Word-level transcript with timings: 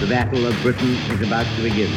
The 0.00 0.06
Battle 0.06 0.46
of 0.46 0.56
Britain 0.62 0.94
is 1.12 1.20
about 1.20 1.44
to 1.44 1.62
begin. 1.62 1.92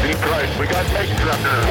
Deep 0.00 0.16
we 0.58 0.64
got 0.66 0.86
tanks 0.88 1.20
up 1.20 1.36
there. 1.44 1.68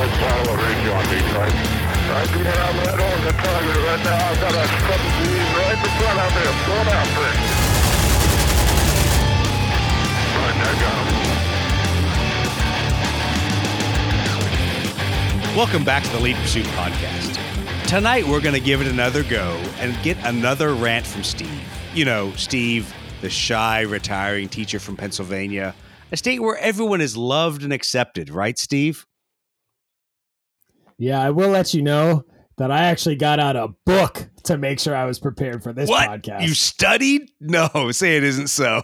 Let's 0.00 0.16
follow 0.16 0.48
a 0.48 0.56
range 0.56 0.88
on 0.88 1.04
Detroit. 1.12 1.52
I 1.52 2.24
not 2.32 2.46
have 2.48 2.76
that 2.80 2.96
on 2.96 3.18
the 3.24 3.32
target 3.44 3.76
right 3.84 4.02
now. 4.04 4.24
I've 4.24 4.40
got 4.40 4.54
a 4.56 4.66
couple 4.88 5.04
of 5.04 5.28
right 5.52 5.76
in 5.76 5.90
front 6.00 6.18
of 6.18 6.32
me. 6.32 6.42
I'm 6.48 6.58
going 6.66 6.88
after 6.88 7.63
Welcome 15.56 15.84
back 15.84 16.02
to 16.02 16.10
the 16.10 16.18
Lead 16.18 16.34
Pursuit 16.36 16.66
podcast. 16.66 17.86
Tonight 17.86 18.26
we're 18.26 18.40
going 18.40 18.54
to 18.54 18.60
give 18.60 18.80
it 18.80 18.88
another 18.88 19.22
go 19.22 19.52
and 19.78 19.96
get 20.02 20.16
another 20.24 20.74
rant 20.74 21.06
from 21.06 21.22
Steve. 21.22 21.48
You 21.94 22.04
know, 22.04 22.32
Steve, 22.32 22.92
the 23.20 23.30
shy 23.30 23.82
retiring 23.82 24.48
teacher 24.48 24.80
from 24.80 24.96
Pennsylvania, 24.96 25.74
a 26.10 26.16
state 26.16 26.40
where 26.40 26.56
everyone 26.58 27.00
is 27.00 27.16
loved 27.16 27.62
and 27.62 27.72
accepted, 27.72 28.30
right, 28.30 28.58
Steve? 28.58 29.06
Yeah, 30.98 31.20
I 31.20 31.30
will 31.30 31.50
let 31.50 31.72
you 31.72 31.82
know 31.82 32.24
that 32.56 32.70
I 32.70 32.84
actually 32.84 33.16
got 33.16 33.40
out 33.40 33.56
a 33.56 33.68
book 33.84 34.28
to 34.44 34.58
make 34.58 34.78
sure 34.78 34.94
I 34.94 35.04
was 35.04 35.18
prepared 35.18 35.62
for 35.62 35.72
this 35.72 35.88
what? 35.88 36.08
podcast. 36.08 36.42
You 36.42 36.54
studied? 36.54 37.30
No, 37.40 37.68
say 37.90 38.16
it 38.16 38.24
isn't 38.24 38.48
so. 38.48 38.82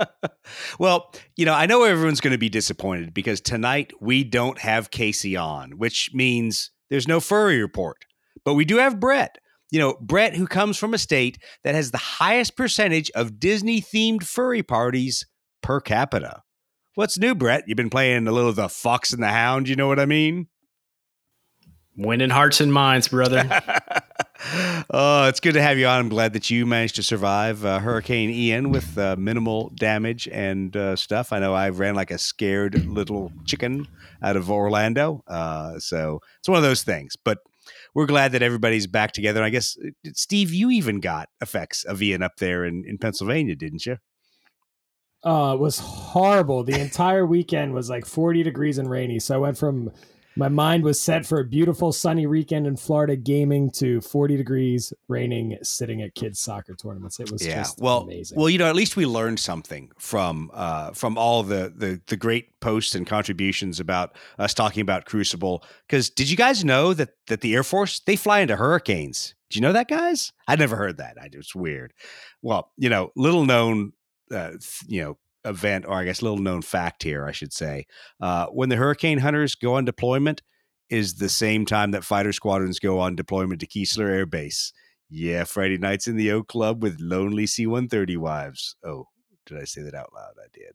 well, 0.78 1.14
you 1.36 1.44
know, 1.44 1.54
I 1.54 1.66
know 1.66 1.84
everyone's 1.84 2.20
going 2.20 2.32
to 2.32 2.38
be 2.38 2.48
disappointed 2.48 3.14
because 3.14 3.40
tonight 3.40 3.92
we 4.00 4.24
don't 4.24 4.58
have 4.58 4.90
Casey 4.90 5.36
on, 5.36 5.72
which 5.72 6.10
means 6.12 6.70
there's 6.90 7.08
no 7.08 7.20
furry 7.20 7.60
report. 7.60 8.04
But 8.44 8.54
we 8.54 8.64
do 8.64 8.76
have 8.76 9.00
Brett. 9.00 9.38
You 9.70 9.78
know, 9.78 9.96
Brett, 10.00 10.34
who 10.34 10.46
comes 10.46 10.78
from 10.78 10.94
a 10.94 10.98
state 10.98 11.38
that 11.62 11.74
has 11.74 11.90
the 11.90 11.98
highest 11.98 12.56
percentage 12.56 13.10
of 13.10 13.38
Disney 13.38 13.82
themed 13.82 14.24
furry 14.24 14.62
parties 14.62 15.26
per 15.62 15.80
capita. 15.80 16.42
What's 16.94 17.18
new, 17.18 17.34
Brett? 17.34 17.64
You've 17.66 17.76
been 17.76 17.90
playing 17.90 18.26
a 18.26 18.32
little 18.32 18.48
of 18.48 18.56
the 18.56 18.68
Fox 18.68 19.12
and 19.12 19.22
the 19.22 19.28
Hound, 19.28 19.68
you 19.68 19.76
know 19.76 19.86
what 19.86 20.00
I 20.00 20.06
mean? 20.06 20.48
Winning 21.98 22.30
hearts 22.30 22.60
and 22.60 22.72
minds, 22.72 23.08
brother. 23.08 23.44
oh, 24.90 25.26
it's 25.26 25.40
good 25.40 25.54
to 25.54 25.60
have 25.60 25.78
you 25.78 25.86
on. 25.86 25.98
I'm 25.98 26.08
glad 26.08 26.32
that 26.34 26.48
you 26.48 26.64
managed 26.64 26.94
to 26.96 27.02
survive 27.02 27.64
uh, 27.64 27.80
Hurricane 27.80 28.30
Ian 28.30 28.70
with 28.70 28.96
uh, 28.96 29.16
minimal 29.18 29.70
damage 29.74 30.28
and 30.28 30.76
uh, 30.76 30.94
stuff. 30.94 31.32
I 31.32 31.40
know 31.40 31.54
I 31.54 31.70
ran 31.70 31.96
like 31.96 32.12
a 32.12 32.18
scared 32.18 32.86
little 32.86 33.32
chicken 33.44 33.88
out 34.22 34.36
of 34.36 34.50
Orlando. 34.50 35.24
Uh, 35.26 35.80
so 35.80 36.20
it's 36.38 36.48
one 36.48 36.56
of 36.56 36.62
those 36.62 36.84
things. 36.84 37.16
But 37.16 37.38
we're 37.94 38.06
glad 38.06 38.32
that 38.32 38.42
everybody's 38.42 38.86
back 38.86 39.10
together. 39.10 39.42
I 39.42 39.50
guess, 39.50 39.76
uh, 39.84 39.90
Steve, 40.14 40.54
you 40.54 40.70
even 40.70 41.00
got 41.00 41.28
effects 41.40 41.82
of 41.82 42.00
Ian 42.00 42.22
up 42.22 42.36
there 42.36 42.64
in, 42.64 42.84
in 42.86 42.98
Pennsylvania, 42.98 43.56
didn't 43.56 43.84
you? 43.84 43.98
uh, 45.24 45.52
it 45.54 45.60
was 45.60 45.78
horrible. 45.78 46.62
The 46.62 46.78
entire 46.80 47.26
weekend 47.26 47.74
was 47.74 47.90
like 47.90 48.06
40 48.06 48.42
degrees 48.42 48.78
and 48.78 48.88
rainy. 48.88 49.18
So 49.18 49.34
I 49.34 49.38
went 49.38 49.58
from 49.58 49.90
my 50.38 50.48
mind 50.48 50.84
was 50.84 51.00
set 51.00 51.26
for 51.26 51.40
a 51.40 51.44
beautiful 51.44 51.92
sunny 51.92 52.26
weekend 52.26 52.66
in 52.66 52.76
Florida 52.76 53.16
gaming 53.16 53.70
to 53.72 54.00
40 54.00 54.36
degrees, 54.36 54.92
raining, 55.08 55.58
sitting 55.62 56.00
at 56.02 56.14
kids' 56.14 56.38
soccer 56.38 56.74
tournaments. 56.74 57.18
It 57.18 57.30
was 57.32 57.44
yeah. 57.44 57.56
just 57.56 57.80
well, 57.80 58.02
amazing. 58.02 58.38
well, 58.38 58.48
you 58.48 58.56
know, 58.56 58.68
at 58.68 58.76
least 58.76 58.96
we 58.96 59.04
learned 59.04 59.40
something 59.40 59.90
from 59.98 60.50
uh, 60.54 60.92
from 60.92 61.18
all 61.18 61.42
the, 61.42 61.72
the 61.76 62.00
the 62.06 62.16
great 62.16 62.60
posts 62.60 62.94
and 62.94 63.06
contributions 63.06 63.80
about 63.80 64.16
us 64.38 64.54
talking 64.54 64.80
about 64.80 65.04
Crucible. 65.06 65.64
Because 65.88 66.08
did 66.08 66.30
you 66.30 66.36
guys 66.36 66.64
know 66.64 66.94
that 66.94 67.10
that 67.26 67.40
the 67.40 67.54
Air 67.54 67.64
Force 67.64 68.00
they 68.00 68.14
fly 68.14 68.38
into 68.40 68.56
hurricanes? 68.56 69.34
Do 69.50 69.58
you 69.58 69.62
know 69.62 69.72
that, 69.72 69.88
guys? 69.88 70.32
I 70.46 70.56
never 70.56 70.76
heard 70.76 70.98
that. 70.98 71.16
I, 71.20 71.30
it's 71.32 71.54
weird. 71.54 71.92
Well, 72.42 72.70
you 72.76 72.90
know, 72.90 73.10
little 73.16 73.44
known, 73.44 73.92
uh, 74.30 74.50
th- 74.50 74.82
you 74.86 75.02
know, 75.02 75.18
event 75.48 75.86
or 75.86 75.94
I 75.94 76.04
guess 76.04 76.22
little 76.22 76.38
known 76.38 76.62
fact 76.62 77.02
here, 77.02 77.26
I 77.26 77.32
should 77.32 77.52
say. 77.52 77.86
Uh, 78.20 78.46
when 78.46 78.68
the 78.68 78.76
hurricane 78.76 79.18
hunters 79.18 79.54
go 79.54 79.74
on 79.74 79.84
deployment, 79.84 80.42
is 80.90 81.16
the 81.16 81.28
same 81.28 81.66
time 81.66 81.90
that 81.90 82.04
fighter 82.04 82.32
squadrons 82.32 82.78
go 82.78 82.98
on 82.98 83.16
deployment 83.16 83.60
to 83.60 83.66
Keesler 83.66 84.08
Air 84.08 84.26
Base. 84.26 84.72
Yeah, 85.10 85.44
Friday 85.44 85.78
nights 85.78 86.06
in 86.06 86.16
the 86.16 86.30
O 86.32 86.42
Club 86.42 86.82
with 86.82 86.98
lonely 87.00 87.46
C 87.46 87.66
130 87.66 88.16
wives. 88.16 88.76
Oh, 88.84 89.06
did 89.46 89.58
I 89.58 89.64
say 89.64 89.82
that 89.82 89.94
out 89.94 90.10
loud? 90.14 90.34
I 90.38 90.48
did. 90.52 90.74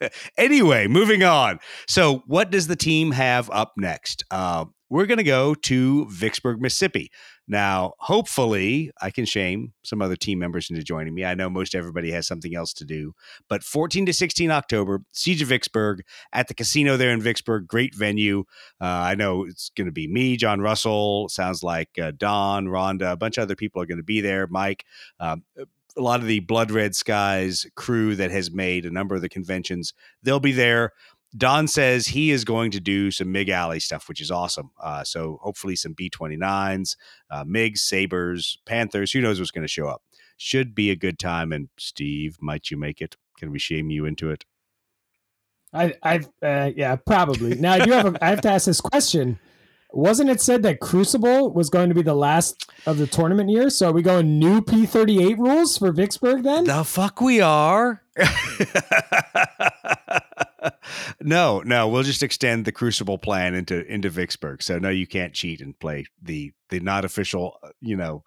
Uh, 0.00 0.08
anyway, 0.36 0.88
moving 0.88 1.22
on. 1.22 1.60
So, 1.86 2.22
what 2.26 2.50
does 2.50 2.66
the 2.66 2.76
team 2.76 3.12
have 3.12 3.50
up 3.50 3.72
next? 3.76 4.24
Uh, 4.30 4.66
we're 4.90 5.06
going 5.06 5.18
to 5.18 5.24
go 5.24 5.54
to 5.54 6.06
Vicksburg, 6.10 6.60
Mississippi. 6.60 7.10
Now, 7.52 7.92
hopefully, 7.98 8.92
I 9.02 9.10
can 9.10 9.26
shame 9.26 9.74
some 9.82 10.00
other 10.00 10.16
team 10.16 10.38
members 10.38 10.70
into 10.70 10.82
joining 10.82 11.14
me. 11.14 11.26
I 11.26 11.34
know 11.34 11.50
most 11.50 11.74
everybody 11.74 12.10
has 12.10 12.26
something 12.26 12.56
else 12.56 12.72
to 12.72 12.86
do, 12.86 13.14
but 13.46 13.62
14 13.62 14.06
to 14.06 14.12
16 14.14 14.50
October, 14.50 15.02
Siege 15.12 15.42
of 15.42 15.48
Vicksburg 15.48 16.02
at 16.32 16.48
the 16.48 16.54
casino 16.54 16.96
there 16.96 17.10
in 17.10 17.20
Vicksburg. 17.20 17.68
Great 17.68 17.94
venue. 17.94 18.44
Uh, 18.80 18.86
I 18.86 19.16
know 19.16 19.44
it's 19.44 19.70
going 19.76 19.84
to 19.84 19.92
be 19.92 20.08
me, 20.08 20.38
John 20.38 20.62
Russell. 20.62 21.28
Sounds 21.28 21.62
like 21.62 21.90
uh, 22.00 22.12
Don, 22.16 22.68
Rhonda, 22.68 23.12
a 23.12 23.16
bunch 23.18 23.36
of 23.36 23.42
other 23.42 23.54
people 23.54 23.82
are 23.82 23.86
going 23.86 23.98
to 23.98 24.02
be 24.02 24.22
there. 24.22 24.46
Mike. 24.46 24.86
Um, 25.20 25.42
a 25.94 26.00
lot 26.00 26.20
of 26.20 26.26
the 26.26 26.40
Blood 26.40 26.70
Red 26.70 26.94
Skies 26.94 27.66
crew 27.74 28.16
that 28.16 28.30
has 28.30 28.50
made 28.50 28.86
a 28.86 28.90
number 28.90 29.14
of 29.14 29.20
the 29.20 29.28
conventions, 29.28 29.92
they'll 30.22 30.40
be 30.40 30.52
there. 30.52 30.92
Don 31.36 31.66
says 31.66 32.08
he 32.08 32.30
is 32.30 32.44
going 32.44 32.70
to 32.72 32.80
do 32.80 33.10
some 33.10 33.32
MiG 33.32 33.48
Alley 33.48 33.80
stuff, 33.80 34.08
which 34.08 34.20
is 34.20 34.30
awesome. 34.30 34.70
Uh, 34.82 35.02
so 35.02 35.38
hopefully 35.42 35.76
some 35.76 35.94
B 35.94 36.10
29s, 36.10 36.96
uh, 37.30 37.44
MiGs, 37.44 37.78
Sabres, 37.78 38.58
Panthers. 38.66 39.12
Who 39.12 39.20
knows 39.20 39.38
what's 39.38 39.50
going 39.50 39.64
to 39.64 39.68
show 39.68 39.88
up? 39.88 40.02
Should 40.36 40.74
be 40.74 40.90
a 40.90 40.96
good 40.96 41.18
time. 41.18 41.52
And 41.52 41.68
Steve, 41.78 42.36
might 42.40 42.70
you 42.70 42.76
make 42.76 43.00
it? 43.00 43.16
Can 43.38 43.50
we 43.50 43.58
shame 43.58 43.90
you 43.90 44.04
into 44.04 44.30
it? 44.30 44.44
I, 45.72 45.94
I've, 46.02 46.28
uh, 46.42 46.70
yeah, 46.76 46.96
probably. 46.96 47.54
Now 47.54 47.74
I 47.74 47.84
do 47.84 47.92
have, 47.92 48.14
a, 48.14 48.24
I 48.24 48.28
have 48.28 48.42
to 48.42 48.50
ask 48.50 48.66
this 48.66 48.80
question. 48.80 49.38
Wasn't 49.94 50.30
it 50.30 50.40
said 50.40 50.62
that 50.62 50.80
Crucible 50.80 51.52
was 51.52 51.70
going 51.70 51.90
to 51.90 51.94
be 51.94 52.02
the 52.02 52.14
last 52.14 52.70
of 52.86 52.98
the 52.98 53.06
tournament 53.06 53.50
year? 53.50 53.70
So 53.70 53.90
are 53.90 53.92
we 53.92 54.02
going 54.02 54.38
new 54.38 54.62
P 54.62 54.86
thirty 54.86 55.22
eight 55.22 55.38
rules 55.38 55.76
for 55.76 55.92
Vicksburg 55.92 56.44
then? 56.44 56.64
The 56.64 56.84
fuck 56.84 57.20
we 57.20 57.42
are. 57.42 58.02
no, 61.20 61.60
no, 61.60 61.88
we'll 61.88 62.02
just 62.02 62.22
extend 62.22 62.64
the 62.64 62.72
Crucible 62.72 63.18
plan 63.18 63.54
into 63.54 63.84
into 63.86 64.10
Vicksburg. 64.10 64.62
So 64.62 64.78
no, 64.78 64.88
you 64.88 65.06
can't 65.06 65.34
cheat 65.34 65.60
and 65.60 65.78
play 65.78 66.06
the 66.20 66.52
the 66.70 66.80
not 66.80 67.04
official, 67.04 67.58
uh, 67.62 67.70
you 67.80 67.96
know, 67.96 68.24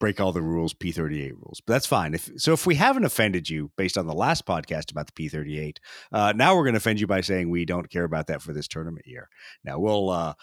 break 0.00 0.20
all 0.20 0.32
the 0.32 0.42
rules 0.42 0.74
P38 0.74 1.32
rules. 1.32 1.60
But 1.64 1.74
that's 1.74 1.86
fine. 1.86 2.14
If 2.14 2.30
so, 2.36 2.52
if 2.52 2.66
we 2.66 2.74
haven't 2.74 3.04
offended 3.04 3.48
you 3.48 3.70
based 3.76 3.98
on 3.98 4.06
the 4.06 4.14
last 4.14 4.46
podcast 4.46 4.90
about 4.90 5.06
the 5.06 5.12
P38, 5.12 5.76
uh, 6.12 6.32
now 6.34 6.54
we're 6.54 6.64
going 6.64 6.74
to 6.74 6.78
offend 6.78 7.00
you 7.00 7.06
by 7.06 7.20
saying 7.20 7.50
we 7.50 7.64
don't 7.64 7.90
care 7.90 8.04
about 8.04 8.26
that 8.26 8.42
for 8.42 8.52
this 8.52 8.68
tournament 8.68 9.06
year. 9.06 9.28
Now 9.64 9.78
we'll. 9.78 10.10
Uh, 10.10 10.34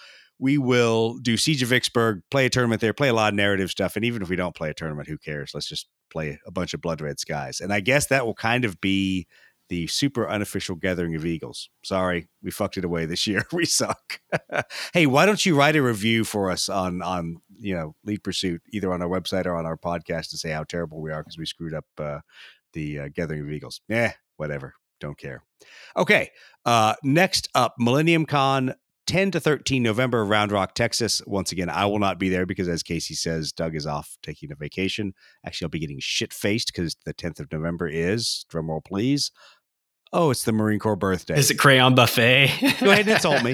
we 0.41 0.57
will 0.57 1.17
do 1.17 1.35
Siege 1.35 1.61
of 1.63 1.67
Vicksburg, 1.67 2.21
play 2.31 2.45
a 2.45 2.49
tournament 2.49 2.79
there, 2.79 2.93
play 2.93 3.09
a 3.09 3.13
lot 3.13 3.33
of 3.33 3.35
narrative 3.35 3.69
stuff, 3.69 3.97
and 3.97 4.05
even 4.05 4.21
if 4.21 4.29
we 4.29 4.37
don't 4.37 4.55
play 4.55 4.69
a 4.69 4.73
tournament, 4.73 5.09
who 5.09 5.17
cares? 5.17 5.51
Let's 5.53 5.67
just 5.67 5.89
play 6.09 6.39
a 6.47 6.51
bunch 6.51 6.73
of 6.73 6.79
Blood 6.79 7.01
Red 7.01 7.19
Skies, 7.19 7.59
and 7.59 7.73
I 7.73 7.81
guess 7.81 8.07
that 8.07 8.25
will 8.25 8.33
kind 8.33 8.63
of 8.63 8.79
be 8.79 9.27
the 9.69 9.87
super 9.87 10.27
unofficial 10.27 10.75
gathering 10.75 11.15
of 11.15 11.25
Eagles. 11.25 11.69
Sorry, 11.83 12.27
we 12.41 12.51
fucked 12.51 12.77
it 12.77 12.85
away 12.85 13.05
this 13.05 13.25
year. 13.25 13.43
We 13.53 13.65
suck. 13.65 14.19
hey, 14.93 15.05
why 15.05 15.25
don't 15.25 15.45
you 15.45 15.57
write 15.57 15.75
a 15.75 15.81
review 15.81 16.23
for 16.23 16.51
us 16.51 16.69
on 16.69 17.01
on 17.01 17.37
you 17.57 17.75
know 17.75 17.95
Lead 18.03 18.23
Pursuit 18.23 18.61
either 18.71 18.91
on 18.91 19.01
our 19.01 19.09
website 19.09 19.45
or 19.45 19.55
on 19.55 19.65
our 19.65 19.77
podcast 19.77 20.29
to 20.29 20.37
say 20.37 20.51
how 20.51 20.63
terrible 20.63 21.01
we 21.01 21.11
are 21.11 21.21
because 21.21 21.37
we 21.37 21.45
screwed 21.45 21.73
up 21.73 21.85
uh, 21.97 22.19
the 22.73 22.99
uh, 22.99 23.09
gathering 23.13 23.41
of 23.41 23.51
Eagles. 23.51 23.81
Yeah, 23.87 24.13
whatever. 24.37 24.73
Don't 24.99 25.17
care. 25.17 25.43
Okay, 25.95 26.29
uh, 26.65 26.95
next 27.03 27.49
up, 27.55 27.75
Millennium 27.79 28.25
Con 28.25 28.75
10 29.09 29.31
to 29.31 29.39
13 29.39 29.81
November, 29.81 30.23
Round 30.23 30.51
Rock, 30.51 30.75
Texas. 30.75 31.19
Once 31.25 31.51
again, 31.51 31.67
I 31.67 31.87
will 31.87 31.97
not 31.97 32.19
be 32.19 32.29
there 32.29 32.45
because, 32.45 32.67
as 32.67 32.83
Casey 32.83 33.15
says, 33.15 33.51
Doug 33.51 33.75
is 33.75 33.87
off 33.87 34.19
taking 34.21 34.51
a 34.51 34.55
vacation. 34.55 35.15
Actually, 35.43 35.65
I'll 35.65 35.69
be 35.69 35.79
getting 35.79 35.97
shit 35.99 36.31
faced 36.31 36.71
because 36.71 36.95
the 37.05 37.13
10th 37.15 37.39
of 37.39 37.51
November 37.51 37.87
is, 37.87 38.45
drumroll 38.53 38.85
please. 38.85 39.31
Oh, 40.11 40.31
it's 40.31 40.43
the 40.43 40.51
Marine 40.51 40.79
Corps 40.79 40.95
birthday. 40.95 41.37
Is 41.37 41.51
it 41.51 41.55
crayon 41.55 41.93
buffet? 41.93 42.47
Go 42.79 42.89
ahead 42.89 43.01
and 43.01 43.09
insult 43.09 43.43
me. 43.43 43.53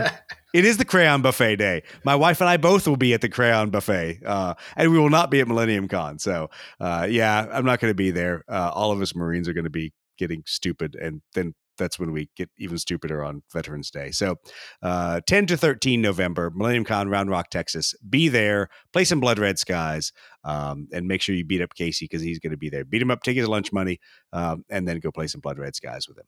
It 0.54 0.63
is 0.63 0.78
the 0.78 0.86
crayon 0.86 1.22
buffet 1.22 1.57
day. 1.57 1.84
My 2.06 2.16
wife 2.16 2.40
and 2.40 2.50
I 2.50 2.56
both 2.56 2.88
will 2.88 2.96
be 2.96 3.13
at 3.13 3.19
the 3.19 3.28
crayon 3.28 3.72
buffet, 3.72 4.22
uh, 4.25 4.54
and 4.78 4.90
we 4.90 4.98
will 4.98 5.10
not 5.10 5.30
be 5.30 5.42
at 5.42 5.50
Millennium 5.50 5.90
Con. 5.90 6.18
So, 6.18 6.50
uh, 6.80 7.07
yeah, 7.10 7.46
I'm 7.52 7.66
not 7.66 7.81
going 7.81 7.92
to 7.92 7.96
be 7.96 8.12
there. 8.12 8.46
Uh, 8.48 8.72
all 8.74 8.92
of 8.94 9.02
us 9.02 9.13
Marines 9.16 9.50
are 9.50 9.54
going 9.54 9.66
to 9.66 9.69
be 9.69 9.94
getting 10.18 10.44
stupid 10.46 10.96
and 10.96 11.22
then 11.34 11.54
that's 11.78 12.00
when 12.00 12.12
we 12.12 12.30
get 12.36 12.50
even 12.57 12.78
stupider 12.78 13.24
on 13.24 13.44
Veterans 13.52 13.92
Day. 13.92 14.12
So, 14.12 14.38
uh, 14.81 15.22
10 15.28 15.48
to 15.48 15.57
13 15.57 16.02
November, 16.02 16.52
Millennium 16.54 16.86
Con, 16.86 17.10
Round 17.10 17.30
Rock, 17.30 17.50
Texas. 17.50 17.94
Be 18.10 18.28
there, 18.28 18.69
play 18.94 19.04
some 19.04 19.19
Blood 19.19 19.40
Red 19.40 19.60
Skies, 19.60 20.12
um, 20.44 20.88
and 20.94 21.07
make 21.07 21.22
sure 21.22 21.36
you 21.36 21.46
beat 21.46 21.62
up 21.62 21.74
Casey 21.75 22.06
because 22.06 22.22
he's 22.22 22.40
going 22.40 22.52
to 22.52 22.57
be 22.57 22.69
there. 22.69 22.86
Beat 22.86 23.02
him 23.02 23.12
up, 23.12 23.24
take 23.24 23.38
his 23.38 23.48
lunch 23.48 23.72
money, 23.74 24.00
um, 24.34 24.63
and 24.69 24.88
then 24.88 25.00
go 25.00 25.12
play 25.12 25.28
some 25.28 25.42
Blood 25.42 25.60
Red 25.60 25.75
Skies 25.75 26.07
with 26.07 26.18
him. 26.18 26.25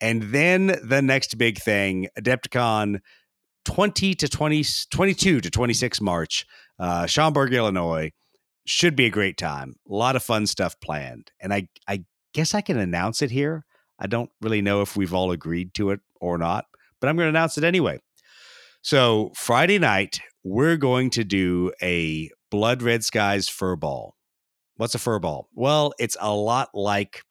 And 0.00 0.24
then 0.24 0.78
the 0.82 1.00
next 1.02 1.38
big 1.38 1.58
thing, 1.58 2.08
Adepticon 2.18 3.00
20 3.64 4.14
to 4.14 4.28
20, 4.28 4.64
22 4.90 5.40
to 5.40 5.50
26 5.50 6.00
March, 6.00 6.46
uh, 6.78 7.06
Schaumburg, 7.06 7.52
Illinois. 7.52 8.12
Should 8.68 8.96
be 8.96 9.06
a 9.06 9.10
great 9.10 9.36
time. 9.36 9.76
A 9.88 9.94
lot 9.94 10.16
of 10.16 10.24
fun 10.24 10.46
stuff 10.46 10.74
planned. 10.80 11.30
And 11.40 11.54
I, 11.54 11.68
I 11.86 12.04
guess 12.34 12.52
I 12.52 12.62
can 12.62 12.78
announce 12.78 13.22
it 13.22 13.30
here. 13.30 13.64
I 13.98 14.08
don't 14.08 14.30
really 14.40 14.60
know 14.60 14.82
if 14.82 14.96
we've 14.96 15.14
all 15.14 15.30
agreed 15.30 15.72
to 15.74 15.90
it 15.90 16.00
or 16.20 16.36
not, 16.36 16.64
but 17.00 17.08
I'm 17.08 17.16
going 17.16 17.26
to 17.26 17.30
announce 17.30 17.56
it 17.56 17.64
anyway. 17.64 18.00
So, 18.82 19.32
Friday 19.34 19.78
night, 19.78 20.20
we're 20.44 20.76
going 20.76 21.10
to 21.10 21.24
do 21.24 21.72
a 21.82 22.30
Blood 22.50 22.82
Red 22.82 23.04
Skies 23.04 23.48
fur 23.48 23.76
ball. 23.76 24.16
What's 24.76 24.94
a 24.94 24.98
fur 24.98 25.18
ball? 25.18 25.48
Well, 25.54 25.92
it's 25.98 26.16
a 26.20 26.34
lot 26.34 26.70
like 26.74 27.22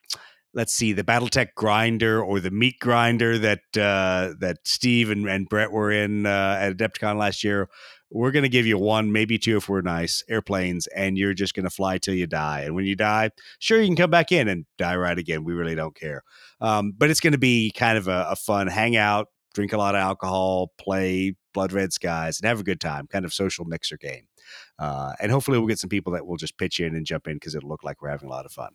let's 0.55 0.73
see 0.73 0.93
the 0.93 1.03
BattleTech 1.03 1.49
grinder 1.53 2.23
or 2.23 2.39
the 2.39 2.49
meat 2.49 2.79
grinder 2.79 3.37
that 3.37 3.59
uh, 3.77 4.33
that 4.39 4.59
Steve 4.63 5.11
and, 5.11 5.27
and 5.27 5.47
Brett 5.47 5.71
were 5.71 5.91
in 5.91 6.25
uh, 6.25 6.57
at 6.59 6.75
Adepticon 6.75 7.17
last 7.17 7.43
year. 7.43 7.69
We're 8.09 8.31
going 8.31 8.43
to 8.43 8.49
give 8.49 8.65
you 8.65 8.77
one, 8.77 9.11
maybe 9.11 9.37
two 9.37 9.57
if 9.57 9.67
we're 9.67 9.81
nice 9.81 10.23
airplanes, 10.29 10.87
and 10.87 11.17
you're 11.17 11.33
just 11.33 11.53
going 11.53 11.65
to 11.65 11.69
fly 11.69 11.97
till 11.97 12.13
you 12.13 12.27
die. 12.27 12.61
And 12.61 12.73
when 12.73 12.85
you 12.85 12.95
die, 12.95 13.31
sure 13.59 13.81
you 13.81 13.87
can 13.87 13.95
come 13.97 14.11
back 14.11 14.31
in 14.31 14.47
and 14.47 14.65
die 14.77 14.95
right 14.95 15.17
again. 15.17 15.43
We 15.43 15.53
really 15.53 15.75
don't 15.75 15.95
care. 15.95 16.23
Um, 16.61 16.93
but 16.97 17.09
it's 17.09 17.19
going 17.19 17.33
to 17.33 17.39
be 17.39 17.71
kind 17.71 17.97
of 17.97 18.07
a, 18.07 18.27
a 18.29 18.35
fun 18.35 18.67
hangout, 18.67 19.27
drink 19.53 19.73
a 19.73 19.77
lot 19.77 19.95
of 19.95 19.99
alcohol, 19.99 20.71
play 20.77 21.35
Blood 21.53 21.73
Red 21.73 21.91
Skies, 21.91 22.39
and 22.39 22.47
have 22.47 22.59
a 22.59 22.63
good 22.63 22.79
time. 22.79 23.07
Kind 23.07 23.25
of 23.25 23.33
social 23.33 23.65
mixer 23.65 23.97
game. 23.97 24.27
Uh, 24.79 25.13
and 25.19 25.31
hopefully 25.31 25.57
we'll 25.57 25.67
get 25.67 25.79
some 25.79 25.89
people 25.89 26.13
that 26.13 26.25
will 26.25 26.37
just 26.37 26.57
pitch 26.57 26.79
in 26.79 26.95
and 26.95 27.05
jump 27.05 27.27
in 27.27 27.33
because 27.33 27.55
it'll 27.55 27.69
look 27.69 27.83
like 27.83 28.01
we're 28.01 28.09
having 28.09 28.29
a 28.29 28.31
lot 28.31 28.45
of 28.45 28.51
fun. 28.51 28.71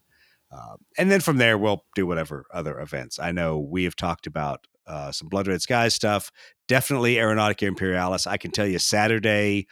Uh, 0.52 0.76
and 0.98 1.10
then 1.10 1.20
from 1.20 1.36
there, 1.36 1.56
we'll 1.56 1.84
do 1.94 2.06
whatever 2.06 2.44
other 2.52 2.78
events. 2.80 3.18
I 3.18 3.32
know 3.32 3.58
we 3.58 3.84
have 3.84 3.96
talked 3.96 4.26
about 4.26 4.66
uh, 4.86 5.12
some 5.12 5.28
Blood 5.28 5.46
Red 5.46 5.62
Skies 5.62 5.94
stuff. 5.94 6.32
Definitely 6.66 7.14
Aeronautica 7.14 7.62
Imperialis. 7.62 8.26
I 8.26 8.36
can 8.36 8.50
tell 8.50 8.66
you 8.66 8.78
Saturday, 8.78 9.68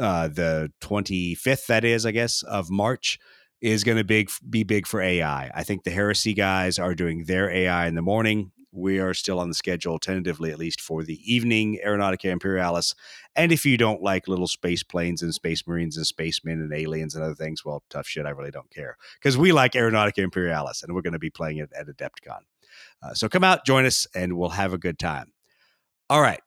uh, 0.00 0.28
the 0.28 0.72
25th, 0.80 1.66
that 1.66 1.84
is, 1.84 2.06
I 2.06 2.12
guess, 2.12 2.42
of 2.42 2.70
March, 2.70 3.18
is 3.60 3.84
going 3.84 3.98
to 3.98 4.04
big 4.04 4.30
be 4.48 4.62
big 4.62 4.86
for 4.86 5.02
AI. 5.02 5.50
I 5.54 5.64
think 5.64 5.84
the 5.84 5.90
Heresy 5.90 6.32
guys 6.32 6.78
are 6.78 6.94
doing 6.94 7.24
their 7.24 7.50
AI 7.50 7.86
in 7.86 7.94
the 7.94 8.02
morning 8.02 8.52
we 8.72 8.98
are 8.98 9.14
still 9.14 9.40
on 9.40 9.48
the 9.48 9.54
schedule, 9.54 9.98
tentatively 9.98 10.50
at 10.50 10.58
least, 10.58 10.80
for 10.80 11.02
the 11.02 11.18
evening 11.24 11.78
Aeronautica 11.84 12.26
Imperialis. 12.26 12.94
And 13.34 13.52
if 13.52 13.64
you 13.64 13.76
don't 13.76 14.02
like 14.02 14.28
little 14.28 14.46
space 14.46 14.82
planes 14.82 15.22
and 15.22 15.34
space 15.34 15.66
marines 15.66 15.96
and 15.96 16.06
spacemen 16.06 16.60
and 16.60 16.72
aliens 16.72 17.14
and 17.14 17.24
other 17.24 17.34
things, 17.34 17.64
well, 17.64 17.82
tough 17.90 18.06
shit. 18.06 18.26
I 18.26 18.30
really 18.30 18.50
don't 18.50 18.70
care 18.70 18.96
because 19.14 19.36
we 19.36 19.52
like 19.52 19.72
Aeronautica 19.72 20.18
Imperialis 20.18 20.82
and 20.82 20.94
we're 20.94 21.02
going 21.02 21.12
to 21.14 21.18
be 21.18 21.30
playing 21.30 21.58
it 21.58 21.70
at 21.78 21.86
Adepticon. 21.86 22.40
Uh, 23.02 23.14
so 23.14 23.28
come 23.28 23.44
out, 23.44 23.64
join 23.64 23.84
us, 23.84 24.06
and 24.14 24.36
we'll 24.36 24.50
have 24.50 24.72
a 24.72 24.78
good 24.78 24.98
time. 24.98 25.32
All 26.08 26.20
right 26.20 26.40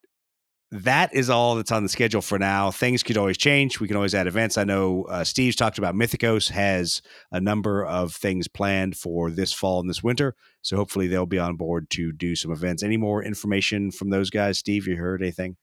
that 0.74 1.14
is 1.14 1.30
all 1.30 1.56
that's 1.56 1.72
on 1.72 1.84
the 1.84 1.90
schedule 1.90 2.22
for 2.22 2.40
now. 2.40 2.72
Things 2.72 3.04
could 3.04 3.18
always 3.18 3.38
change. 3.38 3.80
We 3.80 3.88
can 3.88 3.96
always 3.96 4.16
add 4.16 4.25
events. 4.25 4.58
I 4.58 4.64
know 4.64 5.04
uh, 5.04 5.24
Steve's 5.24 5.56
talked 5.56 5.78
about 5.78 5.94
Mythicos 5.94 6.50
has 6.50 7.02
a 7.31 7.40
number 7.40 7.86
of 7.86 8.14
things 8.16 8.48
planned 8.48 8.98
for 8.98 9.30
this 9.30 9.54
fall 9.54 9.80
and 9.80 9.90
this 9.90 10.02
winter. 10.02 10.36
So 10.64 10.75
hopefully 10.75 11.08
they'll 11.08 11.28
be 11.28 11.38
on 11.38 11.58
board 11.58 11.92
to 11.92 12.12
do 12.12 12.36
some 12.36 12.52
events. 12.52 12.81
Any 12.81 12.98
more 12.98 13.24
information 13.24 13.92
from 13.92 14.10
those 14.10 14.31
guys, 14.31 14.58
Steve? 14.58 14.88
You 14.88 14.96
heard 14.96 15.22
anything? 15.22 15.58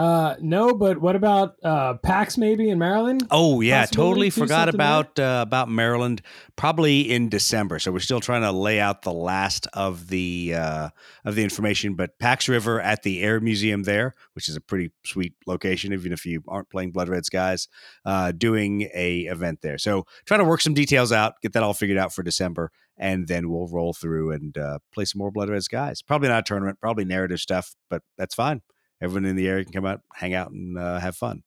Uh, 0.00 0.34
no, 0.40 0.74
but 0.74 0.98
what 0.98 1.14
about 1.14 1.56
uh, 1.62 1.92
PAX 1.92 2.38
maybe 2.38 2.70
in 2.70 2.78
Maryland? 2.78 3.26
Oh 3.30 3.60
yeah, 3.60 3.84
totally 3.84 4.30
forgot 4.30 4.70
about 4.70 5.18
uh, 5.18 5.44
about 5.46 5.68
Maryland. 5.68 6.22
Probably 6.56 7.02
in 7.02 7.28
December, 7.28 7.78
so 7.78 7.92
we're 7.92 7.98
still 7.98 8.20
trying 8.20 8.40
to 8.40 8.50
lay 8.50 8.80
out 8.80 9.02
the 9.02 9.12
last 9.12 9.66
of 9.74 10.08
the 10.08 10.54
uh, 10.54 10.88
of 11.26 11.34
the 11.34 11.44
information. 11.44 11.96
But 11.96 12.18
PAX 12.18 12.48
River 12.48 12.80
at 12.80 13.02
the 13.02 13.20
Air 13.20 13.40
Museum 13.40 13.82
there, 13.82 14.14
which 14.32 14.48
is 14.48 14.56
a 14.56 14.60
pretty 14.62 14.90
sweet 15.04 15.34
location, 15.46 15.92
even 15.92 16.14
if 16.14 16.24
you 16.24 16.42
aren't 16.48 16.70
playing 16.70 16.92
Blood 16.92 17.10
Red 17.10 17.26
Skies, 17.26 17.68
uh, 18.06 18.32
doing 18.32 18.88
a 18.94 19.24
event 19.24 19.60
there. 19.60 19.76
So 19.76 20.06
trying 20.24 20.40
to 20.40 20.46
work 20.46 20.62
some 20.62 20.72
details 20.72 21.12
out, 21.12 21.34
get 21.42 21.52
that 21.52 21.62
all 21.62 21.74
figured 21.74 21.98
out 21.98 22.14
for 22.14 22.22
December, 22.22 22.72
and 22.96 23.28
then 23.28 23.50
we'll 23.50 23.68
roll 23.68 23.92
through 23.92 24.30
and 24.30 24.56
uh, 24.56 24.78
play 24.94 25.04
some 25.04 25.18
more 25.18 25.30
Blood 25.30 25.50
Red 25.50 25.62
Skies. 25.62 26.00
Probably 26.00 26.30
not 26.30 26.38
a 26.38 26.42
tournament, 26.42 26.80
probably 26.80 27.04
narrative 27.04 27.40
stuff, 27.40 27.76
but 27.90 28.00
that's 28.16 28.34
fine 28.34 28.62
everyone 29.00 29.24
in 29.24 29.36
the 29.36 29.48
area 29.48 29.64
can 29.64 29.72
come 29.72 29.86
out, 29.86 30.00
hang 30.14 30.34
out, 30.34 30.50
and 30.50 30.78
uh, 30.78 30.98
have 30.98 31.16
fun. 31.16 31.42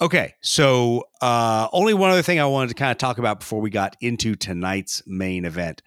Okay, 0.00 0.34
so 0.42 1.04
uh, 1.22 1.68
only 1.72 1.94
one 1.94 2.10
other 2.10 2.22
thing 2.22 2.40
I 2.40 2.46
wanted 2.46 2.68
to 2.68 2.74
kind 2.74 2.90
of 2.90 2.98
talk 2.98 3.18
about 3.18 3.40
before 3.40 3.60
we 3.60 3.70
got 3.70 3.96
into 4.00 4.34
tonight's 4.34 5.02
main 5.06 5.44
event. 5.44 5.82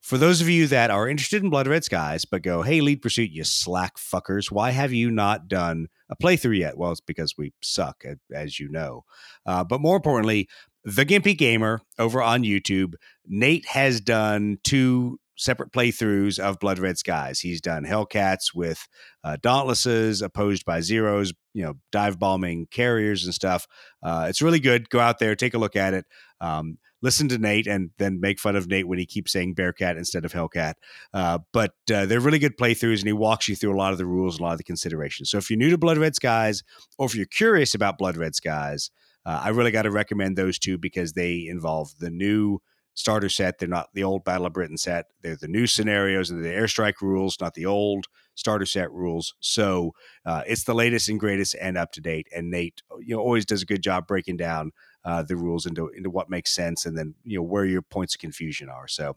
For 0.00 0.16
those 0.16 0.40
of 0.40 0.48
you 0.48 0.66
that 0.68 0.90
are 0.90 1.06
interested 1.06 1.42
in 1.42 1.50
Blood 1.50 1.68
Red 1.68 1.84
Skies, 1.84 2.24
but 2.24 2.42
go, 2.42 2.62
hey, 2.62 2.80
Lead 2.80 3.02
Pursuit, 3.02 3.30
you 3.30 3.44
slack 3.44 3.98
fuckers, 3.98 4.50
why 4.50 4.70
have 4.70 4.94
you 4.94 5.10
not 5.10 5.46
done 5.46 5.88
a 6.08 6.16
playthrough 6.16 6.58
yet? 6.58 6.78
Well, 6.78 6.90
it's 6.90 7.02
because 7.02 7.34
we 7.36 7.52
suck, 7.60 8.02
as 8.34 8.58
you 8.58 8.70
know. 8.70 9.04
Uh, 9.44 9.62
but 9.62 9.82
more 9.82 9.96
importantly, 9.96 10.48
the 10.84 11.04
Gimpy 11.04 11.36
Gamer 11.36 11.82
over 11.98 12.22
on 12.22 12.42
YouTube, 12.44 12.94
Nate 13.26 13.66
has 13.66 14.00
done 14.00 14.58
two 14.64 15.19
separate 15.40 15.72
playthroughs 15.72 16.38
of 16.38 16.58
Blood 16.58 16.78
Red 16.78 16.98
Skies. 16.98 17.40
He's 17.40 17.60
done 17.60 17.84
Hellcats 17.84 18.54
with 18.54 18.86
uh, 19.24 19.36
Dauntlesses 19.40 20.22
opposed 20.22 20.64
by 20.64 20.80
Zeros, 20.80 21.32
you 21.54 21.64
know, 21.64 21.74
dive 21.90 22.18
bombing 22.18 22.66
carriers 22.70 23.24
and 23.24 23.34
stuff. 23.34 23.66
Uh, 24.02 24.26
it's 24.28 24.42
really 24.42 24.60
good. 24.60 24.90
Go 24.90 25.00
out 25.00 25.18
there, 25.18 25.34
take 25.34 25.54
a 25.54 25.58
look 25.58 25.76
at 25.76 25.94
it. 25.94 26.04
Um, 26.40 26.78
listen 27.02 27.28
to 27.28 27.38
Nate 27.38 27.66
and 27.66 27.90
then 27.98 28.20
make 28.20 28.38
fun 28.38 28.54
of 28.54 28.68
Nate 28.68 28.86
when 28.86 28.98
he 28.98 29.06
keeps 29.06 29.32
saying 29.32 29.54
Bearcat 29.54 29.96
instead 29.96 30.26
of 30.26 30.32
Hellcat. 30.32 30.74
Uh, 31.14 31.38
but 31.52 31.72
uh, 31.92 32.04
they're 32.04 32.20
really 32.20 32.38
good 32.38 32.58
playthroughs, 32.58 32.98
and 32.98 33.06
he 33.06 33.12
walks 33.14 33.48
you 33.48 33.56
through 33.56 33.74
a 33.74 33.78
lot 33.78 33.92
of 33.92 33.98
the 33.98 34.06
rules, 34.06 34.38
a 34.38 34.42
lot 34.42 34.52
of 34.52 34.58
the 34.58 34.64
considerations. 34.64 35.30
So 35.30 35.38
if 35.38 35.50
you're 35.50 35.58
new 35.58 35.70
to 35.70 35.78
Blood 35.78 35.96
Red 35.96 36.14
Skies, 36.14 36.62
or 36.98 37.06
if 37.06 37.14
you're 37.14 37.26
curious 37.26 37.74
about 37.74 37.98
Blood 37.98 38.18
Red 38.18 38.34
Skies, 38.34 38.90
uh, 39.24 39.40
I 39.42 39.48
really 39.50 39.70
got 39.70 39.82
to 39.82 39.90
recommend 39.90 40.36
those 40.36 40.58
two 40.58 40.76
because 40.78 41.14
they 41.14 41.46
involve 41.48 41.92
the 41.98 42.10
new 42.10 42.60
starter 43.00 43.28
set. 43.28 43.58
They're 43.58 43.68
not 43.68 43.88
the 43.94 44.04
old 44.04 44.24
Battle 44.24 44.46
of 44.46 44.52
Britain 44.52 44.76
set. 44.76 45.06
They're 45.22 45.36
the 45.36 45.48
new 45.48 45.66
scenarios 45.66 46.30
and 46.30 46.44
the 46.44 46.48
airstrike 46.48 47.00
rules, 47.00 47.36
not 47.40 47.54
the 47.54 47.66
old 47.66 48.06
starter 48.34 48.66
set 48.66 48.92
rules. 48.92 49.34
So 49.40 49.92
uh, 50.24 50.42
it's 50.46 50.64
the 50.64 50.74
latest 50.74 51.08
and 51.08 51.18
greatest 51.18 51.56
and 51.60 51.76
up 51.76 51.92
to 51.92 52.00
date. 52.00 52.28
And 52.34 52.50
Nate, 52.50 52.82
uh, 52.92 52.98
you 52.98 53.16
know, 53.16 53.22
always 53.22 53.46
does 53.46 53.62
a 53.62 53.66
good 53.66 53.82
job 53.82 54.06
breaking 54.06 54.36
down 54.36 54.72
uh, 55.04 55.22
the 55.22 55.36
rules 55.36 55.66
into 55.66 55.88
into 55.88 56.10
what 56.10 56.28
makes 56.28 56.54
sense 56.54 56.84
and 56.84 56.96
then 56.96 57.14
you 57.24 57.38
know 57.38 57.42
where 57.42 57.64
your 57.64 57.82
points 57.82 58.14
of 58.14 58.20
confusion 58.20 58.68
are. 58.68 58.86
So 58.86 59.16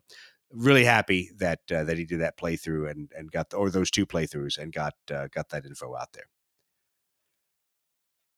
really 0.49 0.85
happy 0.85 1.31
that 1.37 1.59
uh, 1.71 1.83
that 1.83 1.97
he 1.97 2.05
did 2.05 2.21
that 2.21 2.37
playthrough 2.37 2.89
and 2.89 3.11
and 3.17 3.31
got 3.31 3.49
the, 3.49 3.57
or 3.57 3.69
those 3.69 3.91
two 3.91 4.05
playthroughs 4.05 4.57
and 4.57 4.71
got 4.71 4.93
uh, 5.13 5.27
got 5.33 5.49
that 5.49 5.65
info 5.65 5.95
out 5.95 6.13
there. 6.13 6.27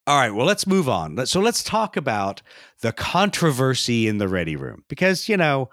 All 0.06 0.16
right, 0.16 0.30
well, 0.30 0.46
let's 0.46 0.66
move 0.66 0.88
on. 0.88 1.26
So 1.26 1.40
let's 1.40 1.64
talk 1.64 1.96
about 1.96 2.42
the 2.80 2.92
controversy 2.92 4.06
in 4.06 4.18
the 4.18 4.28
ready 4.28 4.54
room 4.54 4.84
because, 4.88 5.28
you 5.28 5.36
know, 5.36 5.68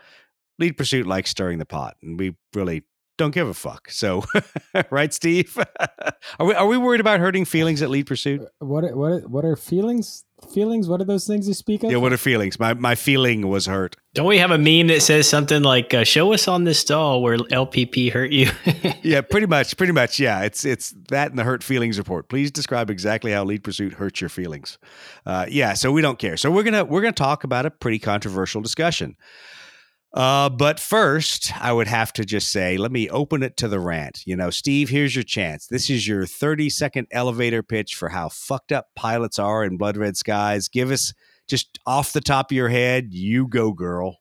Lead 0.57 0.77
Pursuit 0.77 1.05
likes 1.05 1.29
stirring 1.29 1.59
the 1.59 1.65
pot, 1.65 1.97
and 2.01 2.19
we 2.19 2.35
really 2.53 2.83
don't 3.17 3.31
give 3.31 3.47
a 3.47 3.53
fuck. 3.53 3.91
So, 3.91 4.23
right, 4.89 5.13
Steve? 5.13 5.57
are 6.39 6.45
we 6.45 6.53
are 6.53 6.67
we 6.67 6.77
worried 6.77 6.99
about 6.99 7.19
hurting 7.19 7.45
feelings 7.45 7.81
at 7.81 7.89
Lead 7.89 8.07
Pursuit? 8.07 8.41
Uh, 8.41 8.65
what 8.65 8.95
what 8.95 9.29
what 9.29 9.45
are 9.45 9.55
feelings? 9.55 10.25
feelings? 10.51 10.87
What 10.87 11.01
are 11.01 11.05
those 11.05 11.25
things 11.25 11.47
you 11.47 11.53
speak 11.53 11.83
of? 11.83 11.91
Yeah, 11.91 11.97
what 11.97 12.13
are 12.13 12.17
feelings? 12.17 12.59
My 12.59 12.73
my 12.73 12.95
feeling 12.95 13.47
was 13.47 13.65
hurt. 13.65 13.95
Don't 14.13 14.27
we 14.27 14.37
have 14.37 14.51
a 14.51 14.59
meme 14.59 14.87
that 14.87 15.01
says 15.01 15.27
something 15.27 15.63
like 15.63 15.91
uh, 15.91 16.03
"Show 16.03 16.33
us 16.33 16.47
on 16.47 16.65
this 16.65 16.79
stall 16.79 17.23
where 17.23 17.37
LPP 17.37 18.11
hurt 18.11 18.31
you"? 18.31 18.51
yeah, 19.01 19.21
pretty 19.21 19.47
much, 19.47 19.75
pretty 19.75 19.91
much. 19.91 20.19
Yeah, 20.19 20.41
it's 20.41 20.65
it's 20.65 20.93
that 21.09 21.31
and 21.31 21.39
the 21.39 21.43
hurt 21.43 21.63
feelings 21.63 21.97
report. 21.97 22.29
Please 22.29 22.51
describe 22.51 22.91
exactly 22.91 23.31
how 23.31 23.43
Lead 23.43 23.63
Pursuit 23.63 23.93
hurts 23.93 24.21
your 24.21 24.29
feelings. 24.29 24.77
Uh, 25.25 25.47
yeah, 25.49 25.73
so 25.73 25.91
we 25.91 26.03
don't 26.03 26.19
care. 26.19 26.37
So 26.37 26.51
we're 26.51 26.61
gonna 26.61 26.85
we're 26.85 27.01
gonna 27.01 27.13
talk 27.13 27.43
about 27.43 27.65
a 27.65 27.71
pretty 27.71 27.97
controversial 27.97 28.61
discussion. 28.61 29.15
Uh, 30.13 30.47
but 30.47 30.79
first, 30.79 31.51
I 31.59 31.73
would 31.73 31.87
have 31.87 32.13
to 32.13 32.23
just 32.23 32.51
say, 32.51 32.77
let 32.77 32.91
me 32.91 33.09
open 33.09 33.41
it 33.41 33.57
to 33.57 33.67
the 33.67 33.79
rant. 33.79 34.21
You 34.27 34.35
know, 34.35 34.51
Steve, 34.51 34.89
here's 34.89 35.15
your 35.15 35.23
chance. 35.23 35.65
This 35.65 35.89
is 35.89 36.07
your 36.07 36.27
30 36.27 36.69
second 36.69 37.07
elevator 37.11 37.63
pitch 37.63 37.95
for 37.95 38.09
how 38.09 38.29
fucked 38.29 38.71
up 38.71 38.89
pilots 38.95 39.39
are 39.39 39.63
in 39.63 39.75
Blood 39.77 39.97
Red 39.97 40.15
Skies. 40.15 40.67
Give 40.67 40.91
us 40.91 41.15
just 41.47 41.79
off 41.85 42.13
the 42.13 42.21
top 42.21 42.51
of 42.51 42.55
your 42.55 42.69
head. 42.69 43.13
You 43.13 43.47
go, 43.47 43.71
girl. 43.71 44.17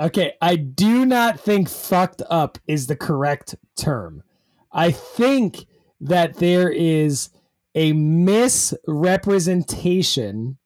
Okay, 0.00 0.34
I 0.40 0.56
do 0.56 1.04
not 1.04 1.38
think 1.40 1.68
fucked 1.68 2.22
up 2.30 2.58
is 2.66 2.86
the 2.86 2.96
correct 2.96 3.54
term. 3.76 4.22
I 4.70 4.92
think 4.92 5.66
that 6.00 6.36
there 6.36 6.70
is 6.70 7.30
a 7.74 7.92
misrepresentation 7.92 10.56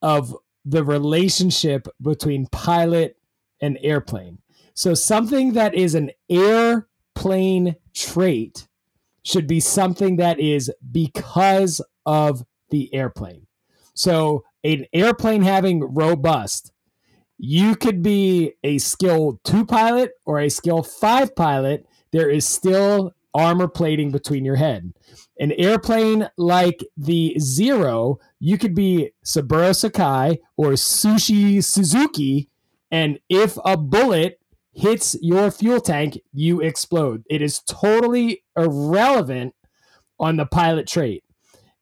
of 0.00 0.34
the 0.64 0.84
relationship 0.84 1.86
between 2.00 2.46
pilot 2.46 3.18
and 3.60 3.78
airplane. 3.82 4.38
So 4.74 4.94
something 4.94 5.52
that 5.52 5.74
is 5.74 5.94
an 5.94 6.12
airplane 6.30 7.76
trait 7.94 8.68
should 9.22 9.46
be 9.46 9.60
something 9.60 10.16
that 10.16 10.40
is 10.40 10.72
because 10.90 11.82
of 12.06 12.42
the 12.70 12.94
airplane. 12.94 13.46
So 13.94 14.44
an 14.64 14.86
airplane 14.92 15.42
having 15.42 15.80
robust, 15.82 16.72
you 17.38 17.74
could 17.74 18.02
be 18.02 18.54
a 18.62 18.78
skill 18.78 19.40
two 19.44 19.64
pilot 19.64 20.12
or 20.24 20.40
a 20.40 20.48
skill 20.48 20.82
five 20.82 21.34
pilot. 21.34 21.86
There 22.12 22.30
is 22.30 22.46
still 22.46 23.14
armor 23.34 23.68
plating 23.68 24.10
between 24.10 24.44
your 24.44 24.56
head. 24.56 24.92
An 25.40 25.52
airplane 25.52 26.28
like 26.36 26.84
the 26.96 27.34
Zero, 27.38 28.18
you 28.38 28.58
could 28.58 28.74
be 28.74 29.10
Saburo 29.24 29.72
Sakai 29.72 30.38
or 30.56 30.72
Sushi 30.72 31.64
Suzuki, 31.64 32.48
and 32.90 33.18
if 33.28 33.56
a 33.64 33.76
bullet 33.76 34.38
hits 34.74 35.16
your 35.20 35.50
fuel 35.50 35.80
tank, 35.80 36.18
you 36.32 36.60
explode. 36.60 37.24
It 37.28 37.42
is 37.42 37.60
totally 37.60 38.44
irrelevant 38.56 39.54
on 40.20 40.36
the 40.36 40.46
pilot 40.46 40.86
trait. 40.86 41.21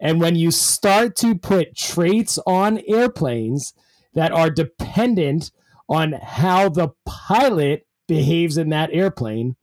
And 0.00 0.20
when 0.20 0.34
you 0.34 0.50
start 0.50 1.14
to 1.16 1.34
put 1.34 1.76
traits 1.76 2.38
on 2.46 2.80
airplanes 2.86 3.74
that 4.14 4.32
are 4.32 4.50
dependent 4.50 5.50
on 5.88 6.12
how 6.12 6.68
the 6.68 6.90
pilot 7.04 7.86
behaves 8.08 8.56
in 8.56 8.70
that 8.70 8.90
airplane, 8.92 9.56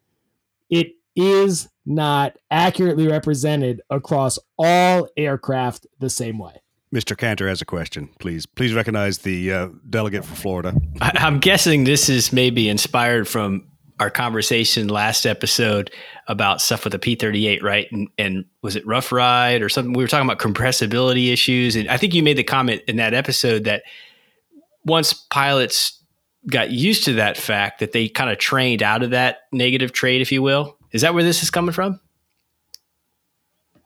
it 0.70 0.92
is 1.16 1.70
not 1.86 2.38
accurately 2.52 3.08
represented 3.08 3.82
across 3.90 4.38
all 4.60 5.08
aircraft 5.18 5.88
the 6.00 6.10
same 6.10 6.38
way. 6.38 6.62
Mr. 6.94 7.18
Cantor 7.18 7.50
has 7.50 7.62
a 7.62 7.66
question. 7.66 8.10
Please, 8.20 8.46
please 8.46 8.74
recognize 8.74 9.20
the 9.20 9.52
uh, 9.52 9.70
delegate 9.90 10.24
for 10.24 10.36
Florida. 10.36 10.74
I, 11.02 11.12
I'm 11.16 11.40
guessing 11.40 11.84
this 11.84 12.08
is 12.08 12.32
maybe 12.32 12.70
inspired 12.70 13.28
from 13.28 13.68
our 14.00 14.10
conversation 14.10 14.88
last 14.88 15.26
episode 15.26 15.92
about 16.28 16.62
stuff 16.62 16.84
with 16.84 16.94
the 16.94 17.00
P38, 17.00 17.64
right? 17.64 17.92
And, 17.92 18.10
and 18.18 18.46
was 18.62 18.76
it 18.76 18.86
Rough 18.86 19.12
Ride 19.12 19.62
or 19.62 19.70
something? 19.70 19.94
We 19.94 20.04
were 20.04 20.08
talking 20.08 20.30
about 20.30 20.40
compressibility 20.40 21.32
issues. 21.32 21.76
And 21.76 21.90
I 21.90 21.98
think 21.98 22.14
you 22.14 22.22
made 22.22 22.38
the 22.38 22.44
comment 22.44 22.84
in 22.88 22.98
that 22.98 23.14
episode 23.14 23.64
that 23.64 23.84
once 24.86 25.14
pilots 25.14 26.04
got 26.48 26.72
used 26.72 27.06
to 27.06 27.14
that 27.14 27.38
fact, 27.38 27.80
that 27.80 27.92
they 27.92 28.08
kind 28.08 28.30
of 28.30 28.38
trained 28.38 28.84
out 28.84 29.04
of 29.04 29.12
that 29.12 29.40
negative 29.52 29.92
trait, 29.92 30.22
if 30.22 30.32
you 30.32 30.42
will. 30.42 30.78
Is 30.92 31.02
that 31.02 31.14
where 31.14 31.24
this 31.24 31.44
is 31.44 31.50
coming 31.50 31.74
from? 31.74 32.00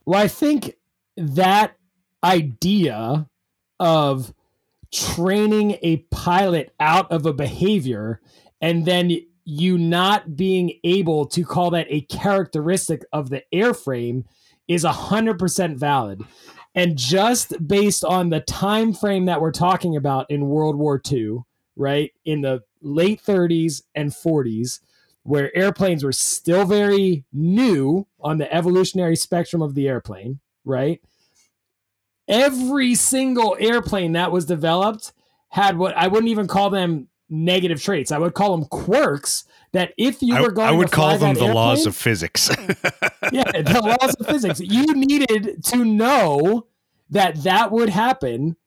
Well, 0.05 0.21
I 0.21 0.27
think 0.27 0.75
that 1.15 1.75
idea 2.23 3.27
of 3.79 4.33
training 4.91 5.77
a 5.81 5.97
pilot 6.11 6.73
out 6.79 7.11
of 7.11 7.25
a 7.25 7.33
behavior 7.33 8.19
and 8.59 8.85
then 8.85 9.11
you 9.51 9.77
not 9.77 10.37
being 10.37 10.71
able 10.85 11.25
to 11.25 11.43
call 11.43 11.71
that 11.71 11.85
a 11.89 11.99
characteristic 12.03 13.03
of 13.11 13.29
the 13.29 13.43
airframe 13.53 14.23
is 14.69 14.85
100% 14.85 15.75
valid. 15.75 16.21
And 16.73 16.97
just 16.97 17.67
based 17.67 18.05
on 18.05 18.29
the 18.29 18.39
time 18.39 18.93
frame 18.93 19.25
that 19.25 19.41
we're 19.41 19.51
talking 19.51 19.97
about 19.97 20.31
in 20.31 20.47
world 20.47 20.77
war 20.77 21.01
ii 21.11 21.39
right 21.75 22.11
in 22.23 22.39
the 22.39 22.61
late 22.81 23.21
30s 23.21 23.81
and 23.93 24.11
40s 24.11 24.79
where 25.23 25.55
airplanes 25.55 26.03
were 26.03 26.13
still 26.13 26.65
very 26.65 27.25
new 27.33 28.07
on 28.21 28.37
the 28.37 28.51
evolutionary 28.53 29.17
spectrum 29.17 29.61
of 29.61 29.75
the 29.75 29.87
airplane 29.87 30.39
right 30.65 31.01
every 32.27 32.95
single 32.95 33.55
airplane 33.59 34.13
that 34.13 34.31
was 34.31 34.45
developed 34.45 35.13
had 35.49 35.77
what 35.77 35.95
I 35.95 36.07
wouldn't 36.07 36.29
even 36.29 36.47
call 36.47 36.69
them 36.69 37.07
negative 37.31 37.81
traits. 37.81 38.11
I 38.11 38.17
would 38.17 38.33
call 38.33 38.55
them 38.55 38.67
quirks 38.67 39.45
that 39.71 39.93
if 39.97 40.21
you 40.21 40.39
were 40.39 40.51
going 40.51 40.67
I 40.67 40.71
would 40.71 40.89
to 40.89 40.93
call 40.93 41.17
them 41.17 41.33
that 41.33 41.39
the 41.39 41.53
laws 41.53 41.85
of 41.85 41.95
physics. 41.95 42.49
yeah, 43.31 43.49
the 43.61 43.97
laws 43.99 44.15
of 44.15 44.27
physics. 44.27 44.59
You 44.59 44.85
needed 44.93 45.63
to 45.65 45.85
know 45.85 46.67
that 47.09 47.43
that 47.43 47.71
would 47.71 47.89
happen. 47.89 48.57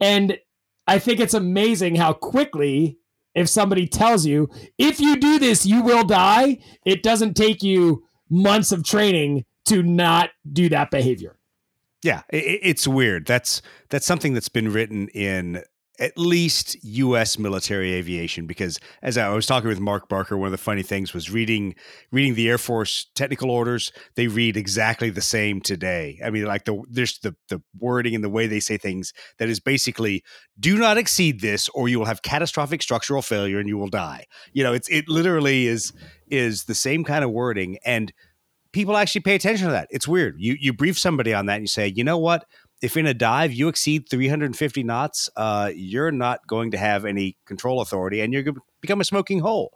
And 0.00 0.38
I 0.86 0.98
think 0.98 1.20
it's 1.20 1.34
amazing 1.34 1.96
how 1.96 2.12
quickly, 2.12 2.98
if 3.34 3.48
somebody 3.48 3.86
tells 3.86 4.26
you, 4.26 4.50
if 4.78 5.00
you 5.00 5.16
do 5.16 5.38
this, 5.38 5.64
you 5.64 5.82
will 5.82 6.04
die, 6.04 6.58
it 6.84 7.02
doesn't 7.02 7.34
take 7.34 7.62
you 7.62 8.04
months 8.28 8.72
of 8.72 8.84
training 8.84 9.44
to 9.66 9.82
not 9.82 10.30
do 10.50 10.68
that 10.68 10.90
behavior. 10.90 11.38
Yeah, 12.02 12.22
it, 12.28 12.60
it's 12.62 12.86
weird. 12.86 13.26
That's 13.26 13.62
that's 13.88 14.04
something 14.04 14.34
that's 14.34 14.50
been 14.50 14.70
written 14.70 15.08
in 15.08 15.62
at 16.00 16.18
least 16.18 16.76
U.S. 16.82 17.38
military 17.38 17.92
aviation 17.92 18.46
because 18.46 18.80
as 19.02 19.16
I 19.16 19.28
was 19.28 19.46
talking 19.46 19.68
with 19.68 19.78
Mark 19.78 20.08
Barker, 20.08 20.36
one 20.36 20.46
of 20.46 20.52
the 20.52 20.58
funny 20.58 20.82
things 20.82 21.14
was 21.14 21.30
reading 21.30 21.74
reading 22.10 22.34
the 22.34 22.48
Air 22.48 22.58
Force 22.58 23.06
technical 23.14 23.50
orders. 23.50 23.92
They 24.16 24.26
read 24.26 24.56
exactly 24.56 25.10
the 25.10 25.20
same 25.20 25.60
today. 25.60 26.18
I 26.24 26.30
mean, 26.30 26.46
like 26.46 26.64
the 26.64 26.82
there's 26.90 27.18
the 27.18 27.36
the 27.48 27.62
wording 27.78 28.14
and 28.14 28.24
the 28.24 28.28
way 28.28 28.46
they 28.46 28.60
say 28.60 28.76
things 28.76 29.12
that 29.38 29.48
is 29.48 29.60
basically 29.60 30.24
do 30.58 30.76
not 30.76 30.98
exceed 30.98 31.40
this 31.40 31.68
or 31.70 31.88
you 31.88 31.98
will 31.98 32.06
have 32.06 32.22
catastrophic 32.22 32.82
structural 32.82 33.22
failure 33.22 33.58
and 33.58 33.68
you 33.68 33.78
will 33.78 33.88
die. 33.88 34.26
You 34.52 34.64
know, 34.64 34.72
it's 34.72 34.88
it 34.88 35.08
literally 35.08 35.66
is 35.66 35.92
is 36.26 36.64
the 36.64 36.74
same 36.74 37.04
kind 37.04 37.22
of 37.22 37.30
wording 37.30 37.78
and 37.84 38.12
people 38.74 38.96
actually 38.96 39.20
pay 39.20 39.36
attention 39.36 39.66
to 39.66 39.72
that. 39.72 39.86
It's 39.90 40.08
weird. 40.08 40.34
You 40.38 40.56
you 40.60 40.72
brief 40.74 40.98
somebody 40.98 41.32
on 41.32 41.46
that 41.46 41.54
and 41.54 41.62
you 41.62 41.68
say, 41.68 41.92
you 41.94 42.04
know 42.04 42.18
what? 42.18 42.44
If 42.84 42.96
in 42.96 43.06
a 43.06 43.14
dive 43.14 43.52
you 43.52 43.68
exceed 43.68 44.08
350 44.10 44.82
knots, 44.82 45.30
uh, 45.36 45.70
you're 45.74 46.12
not 46.12 46.46
going 46.46 46.72
to 46.72 46.78
have 46.78 47.04
any 47.04 47.38
control 47.46 47.80
authority, 47.80 48.20
and 48.20 48.32
you're 48.32 48.42
going 48.42 48.56
to 48.56 48.60
become 48.80 49.00
a 49.00 49.04
smoking 49.04 49.40
hole. 49.40 49.72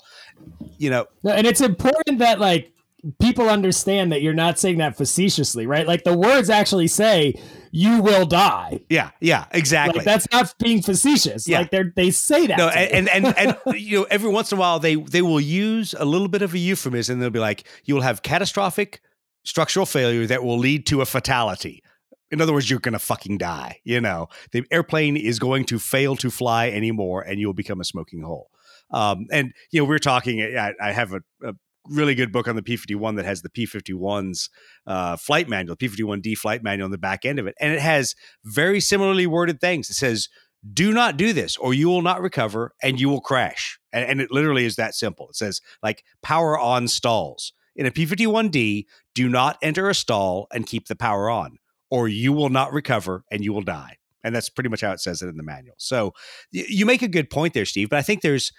You 0.77 0.91
know, 0.91 1.07
and 1.25 1.47
it's 1.47 1.63
important 1.63 2.19
that 2.19 2.39
like 2.39 2.73
people 3.21 3.49
understand 3.49 4.13
that 4.13 4.23
you're 4.23 4.35
not 4.35 4.59
saying 4.59 4.79
that 4.79 4.97
facetiously, 4.97 5.67
right? 5.67 5.87
Like 5.87 6.05
the 6.05 6.17
words 6.17 6.51
actually 6.51 6.89
say 6.89 7.35
you 7.71 8.03
will 8.03 8.27
die. 8.27 8.81
Yeah, 8.89 9.11
yeah, 9.21 9.47
exactly. 9.53 9.99
Like, 9.99 10.05
that's 10.05 10.27
not 10.33 10.55
being 10.59 10.83
facetious. 10.83 11.47
Yeah. 11.47 11.61
Like 11.61 11.71
they 11.71 11.85
they 11.95 12.11
say 12.11 12.47
that. 12.47 12.59
No, 12.59 12.69
and, 12.69 13.09
and 13.09 13.27
and 13.27 13.57
and 13.67 13.81
you 13.81 14.01
know, 14.01 14.07
every 14.11 14.31
once 14.31 14.53
in 14.53 14.59
a 14.59 14.61
while 14.61 14.81
they 14.81 14.97
they 14.97 15.23
will 15.23 15.41
use 15.41 15.95
a 15.99 16.05
little 16.05 16.29
bit 16.29 16.43
of 16.43 16.55
a 16.55 16.59
euphemism. 16.59 17.15
And 17.15 17.23
they'll 17.23 17.31
be 17.31 17.39
like, 17.39 17.67
"You 17.85 17.95
will 17.95 18.03
have 18.03 18.23
catastrophic 18.23 19.01
structural 19.45 19.87
failure 19.87 20.27
that 20.27 20.43
will 20.43 20.59
lead 20.59 20.87
to 20.87 21.01
a 21.01 21.07
fatality." 21.07 21.83
In 22.31 22.41
other 22.41 22.53
words, 22.53 22.69
you're 22.69 22.81
going 22.81 22.93
to 22.93 22.99
fucking 22.99 23.39
die. 23.39 23.81
You 23.85 24.01
know, 24.01 24.29
the 24.53 24.65
airplane 24.71 25.17
is 25.17 25.39
going 25.39 25.65
to 25.67 25.79
fail 25.79 26.17
to 26.17 26.31
fly 26.31 26.69
anymore, 26.69 27.23
and 27.23 27.41
you'll 27.41 27.55
become 27.55 27.81
a 27.81 27.85
smoking 27.85 28.23
hole. 28.23 28.51
Um, 28.91 29.27
and 29.31 29.53
you 29.71 29.81
know, 29.81 29.89
we're 29.89 29.99
talking. 29.99 30.41
I, 30.41 30.73
I 30.81 30.93
have 30.93 31.13
a, 31.13 31.21
a 31.43 31.55
really 31.91 32.15
good 32.15 32.33
book 32.33 32.49
on 32.49 32.57
the 32.57 32.63
P51 32.63 33.17
that 33.17 33.25
has 33.25 33.43
the 33.43 33.49
P51's 33.49 34.51
uh, 34.87 35.17
flight 35.17 35.49
manual, 35.49 35.77
P51D 35.77 36.37
flight 36.37 36.63
manual 36.63 36.87
on 36.87 36.91
the 36.91 36.99
back 36.99 37.25
end 37.25 37.39
of 37.39 37.47
it. 37.47 37.55
And 37.61 37.73
it 37.73 37.81
has 37.81 38.15
very 38.45 38.81
similarly 38.81 39.27
worded 39.27 39.61
things. 39.61 39.91
It 39.91 39.95
says, 39.95 40.29
do 40.73 40.93
not 40.93 41.17
do 41.17 41.33
this 41.33 41.57
or 41.57 41.73
you 41.73 41.89
will 41.89 42.03
not 42.03 42.21
recover 42.21 42.75
and 42.83 43.01
you 43.01 43.09
will 43.09 43.21
crash. 43.21 43.79
And, 43.93 44.05
and 44.05 44.21
it 44.21 44.31
literally 44.31 44.65
is 44.65 44.77
that 44.77 44.95
simple. 44.95 45.29
It 45.29 45.37
says, 45.37 45.61
like, 45.83 46.05
power 46.23 46.59
on 46.59 46.89
stalls. 46.89 47.53
In 47.77 47.87
a 47.87 47.91
P51D, 47.91 48.87
do 49.15 49.29
not 49.29 49.57
enter 49.63 49.89
a 49.89 49.95
stall 49.95 50.49
and 50.53 50.67
keep 50.67 50.89
the 50.89 50.97
power 50.97 51.31
on 51.31 51.59
or 51.91 52.09
you 52.09 52.33
will 52.33 52.49
not 52.49 52.73
recover 52.73 53.25
and 53.31 53.45
you 53.45 53.53
will 53.53 53.63
die. 53.63 53.97
And 54.25 54.35
that's 54.35 54.49
pretty 54.49 54.69
much 54.69 54.81
how 54.81 54.93
it 54.93 55.01
says 55.01 55.23
it 55.23 55.29
in 55.29 55.37
the 55.37 55.43
manual. 55.43 55.77
So 55.79 56.13
you 56.51 56.85
make 56.85 57.03
a 57.03 57.09
good 57.09 57.31
point 57.31 57.55
there, 57.55 57.65
Steve. 57.65 57.89
But 57.89 57.99
I 57.99 58.03
think 58.03 58.23
there's 58.23 58.53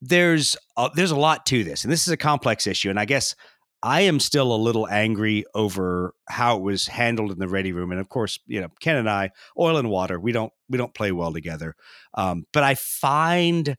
there's 0.00 0.56
a, 0.76 0.90
there's 0.94 1.10
a 1.10 1.16
lot 1.16 1.44
to 1.46 1.64
this, 1.64 1.82
and 1.82 1.92
this 1.92 2.06
is 2.06 2.12
a 2.12 2.16
complex 2.16 2.66
issue. 2.66 2.90
And 2.90 3.00
I 3.00 3.04
guess 3.04 3.34
I 3.82 4.02
am 4.02 4.20
still 4.20 4.52
a 4.52 4.56
little 4.56 4.88
angry 4.88 5.44
over 5.54 6.14
how 6.28 6.56
it 6.56 6.62
was 6.62 6.86
handled 6.88 7.30
in 7.30 7.38
the 7.38 7.48
ready 7.48 7.72
room. 7.72 7.90
And 7.92 8.00
of 8.00 8.08
course, 8.08 8.38
you 8.46 8.60
know, 8.60 8.68
Ken 8.80 8.96
and 8.96 9.08
I, 9.08 9.30
oil 9.58 9.76
and 9.76 9.88
water, 9.88 10.18
we 10.18 10.32
don't 10.32 10.52
we 10.68 10.78
don't 10.78 10.94
play 10.94 11.12
well 11.12 11.32
together. 11.32 11.74
Um, 12.14 12.44
but 12.52 12.64
I 12.64 12.74
find 12.74 13.76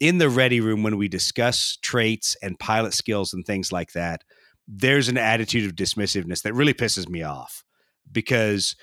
in 0.00 0.18
the 0.18 0.28
ready 0.28 0.60
room 0.60 0.82
when 0.82 0.96
we 0.96 1.08
discuss 1.08 1.78
traits 1.82 2.36
and 2.42 2.58
pilot 2.58 2.94
skills 2.94 3.32
and 3.32 3.44
things 3.44 3.70
like 3.70 3.92
that, 3.92 4.24
there's 4.66 5.08
an 5.08 5.18
attitude 5.18 5.66
of 5.66 5.76
dismissiveness 5.76 6.42
that 6.42 6.54
really 6.54 6.74
pisses 6.74 7.08
me 7.08 7.22
off 7.22 7.64
because 8.14 8.74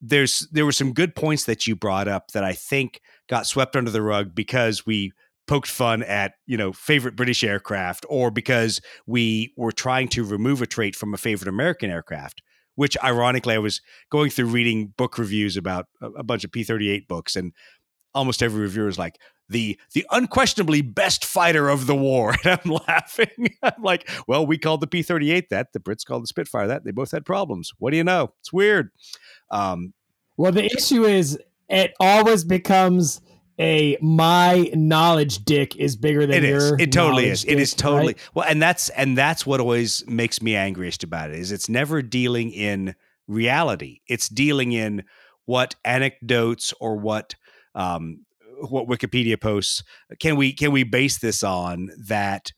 there's 0.00 0.46
there 0.52 0.64
were 0.64 0.72
some 0.72 0.92
good 0.92 1.14
points 1.14 1.44
that 1.44 1.66
you 1.66 1.76
brought 1.76 2.08
up 2.08 2.28
that 2.32 2.44
I 2.44 2.52
think 2.52 3.00
got 3.28 3.46
swept 3.46 3.76
under 3.76 3.90
the 3.90 4.02
rug 4.02 4.34
because 4.34 4.84
we 4.84 5.12
poked 5.46 5.68
fun 5.68 6.02
at 6.02 6.34
you 6.46 6.56
know 6.56 6.72
favorite 6.72 7.16
British 7.16 7.42
aircraft 7.42 8.06
or 8.08 8.30
because 8.30 8.80
we 9.06 9.52
were 9.56 9.72
trying 9.72 10.08
to 10.08 10.24
remove 10.24 10.62
a 10.62 10.66
trait 10.66 10.94
from 10.94 11.14
a 11.14 11.18
favorite 11.18 11.48
American 11.48 11.90
aircraft. 11.90 12.42
Which 12.76 12.96
ironically, 13.02 13.54
I 13.54 13.58
was 13.58 13.82
going 14.10 14.30
through 14.30 14.46
reading 14.46 14.94
book 14.96 15.18
reviews 15.18 15.56
about 15.56 15.86
a, 16.00 16.22
bunch 16.22 16.44
of 16.44 16.52
P 16.52 16.62
thirty 16.62 16.88
eight 16.88 17.08
books, 17.08 17.36
and 17.36 17.52
almost 18.14 18.42
every 18.42 18.62
reviewer 18.62 18.88
is 18.88 18.98
like 18.98 19.16
the 19.50 19.78
the 19.92 20.06
unquestionably 20.10 20.80
best 20.80 21.24
fighter 21.24 21.68
of 21.68 21.86
the 21.86 21.94
war, 21.96 22.34
and 22.44 22.60
I'm 22.64 22.78
laughing. 22.88 23.54
I'm 23.62 23.82
like, 23.82 24.08
well, 24.26 24.46
we 24.46 24.56
called 24.58 24.80
the 24.80 24.86
P 24.86 25.02
thirty 25.02 25.30
eight 25.30 25.50
that, 25.50 25.72
the 25.72 25.80
Brits 25.80 26.04
called 26.04 26.22
the 26.22 26.28
Spitfire 26.28 26.66
that. 26.68 26.84
They 26.84 26.92
both 26.92 27.10
had 27.10 27.24
problems. 27.24 27.72
What 27.78 27.90
do 27.90 27.96
you 27.96 28.04
know? 28.04 28.32
It's 28.40 28.52
weird. 28.52 28.90
Um, 29.50 29.92
well, 30.36 30.52
the 30.52 30.64
issue 30.64 31.04
is 31.04 31.38
it 31.68 31.92
always 32.00 32.44
becomes 32.44 33.20
a 33.58 33.98
my 34.00 34.70
knowledge 34.74 35.44
dick 35.44 35.76
is 35.76 35.94
bigger 35.94 36.26
than 36.26 36.38
It 36.38 36.44
is. 36.44 36.70
your. 36.70 36.80
It 36.80 36.92
totally 36.92 37.28
is. 37.28 37.44
It 37.44 37.58
is 37.58 37.74
totally 37.74 38.14
right? 38.14 38.30
well, 38.34 38.46
and 38.48 38.62
that's 38.62 38.88
and 38.90 39.18
that's 39.18 39.44
what 39.44 39.60
always 39.60 40.06
makes 40.06 40.40
me 40.40 40.56
angriest 40.56 41.04
about 41.04 41.30
it 41.30 41.36
is 41.36 41.52
it's 41.52 41.68
never 41.68 42.00
dealing 42.00 42.52
in 42.52 42.94
reality. 43.26 44.00
It's 44.06 44.28
dealing 44.28 44.72
in 44.72 45.04
what 45.44 45.74
anecdotes 45.84 46.72
or 46.80 46.96
what 46.96 47.34
um, 47.74 48.24
what 48.68 48.88
Wikipedia 48.88 49.40
posts 49.40 49.82
can 50.20 50.36
we 50.36 50.52
can 50.52 50.72
we 50.72 50.82
base 50.82 51.18
this 51.18 51.42
on 51.42 51.90
that 52.06 52.52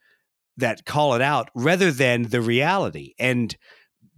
that 0.56 0.84
call 0.84 1.14
it 1.14 1.22
out 1.22 1.50
rather 1.54 1.90
than 1.90 2.24
the 2.24 2.40
reality? 2.40 3.14
And 3.18 3.56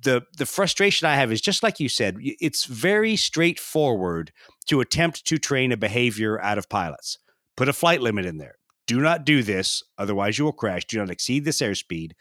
the 0.02 0.22
the 0.36 0.46
frustration 0.46 1.06
I 1.06 1.16
have 1.16 1.32
is 1.32 1.40
just 1.40 1.62
like 1.62 1.80
you 1.80 1.88
said 1.88 2.16
it's 2.20 2.64
very 2.64 3.16
straightforward 3.16 4.32
to 4.66 4.80
attempt 4.80 5.26
to 5.26 5.38
train 5.38 5.72
a 5.72 5.76
behavior 5.76 6.40
out 6.40 6.58
of 6.58 6.68
pilots. 6.68 7.18
Put 7.56 7.68
a 7.68 7.72
flight 7.72 8.00
limit 8.00 8.26
in 8.26 8.38
there. 8.38 8.56
Do 8.86 9.00
not 9.00 9.24
do 9.24 9.42
this 9.42 9.82
otherwise 9.98 10.38
you 10.38 10.44
will 10.44 10.52
crash. 10.52 10.84
Do 10.84 10.98
not 10.98 11.10
exceed 11.10 11.44
this 11.44 11.60
airspeed. 11.60 12.12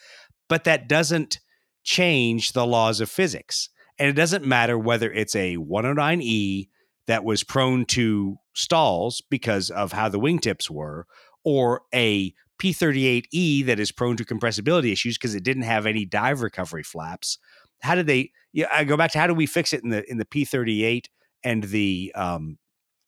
But 0.47 0.63
that 0.65 0.87
doesn't 0.87 1.39
change 1.83 2.53
the 2.53 2.65
laws 2.65 3.01
of 3.01 3.09
physics. 3.09 3.69
And 3.99 4.09
it 4.09 4.13
doesn't 4.13 4.45
matter 4.45 4.77
whether 4.77 5.11
it's 5.11 5.35
a 5.35 5.57
109e 5.57 6.67
that 7.07 7.23
was 7.23 7.43
prone 7.43 7.85
to 7.85 8.37
stalls 8.53 9.21
because 9.29 9.69
of 9.69 9.91
how 9.91 10.09
the 10.09 10.19
wingtips 10.19 10.69
were 10.69 11.05
or 11.43 11.81
a 11.93 12.33
P38E 12.61 13.65
that 13.65 13.79
is 13.79 13.91
prone 13.91 14.15
to 14.17 14.23
compressibility 14.23 14.91
issues 14.91 15.17
because 15.17 15.35
it 15.35 15.43
didn't 15.43 15.63
have 15.63 15.85
any 15.85 16.05
dive 16.05 16.41
recovery 16.41 16.83
flaps. 16.83 17.37
How 17.81 17.95
did 17.95 18.07
they? 18.07 18.31
Yeah, 18.53 18.67
I 18.71 18.83
go 18.83 18.95
back 18.95 19.11
to 19.11 19.19
how 19.19 19.27
do 19.27 19.33
we 19.33 19.45
fix 19.45 19.73
it 19.73 19.83
in 19.83 19.89
the 19.89 20.09
in 20.09 20.17
the 20.17 20.25
P38 20.25 21.07
and 21.43 21.63
the 21.63 22.11
um 22.15 22.57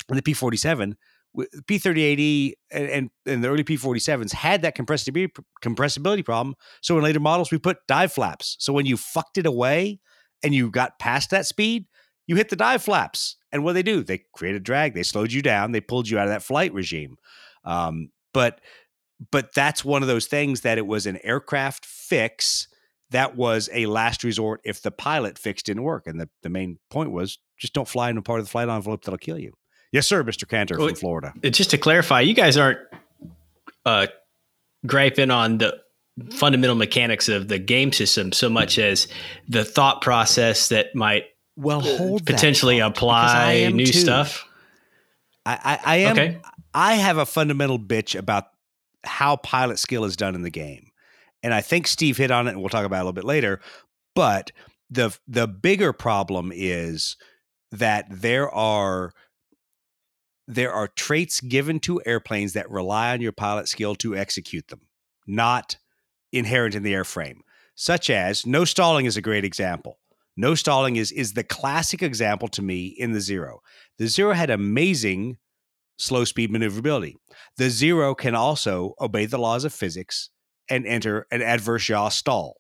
and 0.10 0.18
the 0.18 0.22
P47? 0.22 0.96
P38E 1.38 2.54
and, 2.72 2.90
and, 2.90 3.10
and 3.26 3.44
the 3.44 3.50
early 3.50 3.64
P47s 3.64 4.34
had 4.34 4.62
that 4.62 4.76
compressibility 4.76 5.32
compressibility 5.64 6.24
problem. 6.24 6.56
So 6.82 6.98
in 6.98 7.04
later 7.04 7.20
models, 7.20 7.52
we 7.52 7.58
put 7.58 7.78
dive 7.88 8.14
flaps. 8.14 8.56
So 8.60 8.74
when 8.74 8.86
you 8.86 8.98
fucked 8.98 9.38
it 9.38 9.46
away 9.46 10.00
and 10.44 10.54
you 10.54 10.72
got 10.72 11.00
past 11.00 11.30
that 11.32 11.46
speed, 11.46 11.88
you 12.28 12.36
hit 12.36 12.50
the 12.50 12.56
dive 12.56 12.84
flaps. 12.84 13.38
And 13.56 13.64
what 13.64 13.72
they 13.72 13.84
do? 13.84 14.04
They 14.04 14.26
created 14.34 14.64
drag. 14.64 14.94
They 14.94 15.04
slowed 15.04 15.32
you 15.32 15.42
down. 15.42 15.72
They 15.72 15.80
pulled 15.80 16.10
you 16.10 16.20
out 16.20 16.28
of 16.28 16.34
that 16.34 16.44
flight 16.44 16.74
regime. 16.74 17.16
Um, 17.64 18.10
but 18.34 18.60
but 19.32 19.54
that's 19.54 19.86
one 19.86 20.02
of 20.02 20.10
those 20.10 20.28
things 20.28 20.60
that 20.62 20.78
it 20.78 20.86
was 20.86 21.06
an 21.06 21.18
aircraft 21.24 21.86
fix 21.86 22.68
that 23.12 23.38
was 23.38 23.70
a 23.72 23.86
last 23.86 24.26
resort 24.26 24.60
if 24.66 24.82
the 24.82 24.92
pilot 24.92 25.38
fix 25.40 25.64
didn't 25.64 25.84
work. 25.84 26.06
And 26.06 26.20
the, 26.20 26.28
the 26.44 26.50
main 26.50 26.80
point 26.90 27.12
was 27.12 27.40
just 27.58 27.72
don't 27.72 27.88
fly 27.88 28.10
in 28.10 28.18
a 28.18 28.22
part 28.22 28.40
of 28.40 28.46
the 28.46 28.52
flight 28.52 28.68
envelope 28.68 29.06
that'll 29.06 29.18
kill 29.18 29.40
you. 29.40 29.54
Yes, 29.94 30.06
sir, 30.06 30.22
Mr. 30.22 30.46
Cantor 30.46 30.78
Well, 30.78 30.90
from 30.90 30.98
Florida. 30.98 31.34
Just 31.44 31.70
to 31.70 31.78
clarify, 31.78 32.20
you 32.20 32.34
guys 32.34 32.58
aren't 32.58 32.80
uh, 33.86 34.08
griping 34.86 35.32
on 35.32 35.60
the 35.60 35.80
fundamental 36.32 36.76
mechanics 36.76 37.30
of 37.30 37.48
the 37.48 37.58
game 37.58 37.94
system 37.94 38.34
so 38.34 38.50
much 38.50 38.78
as 38.78 39.08
the 39.48 39.64
thought 39.64 40.02
process 40.02 40.68
that 40.68 40.94
might 40.94 41.24
Well, 41.56 41.82
hold 41.82 42.26
potentially 42.26 42.80
thought, 42.80 42.98
apply 42.98 43.72
new 43.74 43.86
too. 43.86 43.94
stuff. 43.94 44.46
I, 45.46 45.60
I, 45.64 45.80
I 45.86 45.98
am. 45.98 46.12
Okay. 46.14 46.40
I 46.74 46.96
have 46.96 47.18
a 47.18 47.26
fundamental 47.26 47.80
bitch 47.80 48.18
about 48.18 48.46
how 49.06 49.38
pilot 49.38 49.80
skill 49.80 50.04
is 50.04 50.18
done 50.18 50.36
in 50.36 50.42
the 50.42 50.50
game, 50.50 50.92
and 51.44 51.54
I 51.54 51.62
think 51.62 51.88
Steve 51.88 52.18
hit 52.18 52.32
on 52.32 52.48
it, 52.48 52.52
and 52.52 52.60
we'll 52.60 52.70
talk 52.70 52.86
about 52.86 52.98
it 52.98 53.02
a 53.02 53.04
little 53.04 53.14
bit 53.14 53.24
later. 53.24 53.62
But 54.16 54.52
the 54.90 55.18
the 55.28 55.48
bigger 55.48 55.94
problem 55.94 56.52
is 56.54 57.16
that 57.72 58.06
there 58.10 58.50
are 58.50 59.14
there 60.48 60.72
are 60.72 60.88
traits 60.88 61.42
given 61.42 61.80
to 61.82 62.02
airplanes 62.06 62.54
that 62.54 62.70
rely 62.70 63.14
on 63.14 63.22
your 63.22 63.32
pilot 63.32 63.68
skill 63.68 63.96
to 63.96 64.16
execute 64.16 64.68
them, 64.68 64.82
not 65.26 65.78
inherent 66.32 66.76
in 66.76 66.84
the 66.84 66.94
airframe. 66.94 67.38
Such 67.76 68.10
as 68.10 68.46
no 68.46 68.64
stalling 68.64 69.06
is 69.06 69.18
a 69.18 69.22
great 69.22 69.44
example. 69.44 70.00
No 70.38 70.56
stalling 70.56 70.96
is 70.98 71.12
is 71.12 71.34
the 71.34 71.44
classic 71.44 72.04
example 72.04 72.48
to 72.50 72.62
me 72.62 72.88
in 72.88 73.14
the 73.14 73.22
zero. 73.22 73.62
The 73.98 74.08
zero 74.08 74.34
had 74.34 74.50
amazing 74.50 75.38
slow 75.98 76.26
speed 76.26 76.52
maneuverability. 76.52 77.16
The 77.58 77.70
zero 77.70 78.16
can 78.16 78.36
also 78.36 78.96
obey 79.00 79.26
the 79.26 79.38
laws 79.38 79.64
of 79.64 79.74
physics 79.74 80.30
and 80.70 80.86
enter 80.86 81.26
an 81.32 81.42
adverse 81.42 81.88
yaw 81.88 82.10
stall 82.10 82.58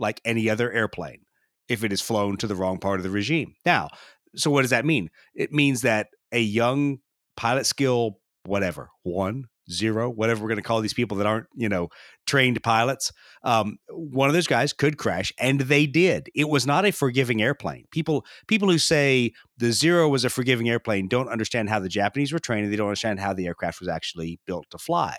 like 0.00 0.20
any 0.24 0.48
other 0.48 0.72
airplane 0.72 1.22
if 1.68 1.84
it 1.84 1.92
is 1.92 2.00
flown 2.00 2.36
to 2.38 2.46
the 2.46 2.54
wrong 2.54 2.78
part 2.78 2.98
of 2.98 3.04
the 3.04 3.10
regime. 3.10 3.54
Now, 3.66 3.90
so 4.36 4.50
what 4.50 4.62
does 4.62 4.70
that 4.70 4.86
mean? 4.86 5.10
It 5.34 5.52
means 5.52 5.82
that 5.82 6.08
a 6.32 6.40
young 6.40 6.98
pilot 7.36 7.66
skill, 7.66 8.20
whatever, 8.44 8.90
one, 9.02 9.44
zero, 9.70 10.08
whatever 10.08 10.42
we're 10.42 10.48
going 10.48 10.56
to 10.56 10.62
call 10.62 10.80
these 10.80 10.94
people 10.94 11.16
that 11.18 11.26
aren't, 11.26 11.46
you 11.54 11.68
know, 11.68 11.88
trained 12.26 12.62
pilots, 12.62 13.12
um, 13.42 13.78
one 13.90 14.28
of 14.28 14.34
those 14.34 14.46
guys 14.46 14.72
could 14.72 14.96
crash, 14.96 15.32
and 15.38 15.60
they 15.60 15.86
did. 15.86 16.28
It 16.34 16.48
was 16.48 16.66
not 16.66 16.86
a 16.86 16.92
forgiving 16.92 17.42
airplane. 17.42 17.84
People, 17.90 18.24
people 18.46 18.70
who 18.70 18.78
say 18.78 19.32
the 19.58 19.72
zero 19.72 20.08
was 20.08 20.24
a 20.24 20.30
forgiving 20.30 20.68
airplane 20.68 21.08
don't 21.08 21.28
understand 21.28 21.68
how 21.68 21.78
the 21.78 21.88
Japanese 21.88 22.32
were 22.32 22.38
trained. 22.38 22.72
They 22.72 22.76
don't 22.76 22.88
understand 22.88 23.20
how 23.20 23.34
the 23.34 23.46
aircraft 23.46 23.80
was 23.80 23.88
actually 23.88 24.40
built 24.46 24.66
to 24.70 24.78
fly. 24.78 25.16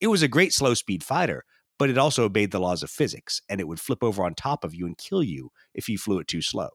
It 0.00 0.08
was 0.08 0.22
a 0.22 0.28
great 0.28 0.52
slow 0.52 0.74
speed 0.74 1.04
fighter, 1.04 1.44
but 1.78 1.90
it 1.90 1.98
also 1.98 2.24
obeyed 2.24 2.50
the 2.50 2.60
laws 2.60 2.82
of 2.82 2.90
physics, 2.90 3.40
and 3.48 3.60
it 3.60 3.68
would 3.68 3.80
flip 3.80 4.02
over 4.02 4.24
on 4.24 4.34
top 4.34 4.64
of 4.64 4.74
you 4.74 4.86
and 4.86 4.98
kill 4.98 5.22
you 5.22 5.50
if 5.74 5.88
you 5.88 5.98
flew 5.98 6.18
it 6.18 6.26
too 6.26 6.42
slow. 6.42 6.68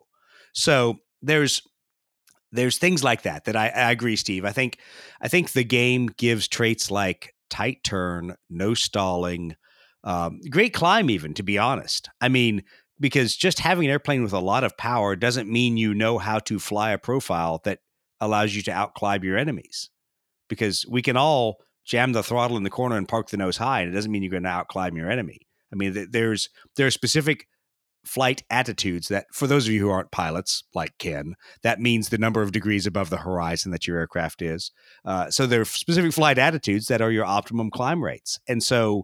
So 0.53 0.99
there's 1.21 1.62
there's 2.51 2.77
things 2.77 3.03
like 3.03 3.23
that 3.23 3.45
that 3.45 3.55
I, 3.55 3.67
I 3.69 3.91
agree, 3.91 4.15
Steve. 4.15 4.45
I 4.45 4.51
think 4.51 4.79
I 5.21 5.27
think 5.27 5.51
the 5.51 5.63
game 5.63 6.07
gives 6.07 6.47
traits 6.47 6.89
like 6.89 7.33
tight 7.49 7.83
turn, 7.83 8.36
no 8.49 8.73
stalling, 8.73 9.55
um, 10.03 10.39
great 10.49 10.73
climb, 10.73 11.10
even 11.10 11.33
to 11.36 11.43
be 11.43 11.57
honest. 11.57 12.10
I 12.21 12.29
mean, 12.29 12.63
because 12.99 13.36
just 13.36 13.60
having 13.60 13.86
an 13.86 13.91
airplane 13.91 14.23
with 14.23 14.33
a 14.33 14.39
lot 14.39 14.63
of 14.63 14.77
power 14.77 15.15
doesn't 15.15 15.51
mean 15.51 15.77
you 15.77 15.93
know 15.93 16.17
how 16.17 16.39
to 16.39 16.60
fly 16.60 16.91
a 16.91 16.97
profile 16.97 17.62
that 17.63 17.79
allows 18.19 18.55
you 18.55 18.62
to 18.63 18.71
outclimb 18.71 19.23
your 19.23 19.38
enemies. 19.38 19.89
Because 20.49 20.86
we 20.89 21.01
can 21.01 21.17
all 21.17 21.57
jam 21.86 22.13
the 22.13 22.23
throttle 22.23 22.57
in 22.57 22.63
the 22.63 22.69
corner 22.69 22.97
and 22.97 23.07
park 23.07 23.29
the 23.29 23.38
nose 23.38 23.57
high, 23.57 23.81
and 23.81 23.91
it 23.91 23.95
doesn't 23.95 24.12
mean 24.12 24.23
you're 24.23 24.31
going 24.31 24.43
to 24.43 24.49
outclimb 24.49 24.95
your 24.95 25.12
enemy. 25.12 25.41
I 25.71 25.75
mean, 25.75 25.93
th- 25.93 26.10
there's 26.12 26.49
there 26.75 26.88
are 26.88 26.91
specific 26.91 27.47
flight 28.08 28.43
attitudes 28.50 29.08
that, 29.10 29.26
for 29.34 29.48
those 29.48 29.67
of 29.67 29.74
you 29.74 29.80
who 29.80 29.89
aren't 29.89 30.12
pilots, 30.12 30.63
like 30.74 30.98
Ken, 30.98 31.36
that 31.63 31.80
means 31.80 32.10
the 32.10 32.17
number 32.17 32.41
of 32.41 32.52
degrees 32.52 32.86
above 32.86 33.10
the 33.10 33.17
horizon 33.17 33.72
that 33.72 33.88
your 33.88 33.98
aircraft 33.98 34.41
is. 34.41 34.72
Uh, 35.06 35.30
so 35.30 35.46
there 35.46 35.62
are 35.62 35.65
specific 35.65 36.13
flight 36.13 36.38
attitudes 36.38 36.88
that 36.88 37.02
are 37.02 37.12
your 37.12 37.26
optimum 37.26 37.70
climb 37.70 38.04
rates. 38.04 38.39
And 38.48 38.63
so 38.63 39.04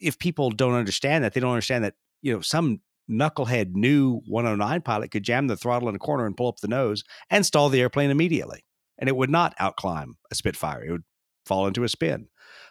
if 0.00 0.18
people 0.18 0.50
don't 0.50 0.74
understand 0.74 1.24
that, 1.24 1.34
they 1.34 1.40
don't 1.40 1.52
understand 1.52 1.84
that, 1.84 1.94
you 2.20 2.32
know, 2.32 2.40
some 2.40 2.80
knucklehead 3.10 3.74
new 3.74 4.20
109 4.26 4.82
pilot 4.82 5.10
could 5.10 5.24
jam 5.24 5.46
the 5.46 5.56
throttle 5.56 5.88
in 5.88 5.94
a 5.94 5.98
corner 5.98 6.26
and 6.26 6.36
pull 6.36 6.48
up 6.48 6.58
the 6.58 6.68
nose 6.68 7.02
and 7.30 7.44
stall 7.44 7.68
the 7.68 7.80
airplane 7.80 8.10
immediately. 8.10 8.64
And 8.98 9.08
it 9.08 9.16
would 9.16 9.30
not 9.30 9.56
outclimb 9.58 10.14
a 10.30 10.34
Spitfire. 10.34 10.84
It 10.84 10.90
would 10.92 11.04
fall 11.44 11.66
into 11.66 11.84
a 11.84 11.88
spin. 11.88 12.28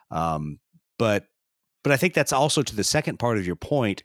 Um, 0.09 0.59
but 0.97 1.25
but 1.83 1.91
I 1.91 1.97
think 1.97 2.13
that's 2.13 2.33
also 2.33 2.61
to 2.61 2.75
the 2.75 2.83
second 2.83 3.17
part 3.17 3.37
of 3.37 3.47
your 3.47 3.55
point, 3.55 4.03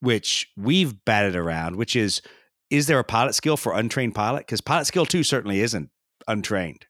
which 0.00 0.50
we've 0.56 1.04
batted 1.04 1.36
around, 1.36 1.76
which 1.76 1.96
is 1.96 2.22
is 2.70 2.86
there 2.86 2.98
a 2.98 3.04
pilot 3.04 3.34
skill 3.34 3.56
for 3.56 3.74
untrained 3.74 4.14
pilot? 4.14 4.40
Because 4.40 4.60
pilot 4.60 4.86
skill 4.86 5.06
two 5.06 5.22
certainly 5.22 5.60
isn't 5.60 5.90
untrained. 6.26 6.86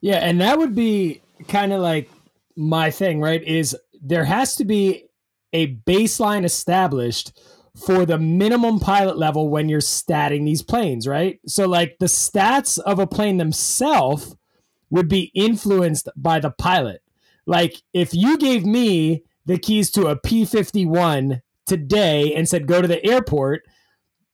Yeah, 0.00 0.16
and 0.16 0.40
that 0.40 0.58
would 0.58 0.74
be 0.74 1.20
kind 1.48 1.72
of 1.72 1.80
like 1.80 2.10
my 2.56 2.90
thing, 2.90 3.20
right? 3.20 3.42
Is 3.42 3.76
there 4.00 4.24
has 4.24 4.56
to 4.56 4.64
be 4.64 5.04
a 5.52 5.74
baseline 5.74 6.44
established 6.44 7.38
for 7.86 8.04
the 8.04 8.18
minimum 8.18 8.80
pilot 8.80 9.16
level 9.16 9.48
when 9.48 9.68
you're 9.68 9.80
statting 9.80 10.44
these 10.44 10.62
planes, 10.62 11.06
right? 11.06 11.40
So 11.46 11.66
like 11.66 11.96
the 11.98 12.06
stats 12.06 12.78
of 12.78 12.98
a 12.98 13.06
plane 13.06 13.38
themselves 13.38 14.36
would 14.90 15.08
be 15.08 15.30
influenced 15.34 16.08
by 16.16 16.38
the 16.38 16.50
pilot. 16.50 17.02
Like 17.46 17.82
if 17.94 18.12
you 18.12 18.36
gave 18.36 18.66
me 18.66 19.24
the 19.46 19.58
keys 19.58 19.90
to 19.92 20.06
a 20.06 20.16
P51 20.16 21.40
today 21.72 22.34
and 22.34 22.46
said 22.46 22.66
go 22.66 22.82
to 22.82 22.88
the 22.88 23.02
airport, 23.04 23.64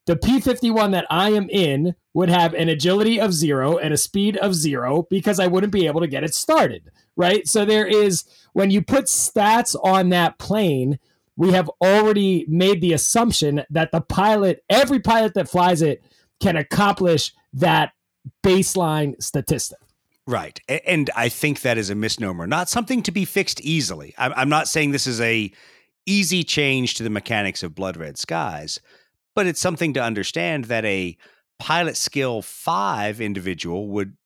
the 0.07 0.16
P51 0.16 0.90
that 0.90 1.07
I 1.09 1.31
am 1.31 1.48
in 1.51 1.94
would 2.14 2.31
have 2.31 2.53
an 2.55 2.68
agility 2.68 3.20
of 3.20 3.33
zero 3.33 3.79
and 3.79 3.94
a 3.94 3.96
speed 3.96 4.37
of 4.38 4.55
zero 4.55 5.07
because 5.09 5.38
I 5.38 5.46
wouldn't 5.46 5.72
be 5.72 5.87
able 5.87 6.01
to 6.01 6.09
get 6.09 6.24
it 6.24 6.35
started, 6.35 6.90
right? 7.14 7.46
So 7.46 7.64
there 7.64 7.87
is, 7.87 8.24
when 8.55 8.72
you 8.72 8.83
put 8.83 9.05
stats 9.05 9.77
on 9.85 10.09
that 10.09 10.38
plane, 10.38 10.98
we 11.37 11.53
have 11.53 11.70
already 11.81 12.44
made 12.48 12.81
the 12.81 12.92
assumption 12.92 13.62
that 13.70 13.92
the 13.92 14.01
pilot, 14.01 14.64
every 14.68 14.98
pilot 14.98 15.35
that 15.35 15.48
flies 15.48 15.81
it, 15.81 16.03
can 16.40 16.57
accomplish 16.57 17.33
that 17.53 17.92
baseline 18.42 19.22
statistic. 19.22 19.79
Right. 20.27 20.61
And 20.87 21.09
I 21.14 21.29
think 21.29 21.61
that 21.61 21.79
is 21.79 21.88
a 21.88 21.94
misnomer, 21.94 22.46
not 22.46 22.68
something 22.68 23.03
to 23.05 23.12
be 23.12 23.24
fixed 23.24 23.61
easily. 23.61 24.14
I'm 24.18 24.48
not 24.48 24.68
saying 24.68 24.90
this 24.90 25.07
is 25.07 25.20
a 25.20 25.53
easy 26.09 26.42
change 26.42 26.94
to 26.94 27.03
the 27.03 27.11
mechanics 27.11 27.62
of 27.62 27.75
Blood 27.75 27.97
Red 27.97 28.18
Skies, 28.18 28.81
but 29.35 29.47
it's 29.47 29.61
something 29.61 29.92
to 29.94 30.03
understand 30.03 30.64
that 30.66 30.85
a 30.85 31.16
pilot 31.59 31.97
skill 31.97 32.42
five 32.42 33.21
individual 33.21 33.88
would 33.88 34.16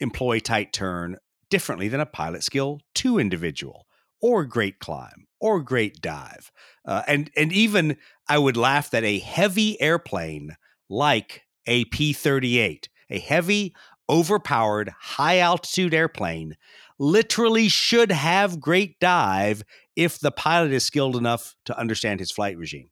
employ 0.00 0.38
tight 0.38 0.72
turn 0.72 1.16
differently 1.50 1.88
than 1.88 2.00
a 2.00 2.06
pilot 2.06 2.42
skill 2.42 2.80
two 2.94 3.18
individual 3.18 3.86
or 4.20 4.44
great 4.44 4.78
climb 4.78 5.26
or 5.40 5.60
great 5.60 6.00
dive. 6.00 6.50
Uh, 6.86 7.02
and 7.06 7.30
and 7.36 7.52
even 7.52 7.96
I 8.28 8.38
would 8.38 8.56
laugh 8.56 8.90
that 8.90 9.04
a 9.04 9.18
heavy 9.18 9.80
airplane 9.80 10.56
like 10.88 11.42
a 11.66 11.84
P 11.86 12.12
38, 12.12 12.88
a 13.10 13.18
heavy, 13.18 13.74
overpowered, 14.08 14.92
high 15.00 15.38
altitude 15.38 15.94
airplane, 15.94 16.56
literally 16.98 17.68
should 17.68 18.12
have 18.12 18.60
great 18.60 18.98
dive 19.00 19.62
if 19.96 20.18
the 20.18 20.30
pilot 20.30 20.72
is 20.72 20.84
skilled 20.84 21.16
enough 21.16 21.56
to 21.64 21.78
understand 21.78 22.20
his 22.20 22.30
flight 22.30 22.56
regime. 22.56 22.90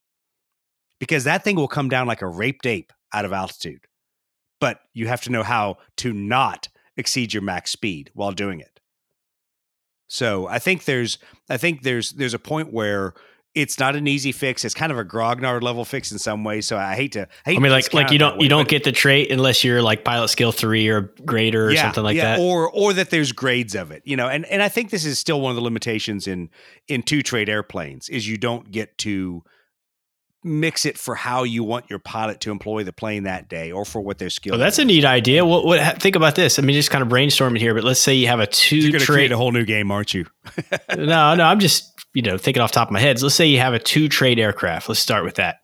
Because 0.99 1.25
that 1.25 1.45
thing 1.45 1.57
will 1.57 1.69
come 1.69 1.89
down 1.89 2.07
like 2.07 2.23
a 2.23 2.27
raped 2.29 2.67
ape 2.67 2.93
out 3.13 3.25
of 3.25 3.33
altitude. 3.33 3.85
But 4.61 4.81
you 4.95 5.07
have 5.07 5.21
to 5.23 5.31
know 5.31 5.43
how 5.43 5.77
to 5.99 6.13
not 6.13 6.69
exceed 6.97 7.35
your 7.35 7.43
max 7.43 7.71
speed 7.71 8.11
while 8.15 8.33
doing 8.33 8.61
it. 8.61 8.81
So 10.09 10.47
I 10.47 10.59
think 10.59 10.85
there's 10.85 11.19
I 11.51 11.57
think 11.57 11.83
there's 11.83 12.13
there's 12.13 12.35
a 12.35 12.39
point 12.39 12.73
where 12.73 13.15
it's 13.55 13.79
not 13.79 13.95
an 13.95 14.09
easy 14.09 14.33
fix. 14.33 14.65
It's 14.65 14.75
kind 14.75 14.91
of 14.91 14.99
a 14.99 15.05
grognard 15.05 15.63
level 15.63 15.85
fix 15.85 16.11
in 16.11 16.19
some 16.19 16.43
ways. 16.43 16.67
So 16.67 16.77
I 16.77 16.95
hate 16.95 17.13
to. 17.13 17.23
I, 17.47 17.51
hate 17.51 17.57
I 17.57 17.61
mean, 17.61 17.71
like 17.71 17.95
like 17.95 18.11
you 18.11 18.19
don't 18.19 18.37
way, 18.39 18.45
you 18.45 18.49
don't 18.49 18.69
get 18.69 18.85
the 18.85 18.93
trait 18.93 19.31
unless 19.31 19.63
you're 19.63 19.81
like 19.81 20.05
pilot 20.05 20.29
skill 20.29 20.53
three 20.53 20.89
or 20.89 21.13
greater 21.25 21.69
or 21.69 21.77
something 21.77 22.03
like 22.03 22.17
that. 22.17 22.41
or 22.41 22.71
or 22.71 22.93
that 22.93 23.11
there's 23.11 23.33
grades 23.33 23.75
of 23.75 23.93
it, 23.93 24.03
you 24.05 24.17
know. 24.17 24.29
And 24.29 24.45
and 24.47 24.63
I 24.63 24.69
think 24.69 24.91
this 24.91 25.05
is 25.05 25.19
still 25.19 25.41
one 25.41 25.51
of 25.51 25.57
the 25.57 25.63
limitations 25.63 26.27
in 26.27 26.51
in 26.89 27.03
two 27.03 27.23
trait 27.23 27.49
airplanes 27.49 28.09
is 28.09 28.29
you 28.29 28.37
don't 28.37 28.71
get 28.71 28.99
to 28.99 29.45
mix 30.45 30.85
it 30.85 30.99
for 30.99 31.15
how 31.15 31.43
you 31.43 31.65
want 31.65 31.89
your 31.89 31.99
pilot 31.99 32.39
to 32.39 32.51
employ 32.51 32.85
the 32.85 32.93
plane 32.93 33.23
that 33.23 33.49
day 33.49 33.73
or 33.73 33.85
for 33.85 34.01
what 34.03 34.19
their 34.19 34.29
skill. 34.31 34.57
Oh, 34.57 34.59
that's 34.59 34.79
a 34.79 34.85
neat 34.85 35.05
idea. 35.05 35.45
What, 35.45 35.65
what? 35.65 36.03
Think 36.03 36.17
about 36.17 36.35
this. 36.35 36.59
I 36.59 36.63
mean, 36.63 36.75
just 36.75 36.91
kind 36.91 37.03
of 37.03 37.09
brainstorming 37.09 37.59
here. 37.59 37.75
But 37.75 37.85
let's 37.85 38.01
say 38.01 38.15
you 38.15 38.27
have 38.27 38.41
a 38.41 38.47
two 38.47 38.77
You're 38.77 38.91
going 38.91 39.01
to 39.01 39.07
trait. 39.07 39.17
create 39.17 39.33
a 39.33 39.37
whole 39.37 39.53
new 39.53 39.65
game, 39.65 39.91
aren't 39.91 40.13
you? 40.13 40.27
no, 40.97 41.35
no. 41.35 41.45
I'm 41.45 41.61
just 41.61 41.94
you 42.15 42.23
know 42.23 42.39
thinking 42.39 42.63
off 42.63 42.71
the 42.73 42.77
top 42.77 42.89
of 42.89 42.93
my 42.93 43.01
head. 43.01 43.21
Let's 43.21 43.35
say 43.35 43.47
you 43.47 43.59
have 43.59 43.75
a 43.75 43.79
two 43.79 44.09
trait 44.09 44.39
aircraft. 44.39 44.89
Let's 44.89 45.01
start 45.01 45.25
with 45.25 45.35
that. 45.35 45.61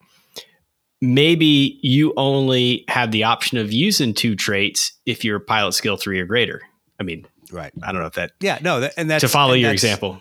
Maybe 1.03 1.79
you 1.83 2.13
only 2.17 2.85
have 2.89 3.11
the 3.11 3.25
option 3.25 3.57
of 3.57 3.73
using 3.73 4.13
two 4.13 4.37
traits 4.37 4.93
if 5.07 5.25
you're 5.25 5.41
pilot 5.41 5.73
skill 5.73 5.97
three 5.97 6.21
or 6.21 6.27
greater. 6.27 6.61
I 6.99 7.03
mean, 7.05 7.27
Right. 7.51 7.73
I 7.83 7.91
don't 7.91 8.01
know 8.03 8.07
if 8.07 8.13
that 8.15 8.33
Yeah. 8.41 8.59
No. 8.63 8.81
That, 8.81 8.93
and 8.97 9.11
that's 9.11 9.23
to 9.23 9.29
follow 9.29 9.55
your 9.55 9.69
that's- 9.71 9.83
example. 9.83 10.21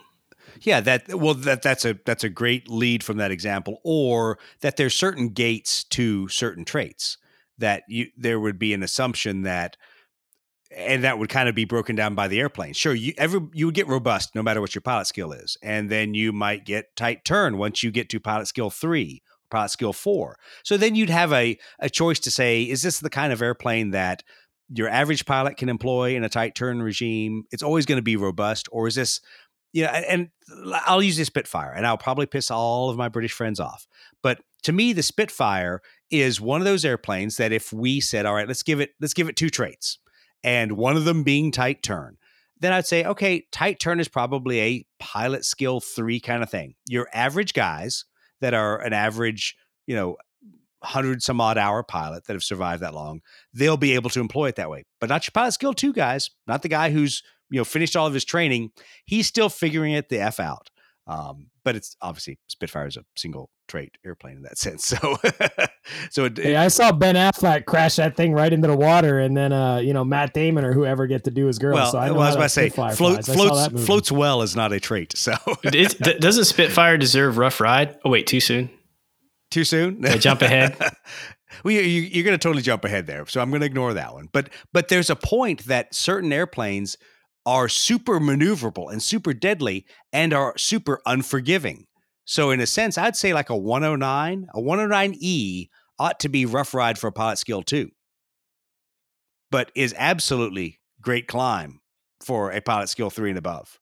Yeah, 0.61 0.81
that 0.81 1.13
well 1.13 1.35
that 1.35 1.61
that's 1.61 1.85
a 1.85 1.97
that's 2.05 2.23
a 2.25 2.29
great 2.29 2.69
lead 2.69 3.01
from 3.03 3.15
that 3.17 3.31
example 3.31 3.79
or 3.83 4.39
that 4.59 4.75
there's 4.75 4.93
certain 4.93 5.29
gates 5.29 5.85
to 5.85 6.27
certain 6.27 6.65
traits 6.65 7.17
that 7.59 7.83
you 7.87 8.07
there 8.17 8.39
would 8.41 8.59
be 8.59 8.73
an 8.73 8.83
assumption 8.83 9.43
that 9.43 9.77
and 10.79 11.03
that 11.03 11.19
would 11.19 11.29
kind 11.29 11.49
of 11.49 11.55
be 11.55 11.65
broken 11.65 11.95
down 11.95 12.15
by 12.15 12.27
the 12.27 12.39
airplane. 12.39 12.73
Sure, 12.73 12.93
you 12.93 13.13
every 13.17 13.41
you 13.53 13.65
would 13.65 13.75
get 13.75 13.87
robust 13.87 14.33
no 14.35 14.41
matter 14.41 14.61
what 14.61 14.73
your 14.73 14.81
pilot 14.81 15.07
skill 15.07 15.31
is. 15.31 15.57
And 15.61 15.89
then 15.89 16.13
you 16.13 16.31
might 16.31 16.65
get 16.65 16.95
tight 16.95 17.25
turn 17.25 17.57
once 17.57 17.83
you 17.83 17.91
get 17.91 18.09
to 18.09 18.19
pilot 18.19 18.47
skill 18.47 18.69
3, 18.69 19.21
pilot 19.51 19.69
skill 19.69 19.93
4. 19.93 20.35
So 20.63 20.77
then 20.77 20.95
you'd 20.95 21.09
have 21.09 21.33
a 21.33 21.57
a 21.79 21.89
choice 21.89 22.19
to 22.21 22.31
say 22.31 22.63
is 22.63 22.81
this 22.81 22.99
the 22.99 23.09
kind 23.09 23.33
of 23.33 23.41
airplane 23.41 23.91
that 23.91 24.23
your 24.73 24.89
average 24.89 25.25
pilot 25.25 25.57
can 25.57 25.69
employ 25.69 26.15
in 26.15 26.23
a 26.23 26.29
tight 26.29 26.55
turn 26.55 26.81
regime? 26.81 27.43
It's 27.51 27.63
always 27.63 27.85
going 27.85 27.97
to 27.97 28.03
be 28.03 28.15
robust 28.15 28.69
or 28.71 28.87
is 28.87 28.95
this 28.95 29.21
you 29.71 29.83
know, 29.83 29.89
and 29.89 30.29
I'll 30.85 31.03
use 31.03 31.17
the 31.17 31.25
Spitfire, 31.25 31.71
and 31.71 31.85
I'll 31.85 31.97
probably 31.97 32.25
piss 32.25 32.49
all 32.49 32.89
of 32.89 32.97
my 32.97 33.07
British 33.07 33.33
friends 33.33 33.59
off. 33.59 33.85
But 34.23 34.39
to 34.63 34.71
me, 34.71 34.93
the 34.93 35.03
Spitfire 35.03 35.81
is 36.09 36.41
one 36.41 36.59
of 36.59 36.65
those 36.65 36.83
airplanes 36.83 37.37
that 37.37 37.51
if 37.51 37.71
we 37.71 38.01
said, 38.01 38.25
"All 38.25 38.33
right, 38.33 38.47
let's 38.47 38.63
give 38.63 38.79
it, 38.79 38.91
let's 38.99 39.13
give 39.13 39.29
it 39.29 39.35
two 39.35 39.49
traits," 39.49 39.99
and 40.43 40.73
one 40.73 40.97
of 40.97 41.05
them 41.05 41.23
being 41.23 41.51
tight 41.51 41.83
turn, 41.83 42.17
then 42.59 42.73
I'd 42.73 42.85
say, 42.85 43.05
okay, 43.05 43.45
tight 43.51 43.79
turn 43.79 43.99
is 43.99 44.07
probably 44.07 44.59
a 44.59 44.85
pilot 44.99 45.45
skill 45.45 45.79
three 45.79 46.19
kind 46.19 46.43
of 46.43 46.49
thing. 46.49 46.75
Your 46.87 47.07
average 47.13 47.53
guys 47.53 48.05
that 48.41 48.53
are 48.53 48.79
an 48.81 48.93
average, 48.93 49.55
you 49.87 49.95
know, 49.95 50.17
hundred 50.83 51.21
some 51.21 51.41
odd 51.41 51.57
hour 51.57 51.83
pilot 51.83 52.25
that 52.25 52.33
have 52.33 52.43
survived 52.43 52.81
that 52.81 52.93
long, 52.93 53.21
they'll 53.53 53.77
be 53.77 53.95
able 53.95 54.09
to 54.11 54.21
employ 54.21 54.47
it 54.47 54.55
that 54.55 54.69
way. 54.69 54.85
But 54.99 55.09
not 55.09 55.25
your 55.25 55.31
pilot 55.33 55.53
skill 55.53 55.73
two 55.73 55.93
guys, 55.93 56.29
not 56.47 56.61
the 56.61 56.69
guy 56.69 56.91
who's 56.91 57.21
you 57.49 57.59
know 57.59 57.65
finished 57.65 57.95
all 57.95 58.07
of 58.07 58.13
his 58.13 58.25
training. 58.25 58.71
He's 59.05 59.27
still 59.27 59.49
figuring 59.49 59.93
it 59.93 60.09
the 60.09 60.19
f 60.19 60.39
out. 60.39 60.69
Um, 61.09 61.47
but 61.63 61.75
it's 61.75 61.95
obviously 62.01 62.37
Spitfire 62.47 62.85
is 62.85 62.95
a 62.95 63.03
single 63.17 63.49
trait 63.67 63.97
airplane 64.05 64.37
in 64.37 64.41
that 64.43 64.57
sense. 64.59 64.85
So, 64.85 65.17
so 66.11 66.25
it, 66.25 66.37
Hey, 66.37 66.55
I 66.55 66.67
saw 66.67 66.91
Ben 66.91 67.15
Affleck 67.15 67.65
crash 67.65 67.95
that 67.95 68.15
thing 68.15 68.31
right 68.33 68.53
into 68.53 68.67
the 68.67 68.77
water, 68.77 69.19
and 69.19 69.35
then 69.35 69.51
uh, 69.51 69.77
you 69.77 69.91
know 69.91 70.05
Matt 70.05 70.33
Damon 70.33 70.63
or 70.63 70.71
whoever 70.71 71.07
get 71.07 71.23
to 71.23 71.31
do 71.31 71.47
his 71.47 71.57
girl. 71.57 71.73
well, 71.73 71.91
so 71.91 71.97
I, 71.97 72.07
know 72.07 72.13
well, 72.13 72.21
I 72.21 72.25
was 72.25 72.35
how 72.35 72.39
about 72.39 72.43
to 72.43 72.49
say 72.49 72.69
Spitfire 72.69 72.95
float, 72.95 73.25
flies. 73.25 73.35
Floats 73.35 73.85
floats 73.85 74.11
well 74.11 74.43
is 74.43 74.55
not 74.55 74.71
a 74.71 74.79
trait. 74.79 75.17
So 75.17 75.33
Is, 75.63 75.95
d- 75.95 76.19
doesn't 76.19 76.45
Spitfire 76.45 76.97
deserve 76.97 77.37
rough 77.37 77.59
ride? 77.59 77.97
Oh 78.05 78.11
wait, 78.11 78.27
too 78.27 78.39
soon. 78.39 78.69
too 79.49 79.63
soon. 79.63 80.05
I 80.05 80.17
jump 80.17 80.43
ahead. 80.43 80.77
well, 81.63 81.73
you, 81.73 81.81
you, 81.81 82.01
you're 82.01 82.23
going 82.23 82.37
to 82.37 82.41
totally 82.41 82.61
jump 82.61 82.85
ahead 82.85 83.07
there, 83.07 83.25
so 83.25 83.41
I'm 83.41 83.49
going 83.49 83.61
to 83.61 83.65
ignore 83.65 83.95
that 83.95 84.13
one. 84.13 84.29
But 84.31 84.49
but 84.71 84.89
there's 84.89 85.09
a 85.09 85.15
point 85.15 85.65
that 85.65 85.95
certain 85.95 86.31
airplanes 86.31 86.97
are 87.49 87.67
super 87.67 88.19
maneuverable 88.19 88.91
and 88.91 89.01
super 89.01 89.33
deadly 89.33 89.83
and 90.13 90.33
are 90.33 90.53
super 90.55 91.01
unforgiving. 91.07 91.87
So 92.23 92.51
in 92.51 92.59
a 92.59 92.67
sense, 92.67 92.95
I'd 92.95 93.15
say 93.15 93.33
like 93.33 93.49
a 93.49 93.57
109, 93.57 94.49
a 94.53 94.61
109E 94.61 95.69
ought 95.97 96.19
to 96.19 96.29
be 96.29 96.45
rough 96.45 96.75
ride 96.75 96.99
for 96.99 97.07
a 97.07 97.11
pilot 97.11 97.39
skill 97.39 97.63
too, 97.63 97.89
but 99.49 99.71
is 99.73 99.95
absolutely 99.97 100.79
great 101.01 101.27
climb 101.27 101.81
for 102.21 102.51
a 102.51 102.61
pilot 102.61 102.87
skill 102.87 103.09
three 103.09 103.31
and 103.31 103.39
above. 103.39 103.79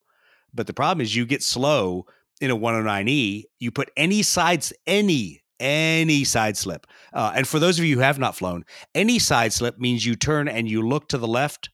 But 0.54 0.68
the 0.68 0.74
problem 0.74 1.04
is 1.04 1.14
you 1.14 1.26
get 1.26 1.44
slow 1.44 2.06
in 2.40 2.50
a 2.50 2.56
109E, 2.56 3.44
you 3.60 3.72
put 3.72 3.92
any 3.98 4.24
sides, 4.24 4.72
any, 4.88 5.42
any 5.60 6.24
side 6.24 6.56
slip. 6.56 6.88
Uh, 7.12 7.34
and 7.36 7.46
for 7.46 7.60
those 7.60 7.80
of 7.80 7.84
you 7.84 7.98
who 7.98 8.02
have 8.02 8.18
not 8.18 8.38
flown, 8.38 8.64
any 8.96 9.20
side 9.20 9.52
slip 9.52 9.78
means 9.78 10.06
you 10.06 10.16
turn 10.16 10.48
and 10.48 10.70
you 10.70 10.88
look 10.88 11.10
to 11.10 11.18
the 11.18 11.28
left 11.28 11.70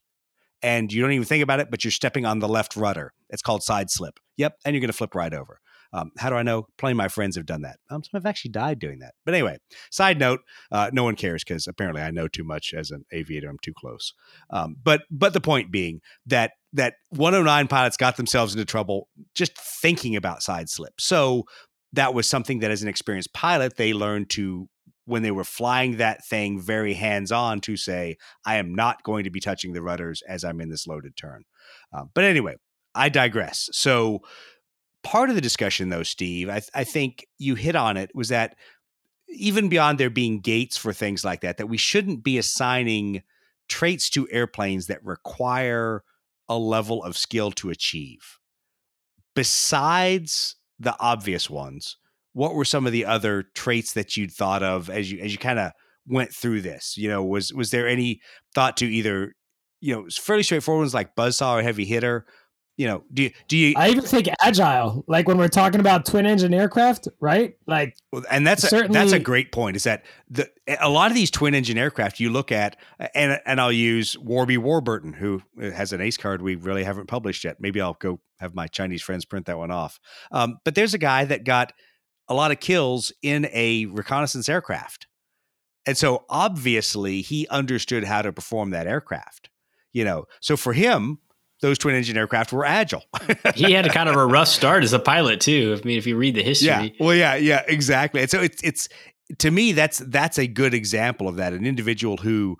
and 0.64 0.92
you 0.92 1.02
don't 1.02 1.12
even 1.12 1.26
think 1.26 1.44
about 1.44 1.60
it, 1.60 1.70
but 1.70 1.84
you're 1.84 1.92
stepping 1.92 2.26
on 2.26 2.40
the 2.40 2.48
left 2.48 2.76
rudder. 2.76 3.14
It's 3.30 3.42
called 3.42 3.64
side 3.64 3.92
slip. 3.92 4.20
Yep. 4.38 4.56
And 4.66 4.74
you're 4.74 4.82
going 4.82 4.88
to 4.90 4.98
flip 4.98 5.14
right 5.14 5.34
over. 5.34 5.60
Um, 5.92 6.12
how 6.18 6.30
do 6.32 6.36
I 6.36 6.42
know? 6.42 6.66
Plenty 6.78 6.94
of 6.94 6.98
my 6.98 7.08
friends 7.08 7.36
have 7.36 7.46
done 7.46 7.62
that. 7.62 7.78
Um, 7.92 8.04
some 8.04 8.18
have 8.20 8.26
actually 8.26 8.52
died 8.52 8.80
doing 8.80 9.00
that. 9.00 9.14
But 9.26 9.36
anyway, 9.36 9.58
side 9.92 10.18
note, 10.18 10.40
uh, 10.72 10.90
no 10.92 11.04
one 11.04 11.16
cares 11.16 11.44
because 11.44 11.68
apparently 11.68 12.02
I 12.02 12.10
know 12.10 12.28
too 12.28 12.44
much 12.44 12.74
as 12.74 12.90
an 12.90 13.06
aviator. 13.12 13.48
I'm 13.48 13.60
too 13.62 13.74
close. 13.74 14.14
Um, 14.50 14.76
but 14.84 15.04
but 15.12 15.34
the 15.34 15.42
point 15.42 15.72
being 15.72 16.02
that 16.26 16.54
that 16.74 16.96
109 17.12 17.68
pilots 17.68 17.96
got 17.96 18.18
themselves 18.18 18.56
into 18.56 18.66
trouble 18.66 19.08
just 19.36 19.56
thinking 19.56 20.16
about 20.16 20.42
side 20.42 20.68
slip. 20.68 20.94
So 21.00 21.44
that 21.92 22.16
was 22.16 22.28
something 22.28 22.60
that 22.60 22.72
as 22.72 22.82
an 22.82 22.90
experienced 22.90 23.34
pilot 23.34 23.78
they 23.78 23.94
learned 23.94 24.32
to 24.32 24.68
when 25.06 25.22
they 25.22 25.32
were 25.32 25.44
flying 25.44 25.98
that 25.98 26.26
thing 26.26 26.60
very 26.60 26.94
hands 26.94 27.32
on 27.32 27.60
to 27.62 27.76
say 27.76 28.18
i 28.46 28.56
am 28.56 28.74
not 28.74 29.04
going 29.04 29.24
to 29.24 29.30
be 29.30 29.40
touching 29.40 29.74
the 29.74 29.82
rudders 29.82 30.22
as 30.28 30.44
i'm 30.44 30.62
in 30.62 30.70
this 30.70 30.88
loaded 30.88 31.16
turn. 31.16 31.44
Uh, 31.94 32.04
but 32.14 32.24
anyway 32.24 32.56
i 32.96 33.10
digress. 33.10 33.70
So 33.72 34.22
part 35.04 35.30
of 35.30 35.36
the 35.36 35.42
discussion 35.42 35.90
though 35.90 36.04
steve 36.04 36.50
I, 36.50 36.62
I 36.74 36.84
think 36.84 37.26
you 37.38 37.56
hit 37.56 37.76
on 37.76 37.98
it 37.98 38.12
was 38.14 38.30
that 38.30 38.56
even 39.30 39.68
beyond 39.68 39.98
there 39.98 40.10
being 40.10 40.40
gates 40.40 40.78
for 40.78 40.94
things 40.94 41.26
like 41.26 41.42
that 41.42 41.58
that 41.58 41.68
we 41.68 41.78
shouldn't 41.78 42.24
be 42.24 42.38
assigning 42.38 43.24
traits 43.68 44.10
to 44.12 44.28
airplanes 44.30 44.88
that 44.88 45.04
require 45.04 46.04
a 46.48 46.58
level 46.58 47.04
of 47.04 47.18
skill 47.18 47.52
to 47.52 47.70
achieve. 47.70 48.40
Besides 49.36 50.56
the 50.80 50.96
obvious 51.00 51.50
ones 51.50 51.98
what 52.34 52.56
were 52.56 52.66
some 52.66 52.86
of 52.86 52.92
the 52.92 53.06
other 53.06 53.44
traits 53.56 53.94
that 53.94 54.18
you'd 54.18 54.32
thought 54.32 54.64
of 54.64 54.90
as 54.90 55.12
you 55.12 55.20
as 55.20 55.32
you 55.32 55.38
kind 55.38 55.60
of 55.60 55.72
went 56.08 56.34
through 56.34 56.62
this 56.62 56.98
you 56.98 57.08
know 57.08 57.24
was 57.24 57.54
was 57.54 57.72
there 57.72 57.88
any 57.88 58.20
thought 58.54 58.76
to 58.78 58.86
either 58.86 59.34
you 59.80 59.96
know 59.96 60.06
fairly 60.10 60.44
straightforward 60.44 60.82
ones 60.82 60.94
like 60.94 61.16
buzzsaw 61.16 61.60
or 61.60 61.62
heavy 61.62 61.86
hitter 61.86 62.26
you 62.78 62.88
know 62.88 63.04
do 63.14 63.24
you 63.24 63.32
do 63.48 63.58
you 63.58 63.74
I 63.78 63.90
even 63.90 64.04
think 64.04 64.28
agile, 64.42 65.04
like 65.08 65.28
when 65.28 65.38
we're 65.38 65.48
talking 65.48 65.80
about 65.80 66.06
twin 66.06 66.26
engine 66.26 66.54
aircraft, 66.54 67.08
right? 67.20 67.56
Like 67.68 67.96
Well, 68.12 68.24
and 68.32 68.48
that's 68.48 68.72
a, 68.72 68.88
that's 68.88 69.12
a 69.12 69.20
great 69.20 69.52
point. 69.52 69.76
Is 69.76 69.84
that 69.84 70.04
the 70.28 70.50
a 70.80 70.90
lot 70.90 71.12
of 71.12 71.16
these 71.16 71.30
twin 71.30 71.54
engine 71.54 71.78
aircraft 71.78 72.20
you 72.20 72.32
look 72.32 72.52
at, 72.52 72.78
and 73.14 73.40
and 73.46 73.62
I'll 73.62 73.72
use 73.72 74.18
Warby 74.18 74.58
Warburton, 74.58 75.14
who 75.14 75.44
has 75.60 75.94
an 75.94 76.02
ace 76.02 76.18
card 76.18 76.42
we 76.42 76.56
really 76.56 76.84
haven't 76.84 77.08
published 77.08 77.44
yet. 77.44 77.58
Maybe 77.60 77.80
I'll 77.80 77.94
go 77.94 78.20
have 78.40 78.56
my 78.56 78.68
Chinese 78.68 79.04
friends 79.04 79.24
print 79.24 79.46
that 79.46 79.58
one 79.58 79.72
off. 79.72 80.00
Um, 80.32 80.58
but 80.66 80.74
there's 80.74 80.96
a 80.96 81.00
guy 81.00 81.26
that 81.26 81.44
got 81.44 81.74
a 82.28 82.34
lot 82.34 82.52
of 82.52 82.60
kills 82.60 83.12
in 83.22 83.48
a 83.52 83.86
reconnaissance 83.88 84.50
aircraft, 84.50 85.08
and 85.86 85.98
so 85.98 86.26
obviously 86.30 87.22
he 87.22 87.48
understood 87.50 88.04
how 88.04 88.22
to 88.22 88.32
perform 88.32 88.72
that 88.72 88.88
aircraft. 88.88 89.50
You 89.92 90.06
know, 90.06 90.26
so 90.42 90.58
for 90.58 90.74
him, 90.74 91.20
those 91.62 91.78
twin 91.78 91.96
engine 91.96 92.18
aircraft 92.18 92.52
were 92.52 92.66
agile. 92.66 93.04
he 93.56 93.72
had 93.72 93.86
a 93.86 93.90
kind 93.90 94.10
of 94.10 94.16
a 94.16 94.26
rough 94.26 94.48
start 94.48 94.84
as 94.84 94.94
a 94.94 95.00
pilot 95.00 95.40
too. 95.40 95.78
I 95.80 95.86
mean, 95.86 95.98
if 95.98 96.08
you 96.08 96.18
read 96.18 96.36
the 96.36 96.44
history, 96.44 96.68
Yeah. 96.68 96.88
Well, 97.00 97.16
yeah, 97.16 97.36
yeah, 97.36 97.64
exactly. 97.68 98.22
And 98.22 98.30
so 98.30 98.42
it's 98.42 98.62
it's 98.64 98.90
to 99.40 99.52
me 99.52 99.72
that's 99.72 100.00
that's 100.00 100.40
a 100.40 100.48
good 100.48 100.74
example 100.74 101.28
of 101.28 101.36
that. 101.36 101.54
An 101.54 101.66
individual 101.66 102.18
who 102.18 102.58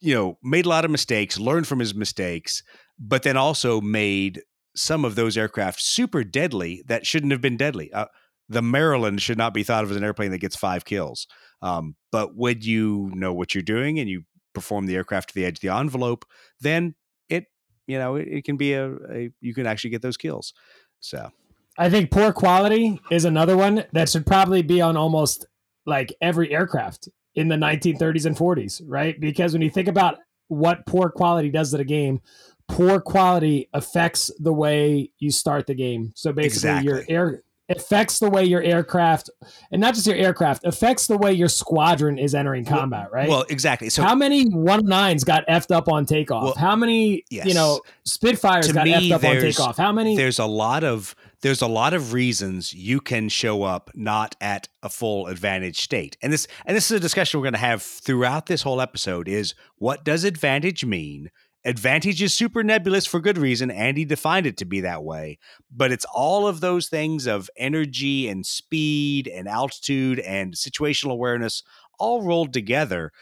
you 0.00 0.14
know, 0.14 0.38
made 0.42 0.66
a 0.66 0.68
lot 0.68 0.84
of 0.84 0.90
mistakes, 0.90 1.38
learned 1.38 1.66
from 1.66 1.78
his 1.78 1.94
mistakes, 1.94 2.62
but 2.98 3.22
then 3.22 3.36
also 3.36 3.80
made 3.80 4.42
some 4.74 5.04
of 5.04 5.14
those 5.14 5.36
aircraft 5.36 5.80
super 5.80 6.24
deadly 6.24 6.82
that 6.86 7.06
shouldn't 7.06 7.32
have 7.32 7.40
been 7.40 7.56
deadly. 7.56 7.92
Uh, 7.92 8.06
the 8.52 8.62
Maryland 8.62 9.20
should 9.22 9.38
not 9.38 9.54
be 9.54 9.62
thought 9.62 9.84
of 9.84 9.90
as 9.90 9.96
an 9.96 10.04
airplane 10.04 10.30
that 10.30 10.38
gets 10.38 10.56
five 10.56 10.84
kills. 10.84 11.26
Um, 11.62 11.96
but 12.10 12.36
when 12.36 12.60
you 12.60 13.10
know 13.14 13.32
what 13.32 13.54
you're 13.54 13.62
doing 13.62 13.98
and 13.98 14.08
you 14.08 14.24
perform 14.54 14.86
the 14.86 14.96
aircraft 14.96 15.30
to 15.30 15.34
the 15.34 15.44
edge 15.44 15.56
of 15.58 15.60
the 15.60 15.68
envelope, 15.68 16.24
then 16.60 16.94
it, 17.28 17.46
you 17.86 17.98
know, 17.98 18.16
it, 18.16 18.28
it 18.28 18.44
can 18.44 18.56
be 18.56 18.74
a, 18.74 18.92
a, 19.10 19.30
you 19.40 19.54
can 19.54 19.66
actually 19.66 19.90
get 19.90 20.02
those 20.02 20.16
kills. 20.16 20.52
So 21.00 21.30
I 21.78 21.88
think 21.88 22.10
poor 22.10 22.32
quality 22.32 23.00
is 23.10 23.24
another 23.24 23.56
one 23.56 23.84
that 23.92 24.08
should 24.08 24.26
probably 24.26 24.62
be 24.62 24.80
on 24.80 24.96
almost 24.96 25.46
like 25.86 26.14
every 26.20 26.52
aircraft 26.52 27.08
in 27.34 27.48
the 27.48 27.56
1930s 27.56 28.26
and 28.26 28.36
40s, 28.36 28.82
right? 28.86 29.18
Because 29.18 29.52
when 29.52 29.62
you 29.62 29.70
think 29.70 29.88
about 29.88 30.18
what 30.48 30.84
poor 30.86 31.08
quality 31.08 31.48
does 31.48 31.70
to 31.70 31.78
the 31.78 31.84
game, 31.84 32.20
poor 32.68 33.00
quality 33.00 33.68
affects 33.72 34.30
the 34.38 34.52
way 34.52 35.10
you 35.18 35.30
start 35.30 35.66
the 35.66 35.74
game. 35.74 36.12
So 36.14 36.32
basically, 36.32 36.70
Exactly. 36.70 36.88
your 36.88 37.04
air 37.08 37.42
affects 37.68 38.18
the 38.18 38.28
way 38.28 38.44
your 38.44 38.62
aircraft, 38.62 39.30
and 39.70 39.80
not 39.80 39.94
just 39.94 40.06
your 40.06 40.16
aircraft, 40.16 40.64
affects 40.64 41.06
the 41.06 41.16
way 41.16 41.32
your 41.32 41.48
squadron 41.48 42.18
is 42.18 42.34
entering 42.34 42.64
combat, 42.64 43.08
right? 43.12 43.28
well, 43.28 43.44
exactly. 43.48 43.88
So 43.88 44.02
How 44.02 44.14
many 44.14 44.44
one 44.48 44.84
nines 44.84 45.24
got 45.24 45.46
effed 45.46 45.74
up 45.74 45.88
on 45.88 46.04
takeoff? 46.04 46.42
Well, 46.44 46.54
How 46.56 46.76
many, 46.76 47.24
yes. 47.30 47.46
you 47.46 47.54
know, 47.54 47.80
Spitfires 48.04 48.66
To 48.66 48.72
got 48.72 48.84
me, 48.84 48.92
effed 49.10 49.12
up 49.12 49.24
on 49.24 49.36
takeoff? 49.36 49.76
How 49.76 49.92
many? 49.92 50.16
there's 50.16 50.38
a 50.38 50.46
lot 50.46 50.84
of 50.84 51.14
there's 51.40 51.62
a 51.62 51.66
lot 51.66 51.92
of 51.92 52.12
reasons 52.12 52.72
you 52.72 53.00
can 53.00 53.28
show 53.28 53.64
up 53.64 53.90
not 53.94 54.36
at 54.40 54.68
a 54.82 54.88
full 54.88 55.26
advantage 55.26 55.80
state 55.80 56.16
and 56.22 56.32
this 56.32 56.46
and 56.66 56.76
this 56.76 56.88
is 56.90 56.96
a 56.96 57.00
discussion 57.00 57.40
we're 57.40 57.44
going 57.44 57.52
to 57.52 57.58
have 57.58 57.82
throughout 57.82 58.46
this 58.46 58.62
whole 58.62 58.80
episode 58.80 59.26
is 59.28 59.54
what 59.76 60.04
does 60.04 60.22
advantage 60.22 60.84
mean 60.84 61.30
advantage 61.64 62.22
is 62.22 62.34
super 62.34 62.62
nebulous 62.62 63.06
for 63.06 63.20
good 63.20 63.38
reason. 63.38 63.70
Andy 63.70 64.04
defined 64.04 64.46
it 64.46 64.56
to 64.58 64.64
be 64.64 64.80
that 64.80 65.04
way. 65.04 65.38
But 65.70 65.92
it's 65.92 66.06
all 66.12 66.46
of 66.46 66.60
those 66.60 66.88
things 66.88 67.26
of 67.26 67.50
energy 67.56 68.28
and 68.28 68.44
speed 68.44 69.28
and 69.28 69.48
altitude 69.48 70.18
and 70.20 70.54
situational 70.54 71.12
awareness 71.12 71.62
all 71.98 72.22
rolled 72.22 72.52
together. 72.52 73.12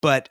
But 0.00 0.28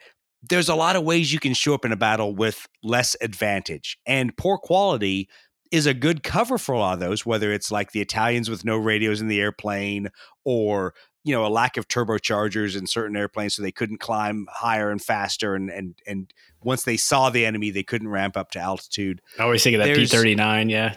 there's 0.50 0.70
a 0.70 0.76
lot 0.76 0.96
of 0.96 1.04
ways 1.04 1.32
you 1.32 1.40
can 1.40 1.54
show 1.54 1.74
up 1.74 1.86
in 1.86 1.92
a 1.92 1.98
battle 1.98 2.36
with 2.36 2.68
less 2.82 3.16
advantage. 3.22 3.98
And 4.06 4.36
poor 4.36 4.58
quality 4.58 5.30
is 5.72 5.86
a 5.86 5.94
good 5.94 6.24
cover 6.24 6.58
for 6.58 6.74
a 6.74 6.80
lot 6.80 6.94
of 6.94 7.00
those, 7.00 7.26
whether 7.26 7.52
it's 7.52 7.72
like 7.72 7.92
the 7.92 8.02
Italians 8.02 8.50
with 8.50 8.66
no 8.66 8.78
radios 8.78 9.22
in 9.22 9.28
the 9.28 9.40
airplane 9.40 10.10
or 10.44 10.94
you 11.24 11.34
know 11.34 11.46
a 11.46 11.50
lack 11.50 11.78
of 11.78 11.88
turbochargers 11.88 12.78
in 12.78 12.88
certain 12.88 13.16
airplanes 13.16 13.56
so 13.56 13.62
they 13.62 13.72
couldn't 13.72 14.00
climb 14.00 14.48
higher 14.52 14.90
and 14.90 15.02
faster 15.02 15.56
and 15.56 15.70
and 15.70 15.96
and 16.08 16.34
once 16.64 16.84
they 16.84 16.98
saw 16.98 17.30
the 17.30 17.46
enemy 17.46 17.70
they 17.70 17.84
couldn't 17.84 18.08
ramp 18.08 18.36
up 18.36 18.52
to 18.52 18.60
altitude. 18.60 19.22
I 19.40 19.44
always 19.44 19.64
think 19.64 19.76
of 19.76 19.84
that 19.84 19.96
p39 19.96 20.70
Yeah, 20.70 20.96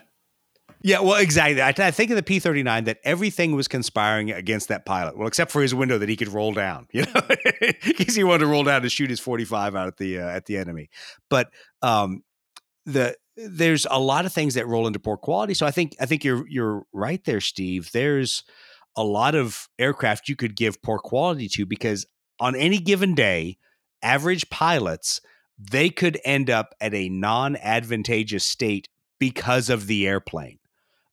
yeah 0.83 1.01
well 1.01 1.21
exactly. 1.21 1.61
I, 1.61 1.75
I 1.77 1.91
think 1.91 2.11
of 2.11 2.17
the 2.17 2.23
p-39 2.23 2.87
that 2.87 2.99
everything 3.05 3.55
was 3.55 3.69
conspiring 3.69 4.31
against 4.31 4.69
that 4.69 4.87
pilot 4.87 5.19
well 5.19 5.29
except 5.29 5.51
for 5.51 5.63
his 5.63 5.75
window 5.75 5.99
that 5.99 6.09
he 6.09 6.17
could 6.17 6.29
roll 6.29 6.53
down 6.53 6.87
you 6.93 7.03
know 7.03 7.21
because 7.85 8.15
he 8.15 8.25
wanted 8.25 8.41
to 8.41 8.47
roll 8.47 8.65
down 8.65 8.83
to 8.83 8.89
shoot 8.89 9.11
his 9.11 9.21
45 9.21 9.77
out 9.77 9.89
at 9.89 9.97
the 9.99 10.21
uh, 10.21 10.29
at 10.29 10.47
the 10.47 10.57
enemy. 10.57 10.89
But 11.29 11.51
um 11.83 12.23
the 12.87 13.17
there's 13.37 13.87
a 13.91 13.99
lot 13.99 14.27
of 14.27 14.33
things 14.33 14.55
that 14.55 14.67
roll 14.67 14.87
into 14.87 15.01
poor 15.01 15.17
quality 15.17 15.55
so 15.55 15.67
i 15.67 15.71
think 15.73 15.97
i 16.01 16.07
think 16.07 16.23
you're 16.23 16.47
you're 16.49 16.85
right 16.93 17.25
there 17.25 17.41
steve. 17.41 17.91
There's 17.93 18.45
a 18.97 19.05
lot 19.05 19.35
of 19.35 19.69
aircraft 19.79 20.29
you 20.29 20.37
could 20.37 20.57
give 20.57 20.83
poor 20.83 20.99
quality 20.99 21.49
to 21.49 21.67
because 21.67 22.07
on 22.41 22.55
any 22.55 22.79
given 22.79 23.15
day 23.15 23.59
average 24.03 24.49
pilots 24.51 25.21
they 25.59 25.89
could 25.89 26.19
end 26.25 26.51
up 26.51 26.75
at 26.81 26.95
a 26.95 27.09
non-advantageous 27.09 28.45
state 28.45 28.89
because 29.19 29.71
of 29.71 29.87
the 29.87 30.07
airplane 30.07 30.59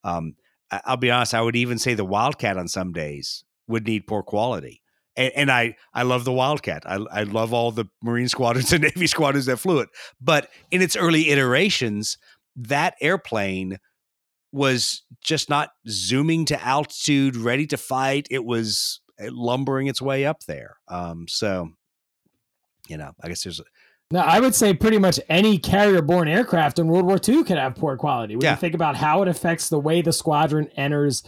um, 0.03 0.35
I'll 0.71 0.97
be 0.97 1.11
honest. 1.11 1.33
I 1.33 1.41
would 1.41 1.55
even 1.55 1.77
say 1.77 1.93
the 1.93 2.05
Wildcat 2.05 2.57
on 2.57 2.67
some 2.67 2.93
days 2.93 3.43
would 3.67 3.85
need 3.85 4.07
poor 4.07 4.23
quality. 4.23 4.81
And, 5.15 5.31
and 5.35 5.51
I, 5.51 5.75
I 5.93 6.03
love 6.03 6.23
the 6.23 6.31
Wildcat. 6.31 6.83
I, 6.85 6.95
I 7.11 7.23
love 7.23 7.53
all 7.53 7.71
the 7.71 7.85
Marine 8.01 8.29
squadrons 8.29 8.71
and 8.73 8.83
Navy 8.83 9.07
squadrons 9.07 9.45
that 9.47 9.57
flew 9.57 9.79
it. 9.79 9.89
But 10.21 10.49
in 10.71 10.81
its 10.81 10.95
early 10.95 11.29
iterations, 11.29 12.17
that 12.55 12.95
airplane 13.01 13.77
was 14.51 15.03
just 15.23 15.49
not 15.49 15.71
zooming 15.87 16.45
to 16.45 16.61
altitude, 16.63 17.35
ready 17.35 17.65
to 17.67 17.77
fight. 17.77 18.27
It 18.29 18.43
was 18.43 19.01
uh, 19.21 19.27
lumbering 19.31 19.87
its 19.87 20.01
way 20.01 20.25
up 20.25 20.41
there. 20.43 20.77
Um, 20.87 21.25
so, 21.27 21.69
you 22.87 22.97
know, 22.97 23.11
I 23.21 23.27
guess 23.29 23.43
there's 23.43 23.61
No, 24.11 24.19
I 24.19 24.39
would 24.39 24.53
say 24.55 24.73
pretty 24.73 24.97
much 24.97 25.19
any 25.29 25.57
carrier-borne 25.57 26.27
aircraft 26.27 26.79
in 26.79 26.87
World 26.87 27.05
War 27.05 27.17
II 27.25 27.43
could 27.45 27.57
have 27.57 27.75
poor 27.75 27.95
quality. 27.95 28.35
When 28.35 28.43
Yeah. 28.43 28.51
you 28.51 28.57
think 28.57 28.75
about 28.75 28.97
how 28.97 29.21
it 29.21 29.27
affects 29.27 29.69
the 29.69 29.79
way 29.79 30.01
the 30.01 30.11
squadron 30.13 30.67
enters 30.75 31.23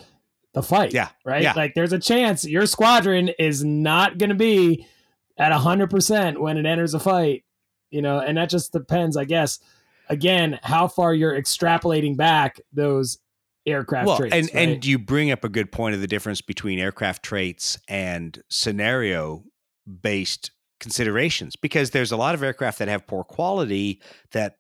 the 0.54 0.62
fight, 0.64 0.94
Yeah, 0.94 1.10
right. 1.26 1.42
yeah. 1.44 1.54
Like, 1.56 1.74
there's 1.76 1.94
a 1.94 2.00
chance 2.00 2.46
your 2.46 2.66
squadron 2.66 3.30
is 3.40 3.64
not 3.64 4.18
going 4.18 4.30
to 4.30 4.36
be 4.36 4.86
at 5.38 5.52
hundred 5.52 5.90
percent 5.90 6.40
when 6.42 6.58
it 6.58 6.66
enters 6.66 6.94
a 6.94 7.00
fight. 7.00 7.44
You 7.90 8.02
know, 8.02 8.20
and 8.20 8.38
that 8.38 8.50
just 8.50 8.74
depends, 8.74 9.16
I 9.16 9.26
guess. 9.26 9.60
Again, 10.10 10.60
how 10.64 10.88
far 10.88 11.14
you're 11.14 11.34
extrapolating 11.34 12.18
back 12.18 12.60
those 12.72 13.18
aircraft 13.66 14.08
well, 14.08 14.18
traits, 14.18 14.36
and 14.36 14.50
right? 14.54 14.70
and 14.70 14.86
you 14.86 15.00
bring 15.00 15.32
up 15.32 15.44
a 15.44 15.50
good 15.50 15.72
point 15.72 15.96
of 15.96 16.02
the 16.02 16.08
difference 16.08 16.42
between 16.42 16.80
aircraft 16.80 17.24
traits 17.24 17.80
and 17.88 18.42
scenario 18.50 19.44
based 20.02 20.52
considerations 20.80 21.56
because 21.56 21.92
there's 21.92 22.12
a 22.12 22.18
lot 22.18 22.36
of 22.36 22.44
aircraft 22.44 22.80
that 22.80 22.88
have 22.88 23.08
poor 23.08 23.24
quality 23.24 24.02
that 24.32 24.58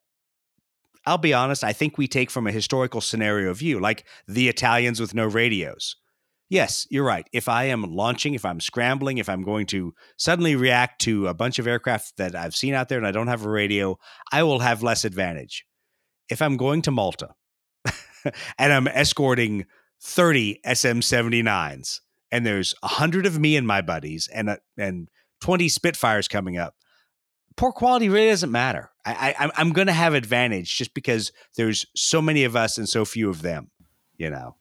I'll 1.05 1.17
be 1.17 1.33
honest, 1.33 1.65
I 1.65 1.73
think 1.73 1.97
we 1.97 2.07
take 2.07 2.31
from 2.31 2.47
a 2.47 2.51
historical 2.51 3.01
scenario 3.01 3.53
view, 3.53 3.81
like 3.81 4.05
the 4.25 4.47
Italians 4.47 5.01
with 5.01 5.13
no 5.13 5.25
radios. 5.25 5.97
Yes, 6.53 6.85
you're 6.91 7.03
right. 7.03 7.27
If 7.33 7.49
I 7.49 7.63
am 7.63 7.81
launching, 7.81 8.35
if 8.35 8.45
I'm 8.45 8.59
scrambling, 8.59 9.17
if 9.17 9.27
I'm 9.27 9.41
going 9.41 9.65
to 9.67 9.95
suddenly 10.17 10.55
react 10.55 11.01
to 11.01 11.25
a 11.25 11.33
bunch 11.33 11.57
of 11.57 11.65
aircraft 11.65 12.17
that 12.17 12.35
I've 12.35 12.55
seen 12.55 12.75
out 12.75 12.89
there 12.89 12.99
and 12.99 13.07
I 13.07 13.11
don't 13.11 13.25
have 13.25 13.43
a 13.43 13.49
radio, 13.49 13.97
I 14.31 14.43
will 14.43 14.59
have 14.59 14.83
less 14.83 15.03
advantage. 15.03 15.65
If 16.29 16.43
I'm 16.43 16.55
going 16.55 16.83
to 16.83 16.91
Malta 16.91 17.29
and 18.59 18.71
I'm 18.71 18.87
escorting 18.87 19.65
30 20.03 20.59
SM79s 20.63 22.01
and 22.31 22.45
there's 22.45 22.75
100 22.81 23.25
of 23.25 23.39
me 23.39 23.55
and 23.55 23.65
my 23.65 23.81
buddies 23.81 24.29
and 24.31 24.51
uh, 24.51 24.57
and 24.77 25.09
20 25.41 25.67
Spitfires 25.69 26.27
coming 26.27 26.59
up, 26.59 26.75
poor 27.57 27.71
quality 27.71 28.09
really 28.09 28.29
doesn't 28.29 28.51
matter. 28.51 28.91
I, 29.03 29.11
I 29.11 29.35
I'm- 29.39 29.51
I'm 29.55 29.71
going 29.71 29.87
to 29.87 29.91
have 29.93 30.13
advantage 30.13 30.77
just 30.77 30.93
because 30.93 31.31
there's 31.57 31.87
so 31.95 32.21
many 32.21 32.43
of 32.43 32.55
us 32.55 32.77
and 32.77 32.87
so 32.87 33.05
few 33.05 33.31
of 33.31 33.41
them, 33.41 33.71
you 34.17 34.29
know. 34.29 34.55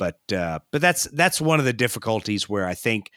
But 0.00 0.32
uh, 0.32 0.60
but 0.72 0.80
that's 0.80 1.04
that's 1.12 1.42
one 1.42 1.58
of 1.58 1.66
the 1.66 1.74
difficulties 1.74 2.48
where 2.48 2.66
I 2.66 2.72
think, 2.72 3.10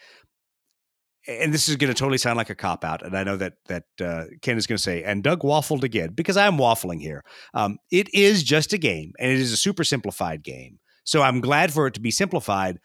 and 1.26 1.54
this 1.54 1.70
is 1.70 1.78
going 1.78 1.88
to 1.92 1.98
totally 1.98 2.18
sound 2.18 2.36
like 2.36 2.50
a 2.50 2.56
cop 2.56 2.84
out, 2.84 3.06
and 3.06 3.18
I 3.18 3.24
know 3.24 3.38
that 3.38 3.54
that 3.68 3.86
uh, 4.02 4.26
Ken 4.42 4.58
is 4.58 4.68
going 4.68 4.76
to 4.76 4.84
say, 4.84 5.02
and 5.02 5.24
Doug 5.24 5.44
waffled 5.44 5.84
again 5.84 6.12
because 6.14 6.36
I'm 6.36 6.58
waffling 6.58 7.00
here. 7.00 7.24
Um, 7.54 7.78
it 7.90 8.14
is 8.14 8.44
just 8.44 8.74
a 8.74 8.78
game, 8.78 9.14
and 9.18 9.32
it 9.32 9.40
is 9.40 9.54
a 9.54 9.58
super 9.58 9.86
simplified 9.86 10.44
game. 10.44 10.80
So 11.06 11.22
I'm 11.22 11.40
glad 11.40 11.72
for 11.72 11.88
it 11.88 11.94
to 11.94 12.02
be 12.02 12.12
simplified, 12.12 12.80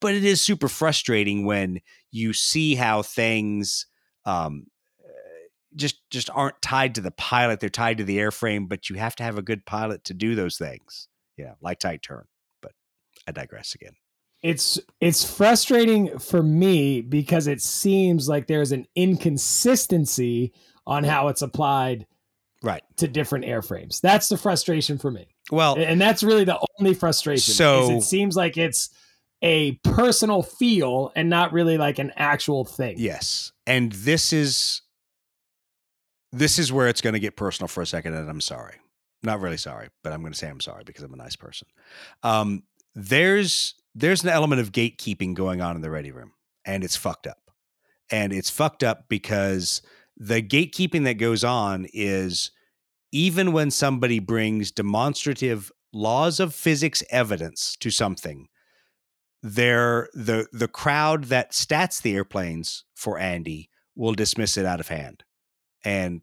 but 0.00 0.14
it 0.14 0.24
is 0.24 0.40
super 0.40 0.68
frustrating 0.68 1.44
when 1.44 1.80
you 2.10 2.32
see 2.32 2.74
how 2.74 3.02
things 3.02 3.84
um, 4.24 4.64
just 5.76 5.96
just 6.08 6.30
aren't 6.30 6.62
tied 6.62 6.94
to 6.94 7.02
the 7.02 7.10
pilot; 7.10 7.60
they're 7.60 7.68
tied 7.68 7.98
to 7.98 8.04
the 8.04 8.16
airframe. 8.16 8.66
But 8.66 8.88
you 8.88 8.96
have 8.96 9.14
to 9.16 9.24
have 9.24 9.36
a 9.36 9.42
good 9.42 9.66
pilot 9.66 10.04
to 10.04 10.14
do 10.14 10.34
those 10.34 10.56
things. 10.56 11.06
Yeah, 11.36 11.52
like 11.60 11.80
tight 11.80 12.00
turn. 12.00 12.24
I 13.26 13.32
digress 13.32 13.74
again. 13.74 13.94
it's 14.42 14.78
it's 15.00 15.22
frustrating 15.36 16.18
for 16.18 16.42
me 16.42 17.00
because 17.02 17.46
it 17.46 17.60
seems 17.60 18.28
like 18.28 18.46
there's 18.46 18.72
an 18.72 18.86
inconsistency 18.96 20.52
on 20.86 21.04
how 21.04 21.28
it's 21.28 21.42
applied 21.42 22.06
Right. 22.62 22.82
to 22.96 23.08
different 23.08 23.44
airframes. 23.46 24.00
That's 24.00 24.28
the 24.28 24.36
frustration 24.36 24.98
for 24.98 25.10
me. 25.10 25.28
Well, 25.50 25.76
And 25.78 26.00
that's 26.00 26.22
really 26.22 26.44
the 26.44 26.58
only 26.78 26.94
frustration. 26.94 27.54
So- 27.54 27.90
it 27.90 28.02
seems 28.02 28.36
like 28.36 28.56
it's 28.56 28.90
a 29.42 29.72
personal 29.84 30.42
feel 30.42 31.12
and 31.16 31.30
not 31.30 31.52
really 31.52 31.78
like 31.78 31.98
an 31.98 32.12
actual 32.16 32.64
thing. 32.64 32.96
Yes. 32.98 33.52
And 33.66 33.92
this 33.92 34.32
is 34.32 34.82
this 36.32 36.58
is 36.58 36.72
where 36.72 36.86
it's 36.88 37.00
going 37.00 37.14
to 37.14 37.18
get 37.20 37.36
personal 37.36 37.66
for 37.68 37.82
a 37.82 37.86
second 37.86 38.14
and 38.14 38.28
I'm 38.30 38.40
sorry. 38.40 38.76
Not 39.22 39.40
really 39.40 39.56
sorry, 39.56 39.88
but 40.04 40.12
I'm 40.12 40.20
going 40.20 40.32
to 40.32 40.38
say 40.38 40.48
I'm 40.48 40.60
sorry 40.60 40.84
because 40.84 41.02
I'm 41.02 41.12
a 41.12 41.16
nice 41.16 41.36
person. 41.36 41.66
Um 42.22 42.62
there's 42.94 43.74
there's 43.94 44.22
an 44.22 44.28
element 44.28 44.60
of 44.60 44.72
gatekeeping 44.72 45.34
going 45.34 45.60
on 45.60 45.76
in 45.76 45.82
the 45.82 45.90
ready 45.90 46.12
room 46.12 46.32
and 46.64 46.84
it's 46.84 46.96
fucked 46.96 47.26
up. 47.26 47.38
And 48.10 48.32
it's 48.32 48.50
fucked 48.50 48.82
up 48.82 49.08
because 49.08 49.82
the 50.16 50.42
gatekeeping 50.42 51.04
that 51.04 51.14
goes 51.14 51.44
on 51.44 51.86
is 51.92 52.50
even 53.12 53.52
when 53.52 53.70
somebody 53.70 54.18
brings 54.18 54.70
demonstrative 54.70 55.70
laws 55.92 56.38
of 56.38 56.54
physics 56.54 57.02
evidence 57.10 57.76
to 57.80 57.90
something 57.90 58.46
there 59.42 60.08
the 60.12 60.46
the 60.52 60.68
crowd 60.68 61.24
that 61.24 61.52
stats 61.52 62.02
the 62.02 62.14
airplanes 62.14 62.84
for 62.94 63.18
Andy 63.18 63.70
will 63.96 64.12
dismiss 64.12 64.56
it 64.56 64.66
out 64.66 64.80
of 64.80 64.88
hand. 64.88 65.24
And 65.84 66.22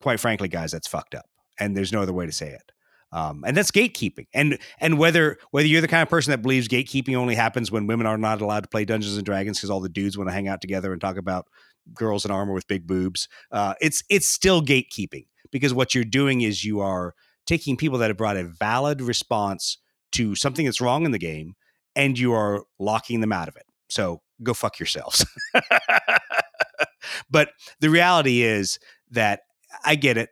quite 0.00 0.18
frankly, 0.18 0.48
guys, 0.48 0.72
that's 0.72 0.88
fucked 0.88 1.14
up. 1.14 1.26
And 1.60 1.76
there's 1.76 1.92
no 1.92 2.02
other 2.02 2.12
way 2.12 2.26
to 2.26 2.32
say 2.32 2.48
it. 2.48 2.72
Um, 3.14 3.44
and 3.46 3.56
that's 3.56 3.70
gatekeeping. 3.70 4.26
And 4.34 4.58
and 4.80 4.98
whether 4.98 5.38
whether 5.52 5.68
you're 5.68 5.80
the 5.80 5.88
kind 5.88 6.02
of 6.02 6.10
person 6.10 6.32
that 6.32 6.42
believes 6.42 6.66
gatekeeping 6.66 7.16
only 7.16 7.36
happens 7.36 7.70
when 7.70 7.86
women 7.86 8.08
are 8.08 8.18
not 8.18 8.40
allowed 8.40 8.64
to 8.64 8.68
play 8.68 8.84
Dungeons 8.84 9.16
and 9.16 9.24
Dragons 9.24 9.56
because 9.56 9.70
all 9.70 9.80
the 9.80 9.88
dudes 9.88 10.18
want 10.18 10.28
to 10.28 10.34
hang 10.34 10.48
out 10.48 10.60
together 10.60 10.92
and 10.92 11.00
talk 11.00 11.16
about 11.16 11.46
girls 11.94 12.24
in 12.24 12.32
armor 12.32 12.52
with 12.52 12.66
big 12.66 12.88
boobs, 12.88 13.28
uh, 13.52 13.74
it's 13.80 14.02
it's 14.10 14.26
still 14.26 14.60
gatekeeping 14.60 15.26
because 15.52 15.72
what 15.72 15.94
you're 15.94 16.04
doing 16.04 16.40
is 16.40 16.64
you 16.64 16.80
are 16.80 17.14
taking 17.46 17.76
people 17.76 17.98
that 17.98 18.10
have 18.10 18.16
brought 18.16 18.36
a 18.36 18.44
valid 18.44 19.00
response 19.00 19.78
to 20.10 20.34
something 20.34 20.64
that's 20.64 20.80
wrong 20.80 21.04
in 21.04 21.12
the 21.12 21.18
game 21.18 21.54
and 21.94 22.18
you 22.18 22.32
are 22.32 22.64
locking 22.80 23.20
them 23.20 23.32
out 23.32 23.46
of 23.46 23.56
it. 23.56 23.66
So 23.88 24.22
go 24.42 24.54
fuck 24.54 24.80
yourselves. 24.80 25.24
but 27.30 27.50
the 27.80 27.90
reality 27.90 28.42
is 28.42 28.78
that 29.10 29.40
I 29.84 29.94
get 29.94 30.16
it. 30.16 30.30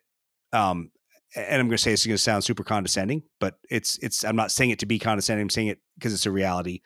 Um, 0.52 0.90
and 1.34 1.60
I'm 1.60 1.68
going 1.68 1.76
to 1.76 1.82
say 1.82 1.90
this 1.90 2.00
is 2.00 2.06
going 2.06 2.16
to 2.16 2.22
sound 2.22 2.44
super 2.44 2.64
condescending, 2.64 3.22
but 3.40 3.58
it's 3.70 3.98
it's. 3.98 4.24
I'm 4.24 4.36
not 4.36 4.50
saying 4.50 4.70
it 4.70 4.78
to 4.80 4.86
be 4.86 4.98
condescending. 4.98 5.42
I'm 5.42 5.50
saying 5.50 5.68
it 5.68 5.78
because 5.94 6.12
it's 6.12 6.26
a 6.26 6.30
reality. 6.30 6.80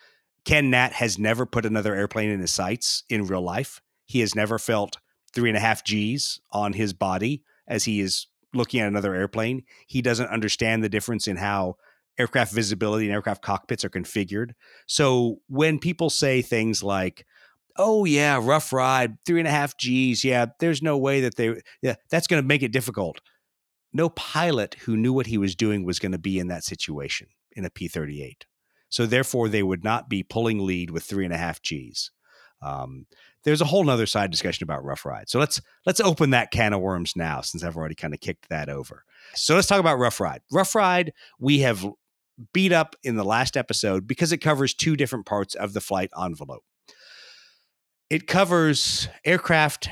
Ken 0.45 0.71
Nat 0.71 0.93
has 0.93 1.19
never 1.19 1.45
put 1.45 1.67
another 1.67 1.95
airplane 1.95 2.31
in 2.31 2.41
his 2.41 2.53
sights 2.53 3.03
in 3.09 3.27
real 3.27 3.43
life. 3.43 3.81
He 4.05 4.21
has 4.21 4.35
never 4.35 4.59
felt 4.59 4.99
three 5.35 5.51
and 5.51 5.57
a 5.57 5.61
half 5.61 5.83
G's 5.83 6.41
on 6.53 6.73
his 6.73 6.93
body 6.93 7.43
as 7.67 7.85
he 7.85 8.01
is 8.01 8.29
looking 8.55 8.81
at 8.81 8.87
another 8.87 9.15
airplane. 9.15 9.65
He 9.89 10.01
doesn't 10.01 10.29
understand 10.29 10.85
the 10.85 10.89
difference 10.89 11.27
in 11.27 11.37
how 11.37 11.77
aircraft 12.17 12.53
visibility 12.53 13.07
and 13.07 13.13
aircraft 13.13 13.43
cockpits 13.43 13.85
are 13.85 13.91
configured. 13.91 14.53
So 14.87 15.41
when 15.49 15.81
people 15.81 16.11
say 16.11 16.41
things 16.43 16.83
like, 16.83 17.27
oh 17.77 18.05
yeah, 18.05 18.41
rough 18.41 18.73
ride, 18.73 19.19
three 19.27 19.41
and 19.41 19.49
a 19.49 19.51
half 19.51 19.77
G's, 19.77 20.25
yeah, 20.25 20.47
there's 20.61 20.81
no 20.81 20.97
way 20.97 21.21
that 21.23 21.37
they, 21.37 21.61
yeah, 21.83 21.97
that's 22.09 22.29
going 22.29 22.43
to 22.43 22.47
make 22.47 22.63
it 22.63 22.73
difficult 22.73 23.21
no 23.97 24.11
pilot 24.11 24.77
who 24.85 24.97
knew 24.97 25.13
what 25.13 25.27
he 25.27 25.39
was 25.39 25.57
doing 25.57 25.85
was 25.85 25.99
going 25.99 26.13
to 26.13 26.19
be 26.19 26.39
in 26.39 26.49
that 26.49 26.65
situation 26.65 27.29
in 27.53 27.65
a 27.65 27.71
P 27.71 27.89
38. 27.89 28.47
So 28.89 29.07
therefore, 29.07 29.49
they 29.49 29.63
would 29.63 29.83
not 29.83 30.09
be 30.09 30.23
pulling 30.23 30.61
lead 30.61 30.91
with 30.91 31.03
three 31.03 31.25
and 31.25 31.35
a 31.35 31.39
half 31.39 31.61
Gs. 31.61 32.11
Um, 32.63 33.07
there's 33.45 33.61
a 33.61 33.67
whole 33.67 33.85
nother 33.85 34.07
side 34.07 34.31
discussion 34.31 34.65
about 34.65 34.85
rough 34.85 35.05
ride. 35.05 35.29
So 35.29 35.39
let's 35.39 35.61
let's 35.85 36.01
open 36.01 36.31
that 36.31 36.51
can 36.51 36.73
of 36.73 36.81
worms 36.81 37.15
now, 37.17 37.41
since 37.41 37.65
I've 37.65 37.77
already 37.77 37.95
kind 37.95 38.15
of 38.15 38.21
kicked 38.21 38.49
that 38.49 38.69
over. 38.69 39.05
So 39.35 39.55
let's 39.55 39.67
talk 39.67 39.81
about 39.81 39.99
rough 39.99 40.21
ride. 40.21 40.43
Rough 40.53 40.75
ride 40.75 41.13
we 41.39 41.61
have 41.61 41.87
beat 42.53 42.73
up 42.73 42.97
in 43.03 43.17
the 43.17 43.25
last 43.25 43.57
episode 43.57 44.07
because 44.07 44.33
it 44.33 44.39
covers 44.39 44.75
two 44.75 44.97
different 44.97 45.27
parts 45.27 45.55
of 45.55 45.73
the 45.73 45.81
flight 45.81 46.11
envelope. 46.23 46.65
It 48.11 48.27
covers 48.27 49.09
aircraft 49.25 49.89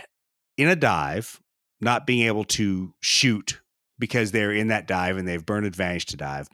in 0.57 0.69
a 0.69 0.77
dive 0.77 1.41
not 1.81 2.07
being 2.07 2.27
able 2.27 2.45
to 2.45 2.95
shoot 3.01 3.61
because 4.05 4.33
they're 4.33 4.53
in 4.53 4.69
that 4.69 4.87
dive 4.87 5.17
and 5.17 5.27
they've 5.27 5.47
burned 5.47 5.65
advantage 5.65 6.05
to 6.05 6.15
dive. 6.19 6.47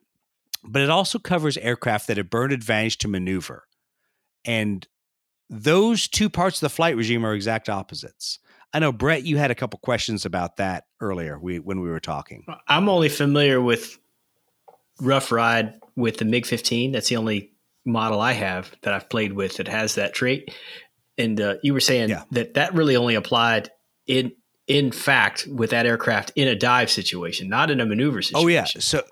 But 0.62 0.82
it 0.82 0.88
also 0.88 1.18
covers 1.18 1.56
aircraft 1.56 2.06
that 2.06 2.16
have 2.16 2.30
burned 2.30 2.52
advantage 2.52 2.98
to 2.98 3.08
maneuver. 3.08 3.64
And 4.44 4.86
those 5.48 6.06
two 6.06 6.30
parts 6.30 6.58
of 6.58 6.60
the 6.60 6.68
flight 6.72 6.96
regime 6.96 7.26
are 7.26 7.34
exact 7.34 7.68
opposites. 7.68 8.38
I 8.72 8.78
know 8.78 8.92
Brett, 8.92 9.24
you 9.24 9.36
had 9.36 9.50
a 9.50 9.56
couple 9.56 9.80
questions 9.80 10.24
about 10.24 10.58
that 10.58 10.84
earlier 11.00 11.40
we, 11.40 11.58
when 11.58 11.80
we 11.80 11.90
were 11.90 11.98
talking. 11.98 12.46
I'm 12.68 12.88
only 12.88 13.08
familiar 13.08 13.60
with 13.60 13.98
rough 15.00 15.32
ride 15.32 15.74
with 15.96 16.18
the 16.18 16.24
MiG 16.24 16.46
15. 16.46 16.92
That's 16.92 17.08
the 17.08 17.16
only 17.16 17.50
model 17.84 18.20
I 18.20 18.30
have 18.30 18.72
that 18.82 18.94
I've 18.94 19.08
played 19.08 19.32
with 19.32 19.56
that 19.56 19.66
has 19.66 19.96
that 19.96 20.14
trait. 20.14 20.54
And 21.18 21.40
uh, 21.40 21.56
you 21.64 21.74
were 21.74 21.80
saying 21.80 22.10
yeah. 22.10 22.22
that 22.30 22.54
that 22.54 22.74
really 22.74 22.94
only 22.94 23.16
applied 23.16 23.72
in 24.06 24.30
in 24.70 24.92
fact 24.92 25.48
with 25.48 25.70
that 25.70 25.84
aircraft 25.84 26.30
in 26.36 26.46
a 26.46 26.54
dive 26.54 26.88
situation, 26.88 27.48
not 27.48 27.72
in 27.72 27.80
a 27.80 27.84
maneuver 27.86 28.22
situation. 28.22 28.46
Oh 28.46 28.48
yeah. 28.48 28.64
So 28.64 29.02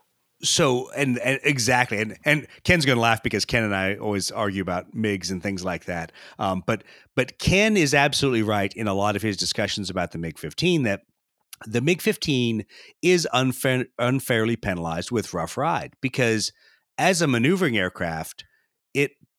so 0.40 0.88
and, 0.92 1.18
and 1.18 1.40
exactly 1.42 1.98
and 1.98 2.16
and 2.24 2.46
Ken's 2.62 2.86
going 2.86 2.96
to 2.96 3.02
laugh 3.02 3.24
because 3.24 3.44
Ken 3.44 3.64
and 3.64 3.74
I 3.74 3.96
always 3.96 4.30
argue 4.30 4.62
about 4.62 4.94
MIGs 4.94 5.32
and 5.32 5.42
things 5.42 5.64
like 5.64 5.86
that. 5.86 6.12
Um, 6.38 6.62
but 6.64 6.84
but 7.16 7.40
Ken 7.40 7.76
is 7.76 7.92
absolutely 7.92 8.42
right 8.42 8.72
in 8.72 8.86
a 8.86 8.94
lot 8.94 9.16
of 9.16 9.22
his 9.22 9.36
discussions 9.36 9.90
about 9.90 10.12
the 10.12 10.18
MiG 10.18 10.38
15 10.38 10.84
that 10.84 11.00
the 11.66 11.80
MiG 11.80 12.02
15 12.02 12.64
is 13.02 13.26
unfair, 13.32 13.86
unfairly 13.98 14.54
penalized 14.54 15.10
with 15.10 15.34
rough 15.34 15.56
ride 15.56 15.94
because 16.00 16.52
as 16.98 17.20
a 17.20 17.26
maneuvering 17.26 17.76
aircraft, 17.76 18.44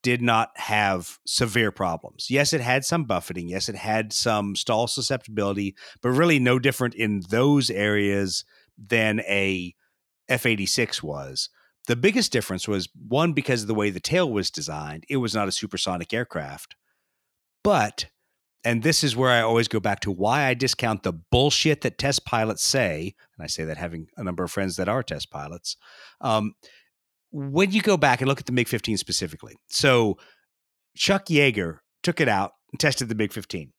did 0.01 0.21
not 0.21 0.51
have 0.55 1.17
severe 1.25 1.71
problems. 1.71 2.27
Yes, 2.29 2.53
it 2.53 2.61
had 2.61 2.85
some 2.85 3.03
buffeting. 3.03 3.49
Yes, 3.49 3.67
it 3.67 3.75
had 3.75 4.13
some 4.13 4.55
stall 4.55 4.87
susceptibility, 4.87 5.75
but 6.01 6.09
really 6.09 6.39
no 6.39 6.57
different 6.59 6.95
in 6.95 7.21
those 7.29 7.69
areas 7.69 8.45
than 8.77 9.19
a 9.21 9.75
F 10.29 10.45
86 10.45 11.03
was. 11.03 11.49
The 11.87 11.95
biggest 11.95 12.31
difference 12.31 12.67
was 12.67 12.87
one, 13.07 13.33
because 13.33 13.63
of 13.63 13.67
the 13.67 13.73
way 13.73 13.89
the 13.89 13.99
tail 13.99 14.29
was 14.29 14.51
designed, 14.51 15.05
it 15.09 15.17
was 15.17 15.33
not 15.33 15.47
a 15.47 15.51
supersonic 15.51 16.13
aircraft. 16.13 16.75
But, 17.63 18.07
and 18.63 18.83
this 18.83 19.03
is 19.03 19.15
where 19.15 19.31
I 19.31 19.41
always 19.41 19.67
go 19.67 19.79
back 19.79 19.99
to 20.01 20.11
why 20.11 20.45
I 20.45 20.53
discount 20.53 21.03
the 21.03 21.13
bullshit 21.13 21.81
that 21.81 21.97
test 21.97 22.25
pilots 22.25 22.63
say, 22.63 23.15
and 23.37 23.43
I 23.43 23.47
say 23.47 23.65
that 23.65 23.77
having 23.77 24.07
a 24.17 24.23
number 24.23 24.43
of 24.43 24.51
friends 24.51 24.75
that 24.75 24.87
are 24.87 25.03
test 25.03 25.31
pilots. 25.31 25.77
Um, 26.21 26.53
when 27.31 27.71
you 27.71 27.81
go 27.81 27.97
back 27.97 28.21
and 28.21 28.27
look 28.27 28.39
at 28.39 28.45
the 28.45 28.51
MiG 28.51 28.67
15 28.67 28.97
specifically, 28.97 29.55
so 29.67 30.17
Chuck 30.95 31.25
Yeager 31.25 31.79
took 32.03 32.19
it 32.19 32.27
out 32.27 32.53
and 32.71 32.79
tested 32.79 33.09
the 33.09 33.15
MiG 33.15 33.33
15. 33.33 33.71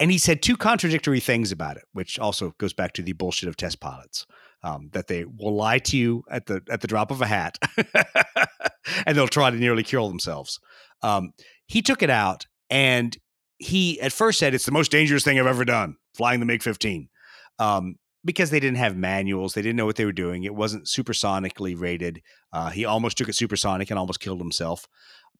And 0.00 0.10
he 0.10 0.18
said 0.18 0.42
two 0.42 0.56
contradictory 0.56 1.20
things 1.20 1.52
about 1.52 1.76
it, 1.76 1.84
which 1.92 2.18
also 2.18 2.52
goes 2.58 2.72
back 2.72 2.92
to 2.94 3.02
the 3.02 3.12
bullshit 3.12 3.48
of 3.48 3.56
test 3.56 3.80
pilots. 3.80 4.26
Um, 4.62 4.88
that 4.94 5.08
they 5.08 5.26
will 5.26 5.54
lie 5.54 5.78
to 5.80 5.96
you 5.96 6.24
at 6.30 6.46
the 6.46 6.62
at 6.70 6.80
the 6.80 6.86
drop 6.86 7.10
of 7.10 7.20
a 7.20 7.26
hat, 7.26 7.58
and 9.06 9.14
they'll 9.14 9.28
try 9.28 9.50
to 9.50 9.56
nearly 9.58 9.82
kill 9.82 10.08
themselves. 10.08 10.58
Um, 11.02 11.32
he 11.66 11.82
took 11.82 12.02
it 12.02 12.08
out, 12.08 12.46
and 12.70 13.14
he 13.58 14.00
at 14.00 14.10
first 14.10 14.38
said 14.38 14.54
it's 14.54 14.64
the 14.64 14.72
most 14.72 14.90
dangerous 14.90 15.22
thing 15.22 15.38
I've 15.38 15.46
ever 15.46 15.66
done, 15.66 15.96
flying 16.14 16.40
the 16.40 16.46
MiG 16.46 16.62
15. 16.62 17.10
Um, 17.58 17.96
because 18.24 18.50
they 18.50 18.60
didn't 18.60 18.78
have 18.78 18.96
manuals, 18.96 19.54
they 19.54 19.62
didn't 19.62 19.76
know 19.76 19.86
what 19.86 19.96
they 19.96 20.04
were 20.04 20.12
doing. 20.12 20.44
It 20.44 20.54
wasn't 20.54 20.86
supersonically 20.86 21.78
rated. 21.78 22.22
Uh, 22.52 22.70
he 22.70 22.84
almost 22.84 23.18
took 23.18 23.28
it 23.28 23.34
supersonic 23.34 23.90
and 23.90 23.98
almost 23.98 24.20
killed 24.20 24.40
himself. 24.40 24.86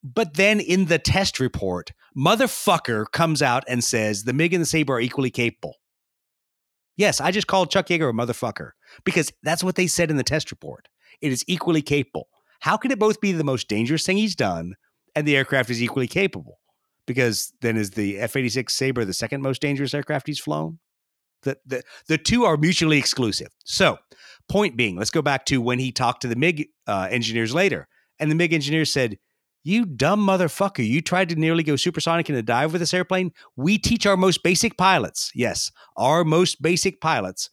But 0.02 0.34
then 0.34 0.60
in 0.60 0.86
the 0.86 0.98
test 0.98 1.40
report, 1.40 1.92
motherfucker 2.16 3.06
comes 3.10 3.40
out 3.40 3.64
and 3.66 3.82
says 3.82 4.24
the 4.24 4.34
MiG 4.34 4.52
and 4.52 4.60
the 4.60 4.66
Sabre 4.66 4.94
are 4.94 5.00
equally 5.00 5.30
capable. 5.30 5.76
Yes, 6.96 7.20
I 7.20 7.30
just 7.30 7.46
called 7.46 7.70
Chuck 7.70 7.86
Yeager 7.88 8.10
a 8.10 8.12
motherfucker 8.12 8.72
because 9.04 9.32
that's 9.42 9.64
what 9.64 9.76
they 9.76 9.86
said 9.86 10.10
in 10.10 10.16
the 10.16 10.22
test 10.22 10.50
report. 10.50 10.88
It 11.20 11.32
is 11.32 11.44
equally 11.48 11.82
capable. 11.82 12.28
How 12.60 12.76
can 12.76 12.90
it 12.90 12.98
both 12.98 13.20
be 13.20 13.32
the 13.32 13.44
most 13.44 13.68
dangerous 13.68 14.04
thing 14.04 14.18
he's 14.18 14.36
done 14.36 14.74
and 15.14 15.26
the 15.26 15.36
aircraft 15.36 15.70
is 15.70 15.82
equally 15.82 16.06
capable? 16.06 16.58
Because 17.06 17.52
then 17.62 17.76
is 17.76 17.90
the 17.90 18.18
F 18.18 18.36
86 18.36 18.72
Sabre 18.72 19.04
the 19.04 19.12
second 19.12 19.42
most 19.42 19.60
dangerous 19.60 19.94
aircraft 19.94 20.26
he's 20.26 20.38
flown? 20.38 20.78
The, 21.44 21.58
the, 21.64 21.82
the 22.08 22.18
two 22.18 22.44
are 22.44 22.56
mutually 22.56 22.98
exclusive. 22.98 23.48
So, 23.64 23.98
point 24.48 24.76
being, 24.76 24.96
let's 24.96 25.10
go 25.10 25.22
back 25.22 25.46
to 25.46 25.60
when 25.60 25.78
he 25.78 25.92
talked 25.92 26.22
to 26.22 26.28
the 26.28 26.36
MiG 26.36 26.68
uh, 26.86 27.08
engineers 27.10 27.54
later. 27.54 27.88
And 28.18 28.30
the 28.30 28.34
MiG 28.34 28.52
engineers 28.52 28.92
said, 28.92 29.18
You 29.62 29.84
dumb 29.84 30.26
motherfucker, 30.26 30.86
you 30.86 31.00
tried 31.00 31.28
to 31.30 31.36
nearly 31.36 31.62
go 31.62 31.76
supersonic 31.76 32.28
in 32.28 32.36
a 32.36 32.42
dive 32.42 32.72
with 32.72 32.80
this 32.80 32.94
airplane. 32.94 33.32
We 33.56 33.78
teach 33.78 34.06
our 34.06 34.16
most 34.16 34.42
basic 34.42 34.76
pilots, 34.76 35.30
yes, 35.34 35.70
our 35.96 36.24
most 36.24 36.62
basic 36.62 37.00
pilots, 37.00 37.50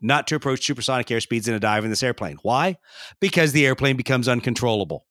not 0.00 0.26
to 0.28 0.34
approach 0.34 0.66
supersonic 0.66 1.06
airspeeds 1.08 1.48
in 1.48 1.54
a 1.54 1.60
dive 1.60 1.84
in 1.84 1.90
this 1.90 2.02
airplane. 2.02 2.38
Why? 2.42 2.76
Because 3.20 3.52
the 3.52 3.66
airplane 3.66 3.96
becomes 3.96 4.28
uncontrollable. 4.28 5.06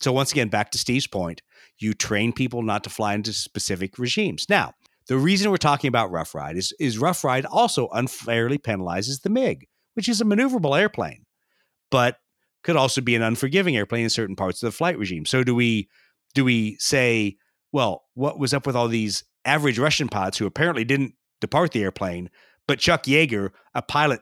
So, 0.00 0.12
once 0.12 0.30
again, 0.30 0.48
back 0.48 0.70
to 0.72 0.78
Steve's 0.78 1.08
point, 1.08 1.42
you 1.78 1.92
train 1.92 2.32
people 2.32 2.62
not 2.62 2.84
to 2.84 2.90
fly 2.90 3.14
into 3.14 3.32
specific 3.32 3.98
regimes. 3.98 4.46
Now, 4.48 4.74
the 5.08 5.18
reason 5.18 5.50
we're 5.50 5.56
talking 5.56 5.88
about 5.88 6.10
Rough 6.10 6.34
Ride 6.34 6.56
is, 6.56 6.72
is 6.78 6.98
Rough 6.98 7.24
Ride 7.24 7.46
also 7.46 7.88
unfairly 7.92 8.58
penalizes 8.58 9.22
the 9.22 9.30
MiG, 9.30 9.66
which 9.94 10.08
is 10.08 10.20
a 10.20 10.24
maneuverable 10.24 10.78
airplane, 10.78 11.24
but 11.90 12.16
could 12.62 12.76
also 12.76 13.00
be 13.00 13.14
an 13.14 13.22
unforgiving 13.22 13.76
airplane 13.76 14.04
in 14.04 14.10
certain 14.10 14.36
parts 14.36 14.62
of 14.62 14.66
the 14.66 14.76
flight 14.76 14.98
regime. 14.98 15.24
So 15.24 15.42
do 15.42 15.54
we 15.54 15.88
do 16.34 16.44
we 16.44 16.76
say, 16.78 17.36
well, 17.72 18.04
what 18.14 18.38
was 18.38 18.52
up 18.52 18.66
with 18.66 18.76
all 18.76 18.88
these 18.88 19.24
average 19.44 19.78
Russian 19.78 20.08
pilots 20.08 20.38
who 20.38 20.46
apparently 20.46 20.84
didn't 20.84 21.14
depart 21.40 21.72
the 21.72 21.82
airplane, 21.82 22.28
but 22.66 22.78
Chuck 22.78 23.04
Yeager, 23.04 23.50
a 23.74 23.80
pilot 23.80 24.20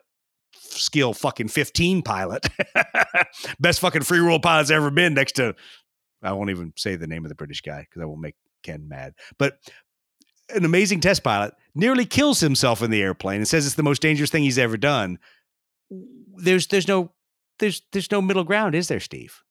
skill 0.53 1.13
fucking 1.13 1.49
15 1.49 2.03
pilot, 2.03 2.47
best 3.61 3.81
fucking 3.81 4.03
free 4.03 4.21
roll 4.21 4.39
pilot's 4.39 4.71
ever 4.71 4.91
been 4.91 5.15
next 5.15 5.33
to 5.33 5.55
I 6.23 6.33
won't 6.33 6.51
even 6.51 6.73
say 6.77 6.97
the 6.97 7.07
name 7.07 7.25
of 7.25 7.29
the 7.29 7.35
British 7.35 7.61
guy 7.61 7.81
because 7.81 8.03
I 8.03 8.07
won't 8.07 8.21
make 8.21 8.37
Ken 8.63 8.89
mad. 8.89 9.15
But 9.39 9.55
an 10.55 10.65
amazing 10.65 11.01
test 11.01 11.23
pilot, 11.23 11.55
nearly 11.75 12.07
kills 12.07 12.41
himself 12.41 12.83
in 12.83 12.91
the 12.91 13.03
airplane 13.03 13.39
and 13.39 13.49
says 13.49 13.67
it's 13.67 13.75
the 13.75 13.83
most 13.83 14.03
dangerous 14.03 14.31
thing 14.31 14.43
he's 14.43 14.59
ever 14.59 14.77
done. 14.77 15.19
There's 16.37 16.67
there's 16.67 16.89
no 16.89 17.13
there's 17.59 17.83
there's 17.93 18.11
no 18.11 18.21
middle 18.23 18.45
ground, 18.45 18.75
is 18.75 18.89
there, 18.89 19.01
Steve? 19.01 19.43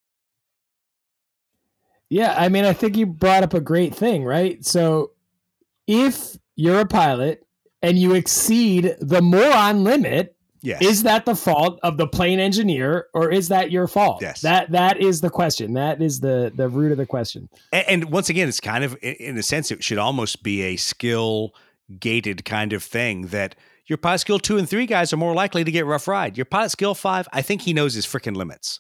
Yeah, 2.10 2.36
I 2.38 2.50
mean, 2.50 2.66
I 2.66 2.74
think 2.74 2.96
you 2.96 3.06
brought 3.06 3.44
up 3.44 3.54
a 3.54 3.60
great 3.60 3.96
thing, 3.96 4.24
right? 4.24 4.64
So 4.64 5.12
if 5.88 6.38
you're 6.56 6.82
a 6.82 6.86
pilot 6.86 7.46
and 7.82 7.98
you 7.98 8.14
exceed 8.14 8.96
the 9.00 9.22
moron 9.22 9.84
limit, 9.84 10.35
Yes. 10.66 10.82
is 10.82 11.04
that 11.04 11.26
the 11.26 11.36
fault 11.36 11.80
of 11.84 11.98
the 11.98 12.08
plane 12.08 12.40
engineer 12.40 13.08
or 13.14 13.32
is 13.32 13.50
that 13.50 13.72
your 13.72 13.88
fault? 13.88 14.22
Yes. 14.22 14.42
That 14.42 14.72
that 14.72 15.00
is 15.00 15.22
the 15.22 15.30
question. 15.30 15.74
That 15.74 16.02
is 16.02 16.20
the 16.20 16.52
the 16.54 16.68
root 16.68 16.92
of 16.92 16.98
the 16.98 17.06
question. 17.06 17.50
and, 17.72 17.86
and 17.88 18.12
once 18.12 18.30
again, 18.30 18.48
it's 18.48 18.60
kind 18.60 18.84
of, 18.84 18.98
in, 19.02 19.38
a 19.38 19.44
sense, 19.44 19.72
it 19.72 19.84
should 19.84 19.98
almost 19.98 20.44
be 20.44 20.64
a 20.64 20.76
skill 20.76 21.54
gated 22.00 22.46
kind 22.46 22.74
of 22.74 22.84
thing 22.84 23.28
that 23.28 23.56
your 23.88 23.98
pilot 23.98 24.20
skill 24.20 24.40
two 24.40 24.58
and 24.58 24.68
three 24.68 24.88
guys 24.88 25.14
are 25.14 25.18
more 25.18 25.36
likely 25.36 25.64
to 25.64 25.72
get 25.72 25.86
rough 25.86 26.08
ride. 26.08 26.38
Your 26.38 26.46
pilot 26.46 26.72
skill 26.72 26.96
five, 26.96 27.28
I 27.32 27.42
think 27.42 27.62
he 27.62 27.74
knows 27.74 27.94
his 27.94 28.06
freaking 28.06 28.36
limits. 28.36 28.80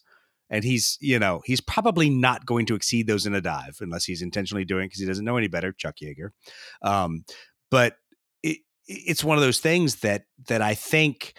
And 0.49 0.63
he's, 0.63 0.97
you 1.01 1.17
know, 1.17 1.41
he's 1.45 1.61
probably 1.61 2.09
not 2.09 2.45
going 2.45 2.67
to 2.67 2.75
exceed 2.75 3.07
those 3.07 3.25
in 3.25 3.33
a 3.33 3.41
dive 3.41 3.77
unless 3.81 4.05
he's 4.05 4.21
intentionally 4.21 4.63
doing 4.63 4.83
it 4.83 4.87
because 4.87 4.99
he 4.99 5.07
doesn't 5.07 5.25
know 5.25 5.37
any 5.37 5.47
better, 5.47 5.71
Chuck 5.71 5.95
Yeager. 6.03 6.29
Um, 6.83 7.25
but 7.71 7.97
it, 8.43 8.59
it's 8.87 9.23
one 9.23 9.37
of 9.37 9.43
those 9.43 9.59
things 9.59 9.97
that 9.97 10.25
that 10.47 10.61
I 10.61 10.75
think 10.75 11.33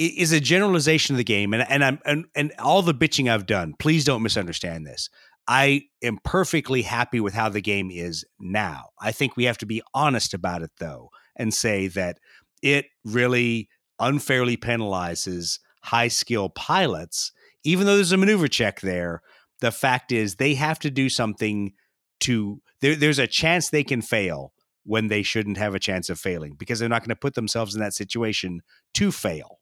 is 0.00 0.32
a 0.32 0.40
generalization 0.40 1.14
of 1.14 1.18
the 1.18 1.24
game. 1.24 1.52
And 1.52 1.64
and 1.68 1.84
I'm 1.84 1.98
and, 2.04 2.24
and 2.34 2.52
all 2.58 2.82
the 2.82 2.94
bitching 2.94 3.30
I've 3.30 3.46
done, 3.46 3.74
please 3.78 4.04
don't 4.04 4.22
misunderstand 4.22 4.86
this. 4.86 5.08
I 5.46 5.82
am 6.02 6.18
perfectly 6.24 6.82
happy 6.82 7.20
with 7.20 7.34
how 7.34 7.48
the 7.48 7.60
game 7.60 7.90
is 7.90 8.24
now. 8.38 8.90
I 9.00 9.12
think 9.12 9.36
we 9.36 9.44
have 9.44 9.58
to 9.58 9.66
be 9.66 9.82
honest 9.94 10.34
about 10.34 10.62
it 10.62 10.70
though 10.78 11.10
and 11.36 11.52
say 11.52 11.88
that 11.88 12.18
it 12.62 12.86
really 13.04 13.68
unfairly 13.98 14.56
penalizes 14.56 15.58
high 15.82 16.08
skill 16.08 16.48
pilots 16.50 17.32
even 17.64 17.86
though 17.86 17.96
there's 17.96 18.12
a 18.12 18.16
maneuver 18.16 18.48
check 18.48 18.80
there. 18.80 19.20
The 19.60 19.70
fact 19.70 20.12
is 20.12 20.36
they 20.36 20.54
have 20.54 20.78
to 20.80 20.90
do 20.90 21.10
something 21.10 21.72
to 22.20 22.62
there, 22.80 22.96
there's 22.96 23.18
a 23.18 23.26
chance 23.26 23.68
they 23.68 23.84
can 23.84 24.00
fail 24.00 24.52
when 24.84 25.08
they 25.08 25.22
shouldn't 25.22 25.58
have 25.58 25.74
a 25.74 25.78
chance 25.78 26.08
of 26.08 26.18
failing 26.18 26.54
because 26.58 26.78
they're 26.78 26.88
not 26.88 27.02
going 27.02 27.10
to 27.10 27.16
put 27.16 27.34
themselves 27.34 27.74
in 27.74 27.80
that 27.80 27.92
situation 27.92 28.60
to 28.94 29.12
fail 29.12 29.59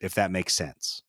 if 0.00 0.14
that 0.14 0.30
makes 0.30 0.54
sense 0.54 1.02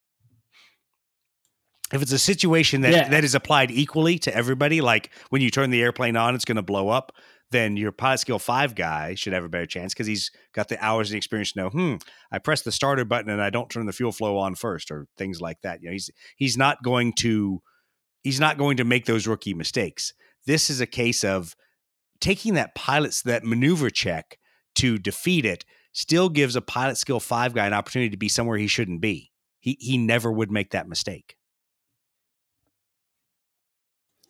if 1.94 2.02
it's 2.02 2.12
a 2.12 2.20
situation 2.20 2.82
that, 2.82 2.92
Yeah. 2.94 3.10
that 3.10 3.24
is 3.24 3.36
applied 3.36 3.72
equally 3.72 4.18
to 4.20 4.34
everybody, 4.36 4.82
like 4.82 5.12
when 5.30 5.42
you 5.42 5.50
turn 5.52 5.72
the 5.72 5.82
airplane 5.82 6.16
on, 6.16 6.36
it's 6.36 6.46
going 6.46 6.56
to 6.56 6.62
blow 6.62 6.90
up, 6.90 7.12
then 7.52 7.76
your 7.76 7.92
pilot 7.92 8.20
skill 8.20 8.40
five 8.40 8.76
guy 8.76 9.14
should 9.14 9.34
have 9.34 9.44
a 9.44 9.50
better 9.50 9.66
chance 9.66 9.94
because 9.94 10.08
he's 10.08 10.32
got 10.54 10.70
the 10.70 10.82
hours 10.84 11.12
and 11.12 11.18
experience 11.18 11.52
to 11.52 11.60
know, 11.60 11.70
hmm, 11.70 11.96
I 12.32 12.40
press 12.40 12.62
the 12.62 12.72
starter 12.72 13.04
button 13.04 13.30
and 13.30 13.42
I 13.42 13.50
don't 13.50 13.70
turn 13.70 13.88
the 13.88 13.94
fuel 13.94 14.14
flow 14.14 14.38
on 14.38 14.56
first 14.56 14.90
or 14.90 15.08
things 15.18 15.42
like 15.42 15.62
that. 15.64 15.82
You 15.82 15.90
know, 15.90 15.94
he's 15.94 16.10
he's 16.38 16.58
not 16.58 16.82
going 16.82 17.12
to 17.20 17.62
he's 18.24 18.40
not 18.40 18.58
going 18.58 18.78
to 18.78 18.86
make 18.86 19.06
those 19.06 19.28
rookie 19.28 19.54
mistakes. 19.54 20.14
This 20.46 20.70
is 20.70 20.80
a 20.80 20.88
case 20.88 21.26
of 21.26 21.56
taking 22.22 22.54
that 22.54 22.74
pilot's 22.74 23.22
that 23.24 23.44
maneuver 23.44 23.90
check 23.90 24.38
to 24.76 24.98
defeat 24.98 25.44
it 25.46 25.66
still 25.94 26.30
gives 26.30 26.56
a 26.56 26.62
pilot 26.62 26.98
skill 26.98 27.20
five 27.20 27.54
guy 27.54 27.68
an 27.68 27.74
opportunity 27.74 28.10
to 28.10 28.18
be 28.18 28.30
somewhere 28.30 28.58
he 28.58 28.68
shouldn't 28.68 29.02
be. 29.02 29.32
He 29.60 29.78
he 29.80 29.98
never 29.98 30.32
would 30.32 30.52
make 30.52 30.72
that 30.72 30.88
mistake. 30.88 31.36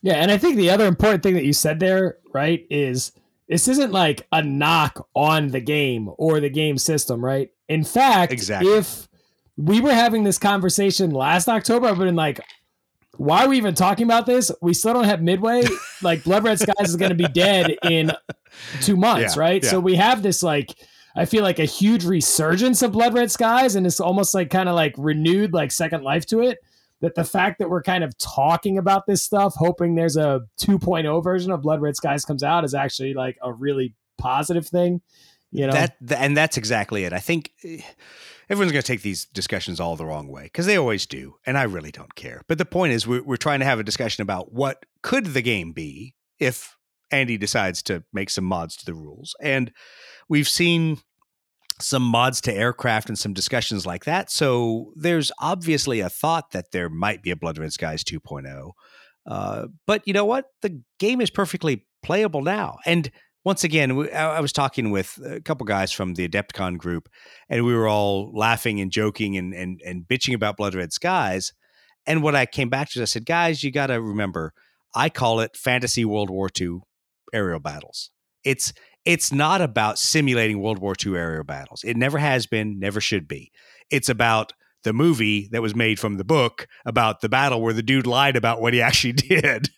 Yeah, 0.01 0.16
and 0.16 0.32
I 0.32 0.38
think 0.38 0.55
the 0.57 0.72
other 0.72 0.88
important 0.88 1.22
thing 1.22 1.36
that 1.36 1.45
you 1.45 1.53
said 1.53 1.80
there, 1.80 2.18
right, 2.34 2.66
is 2.70 3.12
this 3.47 3.68
isn't 3.68 3.91
like 3.91 4.26
a 4.32 4.41
knock 4.41 5.07
on 5.16 5.49
the 5.49 5.59
game 5.59 6.09
or 6.18 6.39
the 6.39 6.49
game 6.49 6.78
system, 6.78 7.24
right? 7.24 7.51
In 7.70 7.84
fact, 7.84 8.32
Exactly. 8.32 8.74
if 8.74 9.07
we 9.57 9.80
were 9.80 9.93
having 9.93 10.24
this 10.24 10.39
conversation 10.39 11.12
last 11.12 11.47
October, 11.47 11.86
I 11.88 11.91
would 11.91 11.99
have 11.99 12.07
been 12.07 12.16
like, 12.16 12.39
why 13.18 13.45
are 13.45 13.49
we 13.49 13.57
even 13.57 13.76
talking 13.76 14.05
about 14.05 14.26
this? 14.26 14.51
We 14.62 14.74
still 14.74 14.93
don't 14.93 15.03
have 15.03 15.22
Midway. 15.22 15.64
like 16.01 16.24
Blood 16.24 16.43
Red 16.45 16.59
Skies 16.59 16.89
is 16.89 16.95
going 16.95 17.09
to 17.09 17.16
be 17.16 17.28
dead 17.28 17.76
in 17.84 18.12
two 18.82 18.95
months, 18.95 19.36
Yeah, 19.36 19.41
right? 19.41 19.64
yeah. 19.64 19.70
So 19.70 19.80
we 19.80 19.95
have 19.97 20.24
this 20.24 20.41
like 20.41 20.74
I 21.16 21.26
feel 21.26 21.43
like 21.43 21.59
a 21.59 21.66
huge 21.66 22.05
resurgence 22.05 22.82
of 22.82 22.93
Blood 22.93 23.14
Red 23.14 23.32
Skies, 23.32 23.76
and 23.76 23.86
it's 23.86 23.99
almost 23.99 24.34
like 24.34 24.49
kind 24.49 24.70
of 24.70 24.76
like 24.76 24.93
renewed 24.97 25.53
like 25.53 25.72
second 25.72 26.03
life 26.03 26.26
to 26.28 26.41
it. 26.41 26.59
That 27.01 27.16
the 27.16 27.24
fact 27.24 27.57
that 27.59 27.70
we're 27.70 27.82
kind 27.82 28.03
of 28.03 28.16
talking 28.20 28.78
about 28.78 29.07
this 29.07 29.24
stuff, 29.24 29.55
hoping 29.57 29.95
there's 29.95 30.18
a 30.18 30.41
2.0 30.59 31.24
version 31.24 31.51
of 31.51 31.64
Blood 31.64 31.82
Red 31.82 31.95
Skies 31.95 32.24
comes 32.24 32.43
out, 32.43 32.64
is 32.64 32.76
actually 32.76 33.16
like 33.16 33.38
a 33.41 33.51
really 33.51 33.95
positive 34.20 34.68
thing. 34.68 35.01
You 35.51 35.68
know, 35.68 35.74
That 35.74 35.97
th- 35.99 36.20
and 36.20 36.38
that's 36.38 36.57
exactly 36.57 37.03
it. 37.03 37.12
I 37.12 37.20
think 37.20 37.51
eh, 37.64 37.82
everyone's 38.49 38.72
going 38.72 38.82
to 38.82 38.88
take 38.88 39.01
these 39.01 39.26
discussions 39.26 39.80
all 39.80 39.95
the 39.95 40.05
wrong 40.05 40.28
way 40.28 40.43
because 40.43 40.66
they 40.66 40.78
always 40.78 41.05
do, 41.05 41.36
and 41.45 41.57
I 41.57 41.64
really 41.64 41.91
don't 41.91 42.16
care. 42.16 42.41
But 42.47 42.57
the 42.57 42.66
point 42.66 42.93
is, 42.93 43.05
we're, 43.05 43.24
we're 43.24 43.36
trying 43.36 43.59
to 43.59 43.66
have 43.66 43.80
a 43.80 43.84
discussion 43.84 44.22
about 44.22 44.53
what 44.53 44.86
could 45.01 45.28
the 45.28 45.41
game 45.41 45.74
be 45.74 46.16
if 46.39 46.78
Andy 47.12 47.38
decides 47.38 47.82
to 47.84 48.03
make 48.14 48.30
some 48.30 48.45
mods 48.45 48.78
to 48.78 48.86
the 48.86 48.93
rules, 48.93 49.36
and 49.41 49.74
we've 50.32 50.47
seen 50.47 50.97
some 51.82 52.03
mods 52.03 52.39
to 52.39 52.53
aircraft 52.53 53.09
and 53.09 53.19
some 53.19 53.34
discussions 53.34 53.86
like 53.86 54.05
that. 54.05 54.32
So 54.32 54.93
there's 54.95 55.29
obviously 55.39 55.99
a 55.99 56.09
thought 56.09 56.51
that 56.51 56.71
there 56.71 56.89
might 56.89 57.21
be 57.21 57.32
a 57.32 57.36
Blood 57.36 57.57
Red 57.57 57.73
Skies 57.73 58.01
2.0. 58.05 58.71
Uh, 59.25 59.67
but 59.86 60.07
you 60.07 60.13
know 60.13 60.23
what? 60.23 60.45
The 60.61 60.82
game 60.99 61.19
is 61.19 61.29
perfectly 61.29 61.86
playable 62.01 62.41
now. 62.43 62.77
And 62.86 63.11
once 63.43 63.65
again, 63.65 63.91
I 64.13 64.39
was 64.39 64.53
talking 64.53 64.89
with 64.89 65.19
a 65.25 65.41
couple 65.41 65.65
guys 65.65 65.91
from 65.91 66.13
the 66.13 66.25
Adepticon 66.29 66.77
group, 66.77 67.09
and 67.49 67.65
we 67.65 67.75
were 67.75 67.88
all 67.88 68.32
laughing 68.34 68.79
and 68.79 68.91
joking 68.91 69.36
and 69.36 69.51
and 69.53 69.82
and 69.84 70.03
bitching 70.07 70.36
about 70.36 70.57
Blood 70.57 70.75
Red 70.75 70.93
Skies. 70.93 71.51
And 72.05 72.21
what 72.21 72.36
I 72.36 72.45
came 72.45 72.69
back 72.69 72.89
to 72.91 72.99
is 72.99 73.01
I 73.01 73.05
said, 73.05 73.25
guys, 73.25 73.63
you 73.63 73.71
got 73.71 73.88
to 73.88 73.99
remember, 73.99 74.53
I 74.93 75.09
call 75.09 75.39
it 75.39 75.57
fantasy 75.57 76.05
World 76.05 76.29
War 76.29 76.49
II 76.59 76.82
aerial 77.34 77.59
battles. 77.59 78.11
It's 78.43 78.73
it's 79.05 79.31
not 79.31 79.61
about 79.61 79.97
simulating 79.97 80.61
World 80.61 80.79
War 80.79 80.93
II 81.05 81.15
aerial 81.15 81.43
battles. 81.43 81.83
It 81.83 81.97
never 81.97 82.17
has 82.17 82.45
been, 82.45 82.79
never 82.79 83.01
should 83.01 83.27
be. 83.27 83.51
It's 83.89 84.09
about 84.09 84.53
the 84.83 84.93
movie 84.93 85.47
that 85.51 85.61
was 85.61 85.75
made 85.75 85.99
from 85.99 86.17
the 86.17 86.23
book 86.23 86.67
about 86.85 87.21
the 87.21 87.29
battle 87.29 87.61
where 87.61 87.73
the 87.73 87.83
dude 87.83 88.07
lied 88.07 88.35
about 88.35 88.61
what 88.61 88.73
he 88.73 88.81
actually 88.81 89.13
did. 89.13 89.69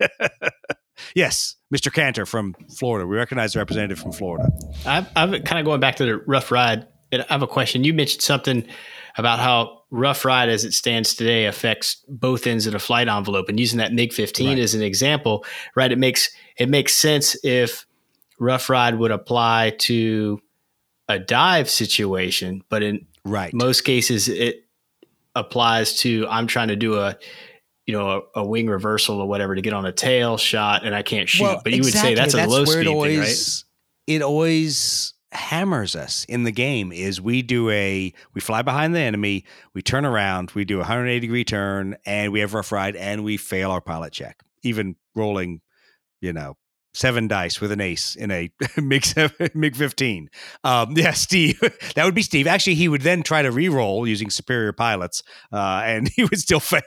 yes, 1.16 1.56
Mr. 1.74 1.92
Cantor 1.92 2.26
from 2.26 2.56
Florida. 2.78 3.06
We 3.08 3.18
recognize 3.18 3.54
the 3.54 3.60
representative 3.60 4.00
from 4.00 4.12
Florida. 4.12 4.50
I'm, 4.86 5.06
I'm 5.16 5.32
kind 5.44 5.60
of 5.60 5.66
going 5.66 5.80
back 5.80 5.96
to 5.98 6.06
the 6.06 6.18
rough 6.28 6.52
ride. 6.52 6.88
I 7.12 7.26
have 7.30 7.44
a 7.44 7.48
question. 7.48 7.84
You 7.84 7.94
mentioned 7.94 8.22
something 8.22 8.66
about 9.18 9.40
how 9.40 9.82
rough 9.92 10.26
ride 10.26 10.50
as 10.50 10.66
it 10.66 10.74
stands 10.74 11.14
today 11.14 11.46
affects 11.46 12.04
both 12.08 12.48
ends 12.48 12.66
of 12.66 12.74
the 12.74 12.80
flight 12.80 13.08
envelope. 13.08 13.50
And 13.50 13.60
using 13.60 13.78
that 13.78 13.94
MiG 13.94 14.12
15 14.14 14.48
Right. 14.50 14.58
as 14.60 14.74
an 14.74 14.82
example, 14.82 15.46
right? 15.76 15.92
It 15.92 16.00
makes 16.00 16.30
it 16.58 16.70
makes 16.70 16.96
sense 16.96 17.36
if 17.44 17.86
rough 18.40 18.70
ride 18.70 18.98
would 18.98 19.12
apply 19.12 19.76
to 19.80 20.40
a 21.08 21.20
dive 21.20 21.70
situation, 21.70 22.64
but 22.70 22.84
in 22.84 23.08
Right. 23.26 23.54
most 23.54 23.82
cases 23.82 24.28
it 24.28 24.66
applies 25.36 26.00
to 26.00 26.28
I'm 26.30 26.48
trying 26.48 26.68
to 26.68 26.76
do 26.76 26.96
a 26.96 27.18
you 27.86 27.94
know 27.94 28.28
a, 28.36 28.42
a 28.42 28.46
wing 28.46 28.68
reversal 28.68 29.20
or 29.20 29.28
whatever 29.28 29.56
to 29.56 29.62
get 29.62 29.74
on 29.74 29.86
a 29.86 29.92
tail 29.92 30.38
shot 30.38 30.86
and 30.86 30.94
I 30.94 31.04
can't 31.04 31.30
shoot. 31.30 31.44
Well, 31.44 31.62
but 31.64 31.74
you 31.74 31.84
would 31.84 31.94
say 31.94 32.16
that's 32.16 32.34
a 32.34 32.48
low 32.48 32.66
speed 32.66 32.88
it 32.88 33.02
thing, 33.02 33.20
right? 33.20 33.64
It 34.08 34.22
always 34.22 35.14
hammers 35.32 35.96
us 35.96 36.26
in 36.26 36.44
the 36.44 36.52
game 36.52 36.92
is 36.92 37.20
we 37.20 37.42
do 37.42 37.70
a 37.70 38.14
we 38.34 38.42
fly 38.42 38.62
behind 38.62 38.94
the 38.94 39.00
enemy, 39.00 39.46
we 39.74 39.82
turn 39.82 40.06
around, 40.06 40.52
we 40.52 40.66
do 40.66 40.76
a 40.76 40.80
180 40.80 41.20
degree 41.20 41.44
turn, 41.44 41.96
and 42.06 42.32
we 42.32 42.40
have 42.42 42.54
rough 42.54 42.72
ride, 42.72 42.96
and 42.96 43.24
we 43.24 43.38
fail 43.38 43.72
our 43.72 43.82
pilot 43.82 44.14
check, 44.14 44.42
even 44.64 44.96
rolling, 45.16 45.62
you 46.22 46.34
know. 46.34 46.58
Seven 46.96 47.28
dice 47.28 47.60
with 47.60 47.72
an 47.72 47.82
ace 47.82 48.16
in 48.16 48.30
a 48.30 48.52
MiG 48.78 49.06
seven, 49.06 49.50
MiG 49.56 49.76
fifteen. 49.76 50.30
Um, 50.64 50.92
yeah, 50.96 51.12
Steve. 51.12 51.60
That 51.96 52.06
would 52.06 52.16
be 52.16 52.22
Steve. 52.22 52.48
Actually, 52.48 52.76
he 52.76 52.88
would 52.88 53.02
then 53.02 53.24
try 53.24 53.42
to 53.42 53.52
re-roll 53.52 54.08
using 54.08 54.30
superior 54.30 54.74
pilots, 54.74 55.24
uh, 55.52 55.82
and 55.86 56.08
he 56.08 56.24
would 56.24 56.40
still 56.40 56.60
fail. 56.60 56.82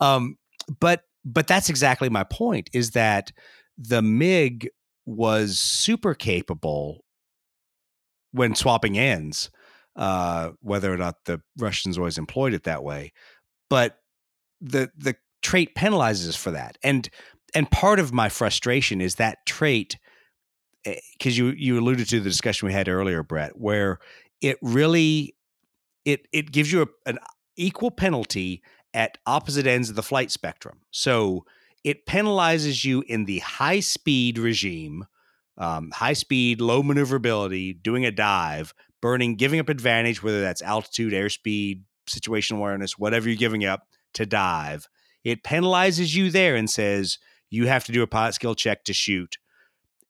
um, 0.00 0.36
but 0.80 1.02
but 1.24 1.46
that's 1.46 1.68
exactly 1.68 2.08
my 2.08 2.24
point 2.24 2.70
is 2.72 2.90
that 2.92 3.32
the 3.78 4.02
MiG 4.02 4.68
was 5.06 5.58
super 5.58 6.14
capable 6.14 7.04
when 8.32 8.54
swapping 8.54 8.98
ends, 8.98 9.50
uh, 9.96 10.50
whether 10.60 10.92
or 10.92 10.96
not 10.96 11.16
the 11.24 11.40
Russians 11.58 11.98
always 11.98 12.18
employed 12.18 12.54
it 12.54 12.64
that 12.64 12.82
way. 12.82 13.12
But 13.68 13.98
the 14.60 14.90
the 14.96 15.16
trait 15.44 15.74
penalizes 15.74 16.28
us 16.28 16.36
for 16.36 16.50
that. 16.50 16.78
And 16.82 17.08
and 17.54 17.70
part 17.70 18.00
of 18.00 18.12
my 18.12 18.28
frustration 18.28 19.00
is 19.00 19.16
that 19.16 19.46
trait 19.46 19.98
because 20.84 21.38
you 21.38 21.48
you 21.56 21.78
alluded 21.78 22.08
to 22.08 22.20
the 22.20 22.28
discussion 22.28 22.66
we 22.66 22.72
had 22.72 22.88
earlier, 22.88 23.22
Brett, 23.22 23.58
where 23.58 23.98
it 24.40 24.58
really 24.60 25.34
it 26.04 26.26
it 26.32 26.52
gives 26.52 26.70
you 26.70 26.82
a, 26.82 26.86
an 27.06 27.18
equal 27.56 27.90
penalty 27.90 28.62
at 28.92 29.18
opposite 29.26 29.66
ends 29.66 29.88
of 29.88 29.96
the 29.96 30.02
flight 30.02 30.30
spectrum. 30.30 30.80
So 30.90 31.44
it 31.82 32.06
penalizes 32.06 32.84
you 32.84 33.02
in 33.08 33.24
the 33.24 33.40
high 33.40 33.80
speed 33.80 34.38
regime, 34.38 35.04
um, 35.58 35.90
high 35.90 36.12
speed, 36.12 36.60
low 36.60 36.82
maneuverability, 36.82 37.72
doing 37.72 38.04
a 38.04 38.10
dive, 38.10 38.72
burning, 39.00 39.36
giving 39.36 39.60
up 39.60 39.68
advantage, 39.68 40.22
whether 40.22 40.40
that's 40.40 40.62
altitude, 40.62 41.12
airspeed, 41.12 41.82
situational 42.08 42.58
awareness, 42.58 42.98
whatever 42.98 43.28
you're 43.28 43.36
giving 43.36 43.64
up 43.64 43.86
to 44.14 44.26
dive. 44.26 44.88
It 45.24 45.42
penalizes 45.42 46.14
you 46.14 46.30
there 46.30 46.54
and 46.54 46.68
says 46.68 47.18
you 47.54 47.66
have 47.66 47.84
to 47.84 47.92
do 47.92 48.02
a 48.02 48.06
pilot 48.06 48.34
skill 48.34 48.54
check 48.54 48.84
to 48.84 48.92
shoot. 48.92 49.38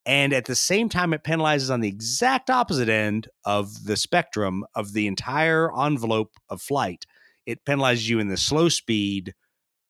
And 0.06 0.32
at 0.32 0.44
the 0.44 0.54
same 0.54 0.88
time, 0.88 1.14
it 1.14 1.24
penalizes 1.24 1.72
on 1.72 1.80
the 1.80 1.88
exact 1.88 2.50
opposite 2.50 2.88
end 2.88 3.28
of 3.44 3.84
the 3.84 3.96
spectrum 3.96 4.64
of 4.74 4.92
the 4.92 5.06
entire 5.06 5.70
envelope 5.78 6.32
of 6.50 6.60
flight. 6.60 7.06
It 7.46 7.64
penalizes 7.64 8.08
you 8.08 8.18
in 8.18 8.28
the 8.28 8.36
slow 8.36 8.68
speed 8.68 9.34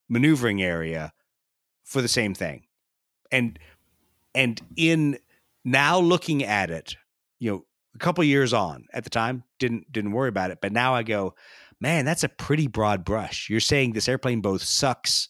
maneuvering 0.09 0.63
area 0.63 1.13
for 1.85 2.01
the 2.01 2.09
same 2.09 2.35
thing. 2.35 2.65
And 3.33 3.59
and 4.35 4.61
in 4.77 5.19
now 5.65 5.99
looking 5.99 6.45
at 6.45 6.71
it, 6.71 6.97
you 7.39 7.51
know, 7.51 7.65
a 7.95 7.99
couple 7.99 8.23
years 8.25 8.53
on 8.53 8.87
at 8.93 9.05
the 9.05 9.11
time, 9.11 9.45
didn't 9.59 9.91
didn't 9.91 10.13
worry 10.13 10.29
about 10.29 10.51
it. 10.51 10.59
But 10.61 10.73
now 10.73 10.95
I 10.95 11.03
go, 11.03 11.35
man, 11.81 12.05
that's 12.05 12.25
a 12.25 12.29
pretty 12.29 12.69
broad 12.69 13.05
brush. 13.05 13.49
You're 13.51 13.61
saying 13.61 13.93
this 13.93 14.09
airplane 14.09 14.41
both 14.41 14.63
sucks 14.63 15.29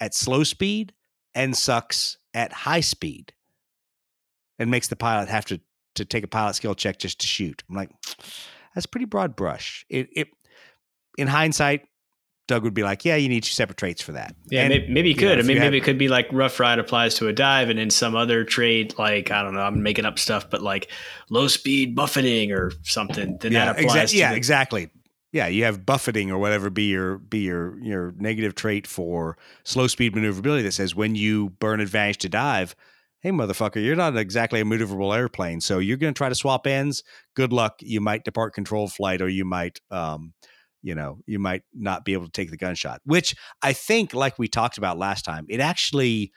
at 0.00 0.14
slow 0.14 0.44
speed 0.44 0.92
and 1.36 1.56
sucks 1.56 2.16
at 2.34 2.52
high 2.52 2.80
speed 2.80 3.32
and 4.58 4.70
makes 4.70 4.88
the 4.88 4.96
pilot 4.96 5.28
have 5.28 5.44
to 5.44 5.60
to 5.94 6.04
take 6.04 6.24
a 6.24 6.28
pilot 6.28 6.54
skill 6.54 6.74
check 6.74 6.98
just 6.98 7.20
to 7.20 7.26
shoot. 7.26 7.62
I'm 7.70 7.76
like, 7.76 7.90
that's 8.74 8.86
pretty 8.86 9.06
broad 9.06 9.36
brush. 9.36 9.86
It 9.88 10.08
it 10.12 10.28
in 11.16 11.26
hindsight, 11.28 11.86
Doug 12.48 12.62
would 12.64 12.74
be 12.74 12.82
like, 12.82 13.04
"Yeah, 13.04 13.16
you 13.16 13.28
need 13.28 13.42
two 13.44 13.52
separate 13.52 13.78
traits 13.78 14.02
for 14.02 14.12
that." 14.12 14.34
Yeah, 14.50 14.62
And, 14.62 14.68
maybe, 14.70 14.88
maybe 14.92 15.08
you 15.10 15.14
you 15.14 15.20
know, 15.22 15.28
could. 15.30 15.38
I 15.38 15.42
mean, 15.42 15.58
maybe 15.58 15.64
had- 15.64 15.74
it 15.74 15.84
could 15.84 15.98
be 15.98 16.08
like 16.08 16.28
rough 16.32 16.60
ride 16.60 16.78
applies 16.78 17.14
to 17.16 17.28
a 17.28 17.32
dive, 17.32 17.70
and 17.70 17.78
in 17.78 17.90
some 17.90 18.14
other 18.14 18.44
trait, 18.44 18.98
like 18.98 19.30
I 19.30 19.42
don't 19.42 19.54
know, 19.54 19.60
I'm 19.62 19.82
making 19.82 20.04
up 20.04 20.18
stuff, 20.18 20.50
but 20.50 20.62
like 20.62 20.90
low 21.30 21.48
speed 21.48 21.94
buffeting 21.94 22.52
or 22.52 22.72
something, 22.82 23.38
then 23.40 23.52
yeah, 23.52 23.72
that 23.72 23.80
applies. 23.80 24.08
exa- 24.08 24.10
to 24.12 24.16
yeah, 24.18 24.30
the- 24.32 24.36
exactly. 24.36 24.90
Yeah, 25.32 25.48
you 25.48 25.64
have 25.64 25.84
buffeting 25.84 26.30
or 26.30 26.38
whatever 26.38 26.70
be 26.70 26.84
your 26.84 27.18
be 27.18 27.40
your 27.40 27.78
your 27.82 28.14
negative 28.16 28.54
trait 28.54 28.86
for 28.86 29.36
slow 29.64 29.86
speed 29.86 30.14
maneuverability 30.14 30.62
that 30.62 30.72
says 30.72 30.94
when 30.94 31.14
you 31.14 31.50
burn 31.50 31.80
advantage 31.80 32.18
to 32.18 32.28
dive, 32.28 32.74
hey 33.20 33.30
motherfucker, 33.32 33.84
you're 33.84 33.96
not 33.96 34.16
exactly 34.16 34.60
a 34.60 34.64
maneuverable 34.64 35.16
airplane, 35.16 35.60
so 35.60 35.78
you're 35.78 35.96
going 35.96 36.14
to 36.14 36.16
try 36.16 36.28
to 36.28 36.34
swap 36.34 36.66
ends. 36.66 37.02
Good 37.34 37.52
luck. 37.52 37.74
You 37.80 38.00
might 38.00 38.24
depart 38.24 38.54
control 38.54 38.88
flight, 38.88 39.20
or 39.20 39.28
you 39.28 39.44
might, 39.44 39.80
um, 39.90 40.32
you 40.82 40.94
know, 40.94 41.18
you 41.26 41.38
might 41.38 41.62
not 41.74 42.04
be 42.04 42.12
able 42.12 42.26
to 42.26 42.30
take 42.30 42.50
the 42.50 42.56
gunshot. 42.56 43.00
Which 43.04 43.34
I 43.62 43.72
think, 43.72 44.14
like 44.14 44.38
we 44.38 44.48
talked 44.48 44.78
about 44.78 44.96
last 44.98 45.24
time, 45.24 45.46
it 45.48 45.60
actually 45.60 46.32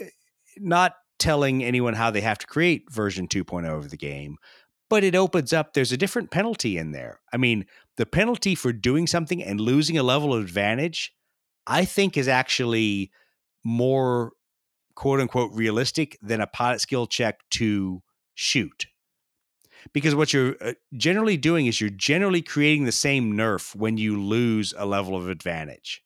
eh, 0.00 0.06
not 0.58 0.94
telling 1.18 1.64
anyone 1.64 1.94
how 1.94 2.10
they 2.10 2.20
have 2.20 2.38
to 2.38 2.46
create 2.46 2.84
version 2.90 3.26
2.0 3.26 3.76
of 3.76 3.90
the 3.90 3.96
game 3.96 4.36
but 4.88 5.04
it 5.04 5.14
opens 5.14 5.52
up 5.52 5.72
there's 5.72 5.92
a 5.92 5.96
different 5.96 6.30
penalty 6.30 6.78
in 6.78 6.92
there. 6.92 7.20
I 7.32 7.36
mean 7.36 7.66
the 7.96 8.06
penalty 8.06 8.54
for 8.54 8.72
doing 8.72 9.06
something 9.06 9.42
and 9.42 9.60
losing 9.60 9.98
a 9.98 10.02
level 10.02 10.32
of 10.32 10.42
advantage 10.42 11.12
i 11.66 11.84
think 11.84 12.16
is 12.16 12.28
actually 12.28 13.10
more 13.64 14.32
quote 14.94 15.20
unquote 15.20 15.52
realistic 15.52 16.18
than 16.22 16.40
a 16.40 16.46
pilot 16.46 16.80
skill 16.80 17.06
check 17.06 17.40
to 17.50 18.02
shoot. 18.34 18.86
Because 19.92 20.14
what 20.14 20.32
you're 20.32 20.56
uh, 20.60 20.72
generally 20.96 21.36
doing 21.36 21.66
is 21.66 21.80
you're 21.80 21.90
generally 21.90 22.42
creating 22.42 22.84
the 22.84 22.92
same 22.92 23.34
nerf 23.34 23.76
when 23.76 23.96
you 23.96 24.20
lose 24.20 24.74
a 24.76 24.86
level 24.86 25.16
of 25.16 25.28
advantage 25.28 26.02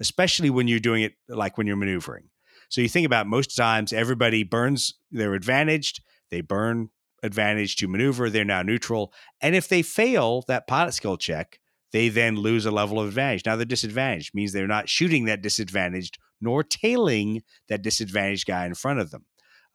especially 0.00 0.50
when 0.50 0.66
you're 0.66 0.80
doing 0.80 1.04
it 1.04 1.14
like 1.28 1.56
when 1.56 1.66
you're 1.66 1.76
maneuvering. 1.76 2.24
So 2.68 2.80
you 2.80 2.88
think 2.88 3.06
about 3.06 3.28
most 3.28 3.54
times 3.56 3.92
everybody 3.92 4.42
burns 4.42 4.94
they're 5.10 5.34
advantaged 5.34 6.00
they 6.30 6.40
burn 6.40 6.90
advantage 7.22 7.76
to 7.76 7.88
maneuver 7.88 8.28
they're 8.28 8.44
now 8.44 8.62
neutral 8.62 9.12
and 9.40 9.54
if 9.54 9.68
they 9.68 9.82
fail 9.82 10.44
that 10.48 10.66
pilot 10.66 10.92
skill 10.92 11.16
check 11.16 11.58
they 11.92 12.08
then 12.08 12.36
lose 12.36 12.66
a 12.66 12.70
level 12.70 12.98
of 12.98 13.08
advantage. 13.08 13.46
Now 13.46 13.56
they're 13.56 13.64
disadvantaged 13.64 14.34
means 14.34 14.52
they're 14.52 14.66
not 14.66 14.88
shooting 14.88 15.26
that 15.26 15.42
disadvantaged 15.42 16.18
nor 16.40 16.64
tailing 16.64 17.42
that 17.68 17.82
disadvantaged 17.82 18.46
guy 18.46 18.66
in 18.66 18.74
front 18.74 18.98
of 18.98 19.10
them. 19.10 19.24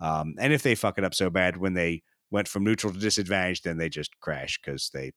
Um, 0.02 0.36
and 0.38 0.52
if 0.52 0.64
they 0.64 0.76
fuck 0.76 0.98
it 0.98 1.04
up 1.04 1.14
so 1.14 1.30
bad 1.30 1.58
when 1.58 1.74
they 1.74 2.04
went 2.30 2.48
from 2.48 2.64
neutral 2.64 2.92
to 2.92 3.00
disadvantaged 3.00 3.64
then 3.64 3.78
they 3.78 3.90
just 3.90 4.20
crash 4.20 4.60
because 4.64 4.90
they 4.94 5.12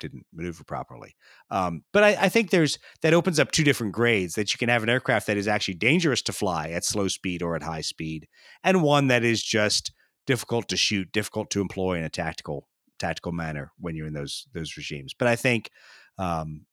didn't 0.00 0.26
maneuver 0.32 0.64
properly. 0.64 1.16
Um, 1.50 1.82
but 1.92 2.04
I, 2.04 2.16
I 2.20 2.28
think 2.28 2.50
there's 2.50 2.78
that 3.02 3.14
opens 3.14 3.38
up 3.38 3.50
two 3.50 3.64
different 3.64 3.92
grades 3.92 4.34
that 4.34 4.52
you 4.52 4.58
can 4.58 4.68
have 4.68 4.82
an 4.82 4.88
aircraft 4.88 5.26
that 5.26 5.36
is 5.36 5.48
actually 5.48 5.74
dangerous 5.74 6.22
to 6.22 6.32
fly 6.32 6.70
at 6.70 6.84
slow 6.84 7.08
speed 7.08 7.42
or 7.42 7.56
at 7.56 7.62
high 7.62 7.80
speed 7.80 8.26
and 8.64 8.82
one 8.82 9.08
that 9.08 9.24
is 9.24 9.42
just 9.42 9.92
difficult 10.28 10.68
to 10.68 10.76
shoot, 10.76 11.10
difficult 11.10 11.50
to 11.50 11.60
employ 11.62 11.98
in 11.98 12.04
a 12.04 12.10
tactical 12.10 12.68
tactical 12.98 13.32
manner 13.32 13.72
when 13.78 13.96
you're 13.96 14.06
in 14.06 14.12
those 14.12 14.46
those 14.52 14.76
regimes. 14.76 15.14
But 15.18 15.26
I 15.26 15.34
think 15.34 15.70
um, 16.18 16.66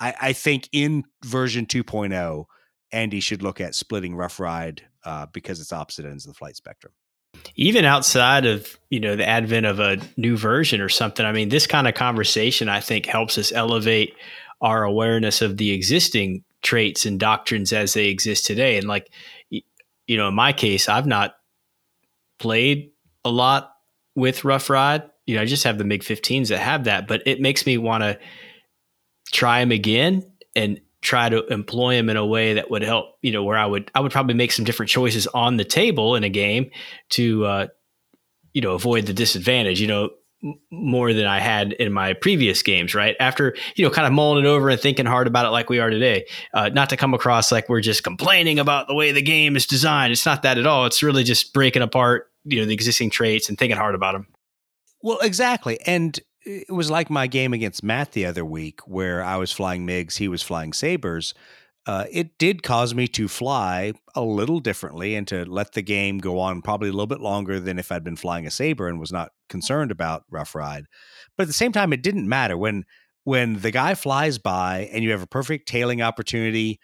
I, 0.00 0.14
I 0.20 0.32
think 0.32 0.68
in 0.72 1.04
version 1.24 1.66
2.0, 1.66 2.44
Andy 2.92 3.20
should 3.20 3.42
look 3.42 3.60
at 3.60 3.74
splitting 3.74 4.16
Rough 4.16 4.40
Ride 4.40 4.82
uh, 5.04 5.26
because 5.32 5.60
it's 5.60 5.72
opposite 5.72 6.06
ends 6.06 6.24
of 6.24 6.32
the 6.32 6.38
flight 6.38 6.56
spectrum. 6.56 6.94
even 7.54 7.84
outside 7.84 8.46
of 8.46 8.78
you 8.88 8.98
know 8.98 9.14
the 9.14 9.28
advent 9.28 9.66
of 9.66 9.78
a 9.78 9.98
new 10.16 10.38
version 10.38 10.80
or 10.80 10.88
something 10.88 11.26
i 11.26 11.32
mean 11.32 11.50
this 11.50 11.66
kind 11.66 11.86
of 11.86 11.92
conversation 11.94 12.70
i 12.70 12.80
think 12.80 13.04
helps 13.04 13.36
us 13.36 13.52
elevate 13.52 14.14
our 14.62 14.84
awareness 14.84 15.42
of 15.42 15.58
the 15.58 15.72
existing 15.72 16.42
traits 16.62 17.04
and 17.04 17.20
doctrines 17.20 17.74
as 17.74 17.92
they 17.92 18.06
exist 18.06 18.46
today 18.46 18.78
and 18.78 18.88
like 18.88 19.12
you 19.50 20.16
know 20.16 20.28
in 20.28 20.34
my 20.34 20.50
case 20.50 20.88
i've 20.88 21.06
not 21.06 21.34
played 22.38 22.90
a 23.24 23.30
lot 23.30 23.72
with 24.14 24.44
rough 24.44 24.70
ride 24.70 25.02
you 25.26 25.36
know 25.36 25.42
i 25.42 25.44
just 25.44 25.64
have 25.64 25.78
the 25.78 25.84
mig 25.84 26.02
15s 26.02 26.48
that 26.48 26.58
have 26.58 26.84
that 26.84 27.06
but 27.06 27.22
it 27.26 27.40
makes 27.40 27.66
me 27.66 27.78
want 27.78 28.02
to 28.02 28.18
try 29.32 29.60
them 29.60 29.72
again 29.72 30.22
and 30.54 30.80
try 31.02 31.28
to 31.28 31.46
employ 31.48 31.94
them 31.94 32.08
in 32.08 32.16
a 32.16 32.26
way 32.26 32.54
that 32.54 32.70
would 32.70 32.82
help 32.82 33.16
you 33.22 33.32
know 33.32 33.44
where 33.44 33.58
i 33.58 33.66
would 33.66 33.90
i 33.94 34.00
would 34.00 34.12
probably 34.12 34.34
make 34.34 34.52
some 34.52 34.64
different 34.64 34.90
choices 34.90 35.26
on 35.28 35.56
the 35.56 35.64
table 35.64 36.14
in 36.14 36.24
a 36.24 36.28
game 36.28 36.70
to 37.10 37.44
uh, 37.44 37.66
you 38.56 38.62
know 38.62 38.72
avoid 38.72 39.04
the 39.04 39.12
disadvantage. 39.12 39.82
You 39.82 39.86
know 39.86 40.10
more 40.70 41.12
than 41.12 41.26
i 41.26 41.40
had 41.40 41.72
in 41.74 41.92
my 41.92 42.12
previous 42.12 42.62
games 42.62 42.94
right? 42.94 43.16
After 43.20 43.54
you 43.76 43.84
know 43.84 43.90
kind 43.90 44.06
of 44.06 44.12
mulling 44.12 44.44
it 44.44 44.48
over 44.48 44.68
and 44.68 44.80
thinking 44.80 45.06
hard 45.06 45.26
about 45.26 45.46
it 45.46 45.50
like 45.50 45.70
we 45.70 45.78
are 45.78 45.90
today. 45.90 46.26
Uh, 46.52 46.68
not 46.70 46.88
to 46.90 46.96
come 46.96 47.14
across 47.14 47.52
like 47.52 47.68
we're 47.68 47.80
just 47.80 48.02
complaining 48.02 48.58
about 48.58 48.88
the 48.88 48.94
way 48.94 49.12
the 49.12 49.22
game 49.22 49.56
is 49.56 49.66
designed. 49.66 50.12
It's 50.12 50.26
not 50.26 50.42
that 50.42 50.58
at 50.58 50.66
all. 50.66 50.86
It's 50.86 51.02
really 51.02 51.24
just 51.24 51.52
breaking 51.52 51.82
apart 51.82 52.30
you 52.44 52.60
know 52.60 52.66
the 52.66 52.74
existing 52.74 53.10
traits 53.10 53.48
and 53.48 53.58
thinking 53.58 53.76
hard 53.76 53.94
about 53.94 54.12
them 54.12 54.26
Well, 55.02 55.18
exactly. 55.20 55.78
And 55.86 56.18
it 56.44 56.72
was 56.72 56.90
like 56.90 57.10
my 57.10 57.26
game 57.26 57.52
against 57.52 57.82
Matt 57.82 58.12
the 58.12 58.24
other 58.24 58.44
week 58.44 58.80
where 58.86 59.22
I 59.22 59.36
was 59.36 59.50
flying 59.52 59.86
MiGs, 59.86 60.16
he 60.18 60.28
was 60.28 60.42
flying 60.42 60.72
Sabres. 60.72 61.34
Uh, 61.86 62.04
it 62.10 62.36
did 62.36 62.64
cause 62.64 62.94
me 62.94 63.06
to 63.06 63.28
fly 63.28 63.92
a 64.16 64.22
little 64.22 64.58
differently 64.58 65.14
and 65.14 65.28
to 65.28 65.44
let 65.44 65.72
the 65.72 65.82
game 65.82 66.18
go 66.18 66.40
on 66.40 66.60
probably 66.60 66.88
a 66.88 66.92
little 66.92 67.06
bit 67.06 67.20
longer 67.20 67.60
than 67.60 67.78
if 67.78 67.92
I'd 67.92 68.02
been 68.02 68.16
flying 68.16 68.44
a 68.44 68.50
Sabre 68.50 68.88
and 68.88 68.98
was 68.98 69.12
not 69.12 69.30
concerned 69.48 69.92
about 69.92 70.24
rough 70.28 70.56
ride. 70.56 70.86
But 71.36 71.44
at 71.44 71.46
the 71.46 71.52
same 71.52 71.70
time, 71.70 71.92
it 71.92 72.02
didn't 72.02 72.28
matter 72.28 72.56
when 72.56 72.84
when 73.22 73.60
the 73.60 73.70
guy 73.70 73.94
flies 73.94 74.38
by 74.38 74.88
and 74.92 75.04
you 75.04 75.10
have 75.10 75.22
a 75.22 75.26
perfect 75.26 75.68
tailing 75.68 76.02
opportunity. 76.02 76.80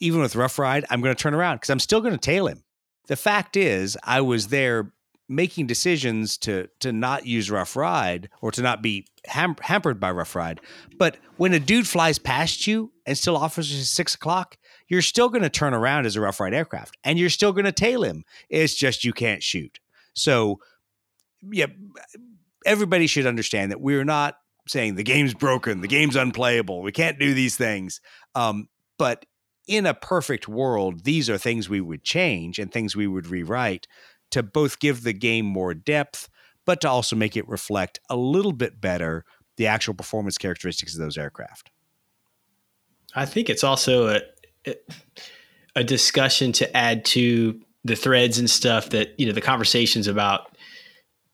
Even 0.00 0.20
with 0.20 0.36
rough 0.36 0.58
ride, 0.58 0.84
I'm 0.90 1.00
going 1.00 1.14
to 1.14 1.22
turn 1.22 1.34
around 1.34 1.56
because 1.56 1.70
I'm 1.70 1.78
still 1.78 2.02
going 2.02 2.12
to 2.12 2.18
tail 2.18 2.46
him. 2.46 2.62
The 3.08 3.16
fact 3.16 3.56
is, 3.56 3.96
I 4.02 4.20
was 4.20 4.48
there 4.48 4.92
making 5.28 5.66
decisions 5.66 6.36
to 6.38 6.68
to 6.80 6.92
not 6.92 7.26
use 7.26 7.50
rough 7.50 7.76
ride 7.76 8.28
or 8.40 8.50
to 8.52 8.62
not 8.62 8.82
be 8.82 9.06
ham- 9.26 9.56
hampered 9.60 9.98
by 10.00 10.10
rough 10.10 10.34
ride. 10.34 10.60
But 10.98 11.16
when 11.36 11.52
a 11.52 11.60
dude 11.60 11.86
flies 11.86 12.18
past 12.18 12.66
you 12.66 12.92
and 13.06 13.16
still 13.16 13.36
offers 13.36 13.72
you 13.72 13.82
six 13.82 14.14
o'clock, 14.14 14.56
you're 14.88 15.02
still 15.02 15.28
going 15.28 15.42
to 15.42 15.50
turn 15.50 15.74
around 15.74 16.06
as 16.06 16.16
a 16.16 16.20
rough 16.20 16.40
ride 16.40 16.54
aircraft 16.54 16.96
and 17.04 17.18
you're 17.18 17.30
still 17.30 17.52
going 17.52 17.64
to 17.64 17.72
tail 17.72 18.02
him. 18.02 18.24
It's 18.48 18.74
just 18.74 19.04
you 19.04 19.12
can't 19.12 19.42
shoot. 19.42 19.78
So, 20.14 20.60
yeah, 21.50 21.66
everybody 22.66 23.06
should 23.06 23.26
understand 23.26 23.70
that 23.70 23.80
we're 23.80 24.04
not 24.04 24.36
saying 24.68 24.94
the 24.94 25.02
game's 25.02 25.34
broken, 25.34 25.80
the 25.80 25.88
game's 25.88 26.16
unplayable, 26.16 26.82
we 26.82 26.92
can't 26.92 27.18
do 27.18 27.34
these 27.34 27.56
things. 27.56 28.00
Um, 28.34 28.68
but 28.98 29.24
in 29.66 29.86
a 29.86 29.94
perfect 29.94 30.48
world, 30.48 31.04
these 31.04 31.30
are 31.30 31.38
things 31.38 31.68
we 31.68 31.80
would 31.80 32.02
change 32.04 32.58
and 32.58 32.70
things 32.70 32.94
we 32.94 33.06
would 33.06 33.26
rewrite 33.26 33.86
to 34.32 34.42
both 34.42 34.78
give 34.78 35.02
the 35.02 35.12
game 35.12 35.46
more 35.46 35.74
depth, 35.74 36.28
but 36.66 36.80
to 36.82 36.88
also 36.88 37.16
make 37.16 37.36
it 37.36 37.48
reflect 37.48 38.00
a 38.10 38.16
little 38.16 38.52
bit 38.52 38.80
better 38.80 39.24
the 39.56 39.66
actual 39.66 39.94
performance 39.94 40.38
characteristics 40.38 40.94
of 40.94 41.00
those 41.00 41.18
aircraft. 41.18 41.70
I 43.14 43.26
think 43.26 43.50
it's 43.50 43.64
also 43.64 44.08
a 44.66 44.74
a 45.74 45.82
discussion 45.82 46.52
to 46.52 46.76
add 46.76 47.04
to 47.04 47.60
the 47.84 47.96
threads 47.96 48.38
and 48.38 48.48
stuff 48.48 48.90
that 48.90 49.18
you 49.18 49.26
know 49.26 49.32
the 49.32 49.40
conversations 49.40 50.06
about 50.06 50.56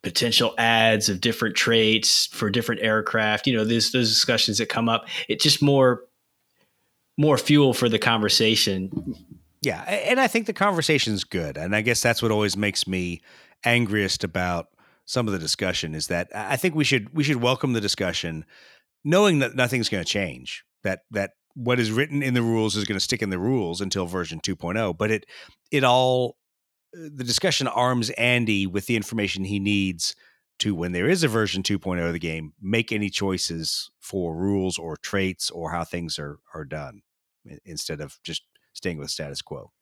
potential 0.03 0.55
ads 0.59 1.09
of 1.09 1.20
different 1.20 1.57
traits 1.57 2.26
for 2.26 2.51
different 2.51 2.80
aircraft. 2.82 3.46
You 3.46 3.57
know, 3.57 3.64
those 3.64 3.92
those 3.92 4.09
discussions 4.09 4.59
that 4.59 4.68
come 4.68 4.88
up. 4.88 5.07
It's 5.28 5.42
just 5.42 5.62
more 5.62 6.05
more 7.16 7.38
fuel 7.38 7.74
for 7.74 7.88
the 7.88 7.99
conversation. 7.99 8.90
Yeah, 9.63 9.83
and 9.83 10.21
I 10.21 10.29
think 10.29 10.47
the 10.47 10.53
conversation's 10.53 11.25
good, 11.25 11.57
and 11.57 11.75
I 11.75 11.81
guess 11.81 12.01
that's 12.01 12.23
what 12.23 12.31
always 12.31 12.57
makes 12.57 12.87
me 12.87 13.21
angriest 13.65 14.23
about 14.23 14.69
some 15.05 15.27
of 15.27 15.33
the 15.33 15.39
discussion 15.39 15.95
is 15.95 16.09
that 16.09 16.29
I 16.35 16.57
think 16.57 16.75
we 16.75 16.85
should 16.85 17.13
we 17.15 17.25
should 17.25 17.43
welcome 17.43 17.73
the 17.73 17.81
discussion, 17.81 18.45
knowing 19.05 19.41
that 19.41 19.57
nothing's 19.57 19.89
going 19.89 20.05
to 20.05 20.09
change. 20.11 20.65
That 20.85 21.01
that 21.11 21.33
what 21.55 21.81
is 21.81 21.91
written 21.91 22.23
in 22.23 22.35
the 22.35 22.43
rules 22.43 22.77
is 22.77 22.85
going 22.85 22.97
to 22.97 23.05
stick 23.05 23.23
in 23.23 23.31
the 23.31 23.39
rules 23.39 23.81
until 23.81 24.07
version 24.07 24.41
2.0, 24.41 24.97
but 24.97 25.11
it 25.11 25.27
it 25.73 25.83
all 25.83 26.37
the 26.93 27.25
discussion 27.25 27.67
arms 27.67 28.11
Andy 28.11 28.67
with 28.67 28.87
the 28.87 28.97
information 28.97 29.45
he 29.45 29.59
needs 29.59 30.15
to 30.61 30.75
when 30.75 30.93
there 30.93 31.09
is 31.09 31.23
a 31.23 31.29
version 31.29 31.63
2.0 31.63 32.07
of 32.07 32.13
the 32.13 32.19
game 32.19 32.53
make 32.61 32.93
any 32.93 33.11
choices 33.11 33.91
for 34.01 34.37
rules 34.37 34.79
or 34.79 34.97
traits 34.97 35.51
or 35.51 35.71
how 35.73 35.85
things 35.85 36.19
are 36.19 36.39
are 36.55 36.65
done 36.65 37.03
instead 37.65 38.01
of 38.01 38.19
just 38.23 38.43
staying 38.79 38.97
with 38.97 39.11
status 39.11 39.43
quo 39.43 39.72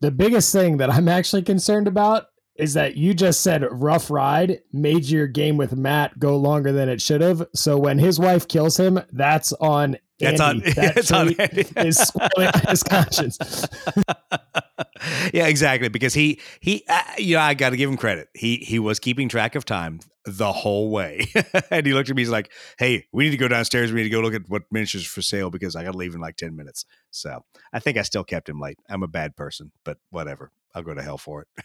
the 0.00 0.10
biggest 0.10 0.52
thing 0.52 0.76
that 0.76 0.90
i'm 0.90 1.08
actually 1.08 1.42
concerned 1.42 1.88
about 1.88 2.26
is 2.56 2.74
that 2.74 2.96
you 2.98 3.14
just 3.14 3.40
said 3.40 3.66
rough 3.70 4.10
ride 4.10 4.60
made 4.74 5.06
your 5.06 5.26
game 5.26 5.56
with 5.56 5.74
matt 5.74 6.18
go 6.18 6.36
longer 6.36 6.70
than 6.70 6.90
it 6.90 7.00
should 7.00 7.22
have 7.22 7.42
so 7.54 7.78
when 7.78 7.98
his 7.98 8.18
wife 8.18 8.46
kills 8.46 8.76
him 8.76 9.00
that's 9.12 9.54
on 9.54 9.96
that's 10.20 10.38
Andy. 10.38 10.66
on, 10.66 10.72
that 10.76 10.96
it's 10.98 11.10
on 11.10 11.34
Andy. 11.40 11.66
is 11.76 11.96
spoiling 11.96 12.50
his 12.68 12.82
conscience 12.82 13.38
yeah, 15.32 15.46
exactly. 15.46 15.88
Because 15.88 16.14
he 16.14 16.40
he, 16.60 16.84
uh, 16.88 17.02
you 17.18 17.36
know, 17.36 17.42
I 17.42 17.54
got 17.54 17.70
to 17.70 17.76
give 17.76 17.90
him 17.90 17.96
credit. 17.96 18.28
He 18.34 18.56
he 18.56 18.78
was 18.78 18.98
keeping 18.98 19.28
track 19.28 19.54
of 19.54 19.64
time 19.64 20.00
the 20.24 20.52
whole 20.52 20.90
way, 20.90 21.26
and 21.70 21.86
he 21.86 21.92
looked 21.94 22.10
at 22.10 22.16
me. 22.16 22.22
He's 22.22 22.30
like, 22.30 22.50
"Hey, 22.78 23.06
we 23.12 23.24
need 23.24 23.30
to 23.30 23.36
go 23.36 23.48
downstairs. 23.48 23.92
We 23.92 23.98
need 23.98 24.04
to 24.04 24.10
go 24.10 24.20
look 24.20 24.34
at 24.34 24.48
what 24.48 24.62
miniatures 24.70 25.06
for 25.06 25.22
sale 25.22 25.50
because 25.50 25.76
I 25.76 25.84
got 25.84 25.92
to 25.92 25.98
leave 25.98 26.14
in 26.14 26.20
like 26.20 26.36
ten 26.36 26.56
minutes." 26.56 26.84
So 27.10 27.44
I 27.72 27.78
think 27.80 27.96
I 27.96 28.02
still 28.02 28.24
kept 28.24 28.48
him 28.48 28.60
late. 28.60 28.78
I'm 28.88 29.02
a 29.02 29.08
bad 29.08 29.36
person, 29.36 29.72
but 29.84 29.98
whatever. 30.10 30.52
I'll 30.74 30.82
go 30.82 30.94
to 30.94 31.02
hell 31.02 31.18
for 31.18 31.42
it. 31.42 31.64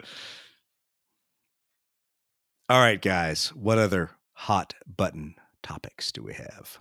All 2.68 2.80
right, 2.80 3.00
guys. 3.00 3.48
What 3.54 3.78
other 3.78 4.10
hot 4.32 4.74
button 4.86 5.34
topics 5.62 6.12
do 6.12 6.22
we 6.22 6.34
have? 6.34 6.78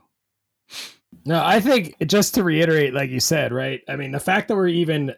No, 1.25 1.43
I 1.43 1.59
think 1.59 1.95
just 2.07 2.35
to 2.35 2.43
reiterate, 2.43 2.93
like 2.93 3.09
you 3.09 3.19
said, 3.19 3.51
right? 3.51 3.81
I 3.87 3.95
mean, 3.95 4.11
the 4.11 4.19
fact 4.19 4.47
that 4.47 4.55
we're 4.55 4.67
even 4.67 5.13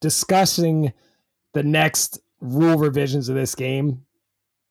discussing 0.00 0.92
the 1.52 1.62
next 1.62 2.20
rule 2.40 2.76
revisions 2.78 3.28
of 3.28 3.34
this 3.34 3.54
game 3.54 4.04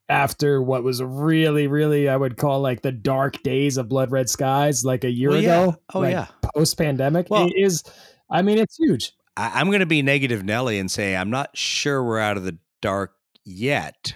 after 0.09 0.61
what 0.61 0.83
was 0.83 1.01
really, 1.01 1.67
really, 1.67 2.09
I 2.09 2.17
would 2.17 2.37
call 2.37 2.59
like 2.59 2.81
the 2.81 2.91
dark 2.91 3.41
days 3.43 3.77
of 3.77 3.87
Blood 3.87 4.11
Red 4.11 4.29
Skies, 4.29 4.83
like 4.83 5.03
a 5.03 5.09
year 5.09 5.29
Well, 5.29 5.41
yeah. 5.41 5.63
ago. 5.63 5.77
Oh, 5.93 5.99
like 5.99 6.11
yeah. 6.11 6.27
Post 6.55 6.77
pandemic. 6.77 7.29
Well- 7.29 7.49
is, 7.55 7.83
I 8.29 8.41
mean, 8.41 8.57
it's 8.57 8.77
huge. 8.77 9.13
I, 9.37 9.59
I'm 9.59 9.67
going 9.67 9.79
to 9.79 9.85
be 9.85 10.01
negative 10.01 10.43
Nelly 10.43 10.79
and 10.79 10.91
say 10.91 11.15
I'm 11.15 11.29
not 11.29 11.55
sure 11.55 12.03
we're 12.03 12.19
out 12.19 12.35
of 12.37 12.43
the 12.43 12.57
dark 12.81 13.13
yet. 13.45 14.15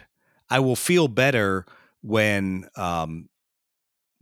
I 0.50 0.60
will 0.60 0.76
feel 0.76 1.08
better 1.08 1.66
when 2.02 2.68
um, 2.76 3.30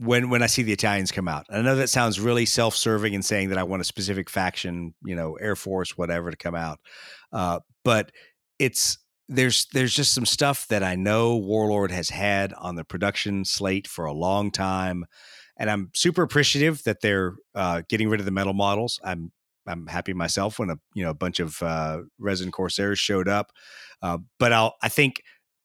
when 0.03 0.29
when 0.29 0.43
I 0.43 0.47
see 0.47 0.63
the 0.63 0.73
Italians 0.73 1.11
come 1.11 1.27
out. 1.27 1.45
I 1.49 1.61
know 1.61 1.75
that 1.75 1.89
sounds 1.89 2.19
really 2.19 2.45
self-serving 2.45 3.15
and 3.15 3.23
saying 3.23 3.49
that 3.49 3.57
I 3.57 3.63
want 3.63 3.81
a 3.81 3.85
specific 3.85 4.29
faction, 4.29 4.93
you 5.03 5.15
know, 5.15 5.35
Air 5.35 5.55
Force, 5.55 5.97
whatever, 5.97 6.31
to 6.31 6.37
come 6.37 6.55
out. 6.55 6.79
Uh, 7.31 7.59
but 7.83 8.11
it's 8.59 8.97
there's 9.29 9.67
there's 9.73 9.93
just 9.93 10.13
some 10.13 10.25
stuff 10.25 10.67
that 10.67 10.83
I 10.83 10.95
know 10.95 11.37
Warlord 11.37 11.91
has 11.91 12.09
had 12.09 12.53
on 12.53 12.75
the 12.75 12.83
production 12.83 13.45
slate 13.45 13.87
for 13.87 14.05
a 14.05 14.13
long 14.13 14.51
time, 14.51 15.05
and 15.57 15.69
I'm 15.69 15.89
super 15.93 16.23
appreciative 16.23 16.83
that 16.83 17.01
they're 17.01 17.35
uh, 17.55 17.83
getting 17.87 18.09
rid 18.09 18.19
of 18.19 18.25
the 18.25 18.31
metal 18.31 18.53
models. 18.53 18.99
I'm 19.03 19.31
I'm 19.65 19.87
happy 19.87 20.13
myself 20.13 20.59
when 20.59 20.69
a 20.69 20.75
you 20.93 21.03
know 21.03 21.11
a 21.11 21.15
bunch 21.15 21.39
of 21.39 21.61
uh, 21.63 21.99
resin 22.19 22.51
corsairs 22.51 22.99
showed 22.99 23.29
up, 23.29 23.51
uh, 24.01 24.17
but 24.39 24.51
I'll 24.51 24.75
I 24.81 24.89
think 24.89 25.21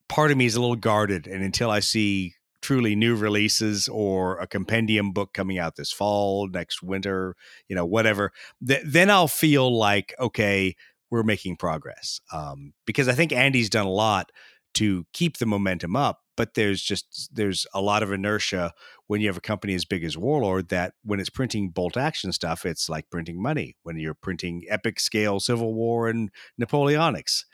part 0.08 0.30
of 0.30 0.36
me 0.36 0.46
is 0.46 0.54
a 0.54 0.60
little 0.60 0.76
guarded, 0.76 1.26
and 1.26 1.42
until 1.42 1.70
I 1.70 1.80
see 1.80 2.34
truly 2.60 2.96
new 2.96 3.16
releases 3.16 3.88
or 3.88 4.38
a 4.38 4.46
compendium 4.46 5.12
book 5.12 5.32
coming 5.32 5.58
out 5.58 5.76
this 5.76 5.92
fall, 5.92 6.48
next 6.48 6.82
winter, 6.82 7.36
you 7.68 7.76
know, 7.76 7.86
whatever, 7.86 8.32
th- 8.66 8.82
then 8.84 9.10
I'll 9.10 9.28
feel 9.28 9.76
like 9.76 10.14
okay, 10.18 10.74
we're 11.10 11.22
making 11.22 11.56
progress. 11.56 12.20
Um, 12.32 12.72
because 12.86 13.08
I 13.08 13.14
think 13.14 13.32
Andy's 13.32 13.70
done 13.70 13.86
a 13.86 13.90
lot 13.90 14.30
to 14.74 15.06
keep 15.12 15.38
the 15.38 15.46
momentum 15.46 15.96
up, 15.96 16.20
but 16.36 16.54
there's 16.54 16.82
just 16.82 17.30
there's 17.32 17.66
a 17.74 17.80
lot 17.80 18.02
of 18.02 18.12
inertia 18.12 18.72
when 19.06 19.20
you 19.20 19.26
have 19.26 19.36
a 19.36 19.40
company 19.40 19.74
as 19.74 19.84
big 19.84 20.04
as 20.04 20.16
Warlord 20.16 20.68
that 20.68 20.92
when 21.02 21.18
it's 21.18 21.30
printing 21.30 21.70
bolt 21.70 21.96
action 21.96 22.32
stuff, 22.32 22.66
it's 22.66 22.88
like 22.88 23.10
printing 23.10 23.42
money. 23.42 23.76
When 23.82 23.98
you're 23.98 24.14
printing 24.14 24.62
epic 24.68 25.00
scale 25.00 25.40
Civil 25.40 25.74
War 25.74 26.08
and 26.08 26.30
Napoleonics, 26.60 27.44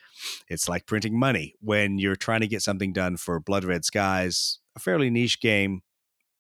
it's 0.49 0.69
like 0.69 0.87
printing 0.87 1.19
money. 1.19 1.55
When 1.61 1.99
you're 1.99 2.17
trying 2.17 2.41
to 2.41 2.49
get 2.49 2.63
something 2.63 2.93
done 2.93 3.17
for 3.17 3.41
Blood 3.41 3.65
Red 3.65 3.85
Skies, 3.85 4.59
a 4.77 4.81
fairly 4.81 5.11
niche 5.11 5.41
game, 5.41 5.83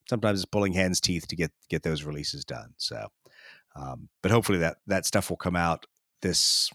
sometimes 0.09 0.41
it's 0.41 0.51
pulling 0.51 0.73
hen's 0.73 1.01
teeth 1.01 1.27
to 1.29 1.37
get 1.37 1.53
get 1.69 1.83
those 1.83 2.05
releases 2.05 2.45
done. 2.45 2.75
So, 2.77 3.09
um, 3.77 4.09
but 4.23 4.31
hopefully 4.31 4.59
that 4.59 4.79
that 4.87 5.07
stuff 5.07 5.31
will 5.31 5.37
come 5.37 5.57
out 5.57 5.87
this. 6.23 6.71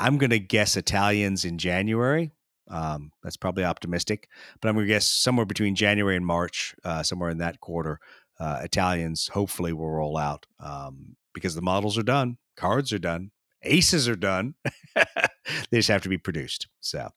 I'm 0.00 0.16
going 0.16 0.30
to 0.30 0.38
guess 0.38 0.76
Italians 0.76 1.44
in 1.44 1.58
January. 1.58 2.32
Um, 2.70 3.12
that's 3.22 3.36
probably 3.36 3.64
optimistic, 3.64 4.28
but 4.60 4.68
I'm 4.68 4.74
going 4.74 4.86
to 4.86 4.92
guess 4.92 5.10
somewhere 5.10 5.46
between 5.46 5.74
January 5.74 6.16
and 6.16 6.26
March, 6.26 6.74
uh, 6.84 7.02
somewhere 7.02 7.30
in 7.30 7.38
that 7.38 7.60
quarter, 7.60 7.98
uh, 8.38 8.60
Italians 8.62 9.28
hopefully 9.28 9.72
will 9.72 9.90
roll 9.90 10.18
out 10.18 10.46
um, 10.60 11.16
because 11.32 11.54
the 11.54 11.62
models 11.62 11.96
are 11.96 12.02
done, 12.02 12.36
cards 12.56 12.92
are 12.92 12.98
done, 12.98 13.30
aces 13.62 14.08
are 14.08 14.16
done. 14.16 14.54
they 14.94 15.78
just 15.78 15.88
have 15.88 16.02
to 16.02 16.08
be 16.08 16.18
produced. 16.18 16.68
So 16.80 17.08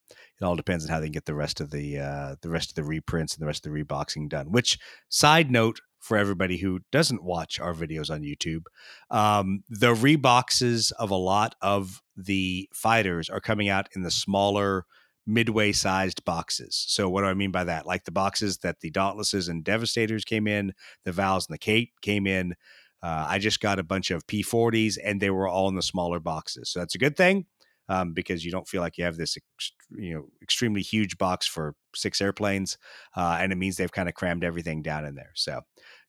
it 0.42 0.46
all 0.46 0.56
depends 0.56 0.86
on 0.86 0.92
how 0.92 1.00
they 1.00 1.10
get 1.10 1.26
the 1.26 1.36
rest 1.36 1.62
of 1.62 1.70
the 1.70 2.00
uh, 2.00 2.36
the 2.42 2.50
rest 2.50 2.72
of 2.72 2.76
the 2.76 2.84
reprints 2.84 3.36
and 3.36 3.42
the 3.42 3.46
rest 3.46 3.66
of 3.66 3.72
the 3.72 3.84
reboxing 3.84 4.28
done. 4.28 4.52
Which 4.52 4.80
side 5.08 5.52
note 5.52 5.80
for 6.00 6.18
everybody 6.18 6.58
who 6.58 6.80
doesn't 6.92 7.24
watch 7.24 7.60
our 7.60 7.76
videos 7.76 8.10
on 8.10 8.24
YouTube, 8.24 8.64
um, 9.12 9.64
the 9.70 9.94
reboxes 9.94 10.92
of 10.94 11.12
a 11.12 11.16
lot 11.16 11.56
of 11.62 12.02
the 12.18 12.68
fighters 12.74 13.30
are 13.30 13.40
coming 13.40 13.70
out 13.70 13.88
in 13.96 14.02
the 14.02 14.10
smaller 14.10 14.86
midway 15.28 15.72
sized 15.72 16.26
boxes. 16.26 16.84
So 16.88 17.08
what 17.08 17.22
do 17.22 17.28
I 17.28 17.36
mean 17.36 17.52
by 17.52 17.66
that? 17.66 17.86
Like 17.86 18.06
the 18.06 18.12
boxes 18.12 18.58
that 18.60 18.80
the 18.80 18.90
Dauntlesses 18.90 19.48
and 19.48 19.64
Devastators 19.64 20.26
came 20.26 20.48
in, 20.48 20.74
the 21.06 21.12
Vals 21.12 21.48
and 21.48 21.54
the 21.54 21.60
Kate 21.60 21.92
came 22.02 22.26
in. 22.26 22.56
Uh, 23.04 23.28
I 23.30 23.38
just 23.38 23.60
got 23.60 23.78
a 23.78 23.84
bunch 23.84 24.10
of 24.10 24.26
P40s 24.26 24.98
and 25.04 25.22
they 25.22 25.30
were 25.30 25.48
all 25.48 25.70
in 25.70 25.76
the 25.76 25.84
smaller 25.84 26.20
boxes. 26.20 26.70
So 26.70 26.80
that's 26.80 26.96
a 26.96 27.00
good 27.00 27.16
thing 27.16 27.46
um, 27.92 28.14
because 28.14 28.46
you 28.46 28.52
don't 28.52 28.68
feel 28.68 28.82
like 28.82 28.98
you 28.98 29.04
have 29.04 29.18
this 29.18 29.36
ex- 29.36 29.74
you 29.92 30.14
know 30.14 30.26
extremely 30.42 30.82
huge 30.82 31.18
box 31.18 31.46
for 31.46 31.76
six 31.94 32.22
airplanes, 32.22 32.78
uh, 33.18 33.38
and 33.40 33.52
it 33.52 33.58
means 33.58 33.76
they've 33.76 33.92
kind 33.92 34.08
of 34.08 34.16
crammed 34.16 34.46
everything 34.46 34.82
down 34.82 35.06
in 35.06 35.16
there. 35.16 35.32
So 35.36 35.62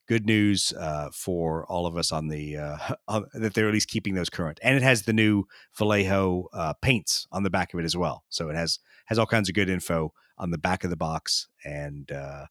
good 0.07 0.25
news 0.25 0.73
uh, 0.79 1.09
for 1.13 1.67
all 1.67 1.87
of 1.87 1.97
us 1.97 2.13
on 2.13 2.29
the 2.29 2.57
uh, 2.57 2.77
on, 3.09 3.27
that 3.35 3.55
they're 3.55 3.67
at 3.67 3.75
least 3.75 3.89
keeping 3.89 4.15
those 4.15 4.31
current, 4.31 4.61
and 4.63 4.77
it 4.77 4.83
has 4.83 5.03
the 5.03 5.13
new 5.13 5.45
Vallejo 5.77 6.49
uh, 6.53 6.75
paints 6.81 7.27
on 7.33 7.43
the 7.43 7.51
back 7.51 7.75
of 7.75 7.81
it 7.81 7.85
as 7.85 7.97
well. 7.97 8.23
So 8.29 8.49
it 8.49 8.55
has 8.55 8.79
has 9.07 9.19
all 9.19 9.27
kinds 9.27 9.49
of 9.49 9.57
good 9.57 9.69
info 9.69 10.13
on 10.39 10.53
the 10.53 10.59
back 10.59 10.85
of 10.85 10.91
the 10.91 10.97
box, 10.97 11.49
and 11.65 12.13
uh, 12.13 12.47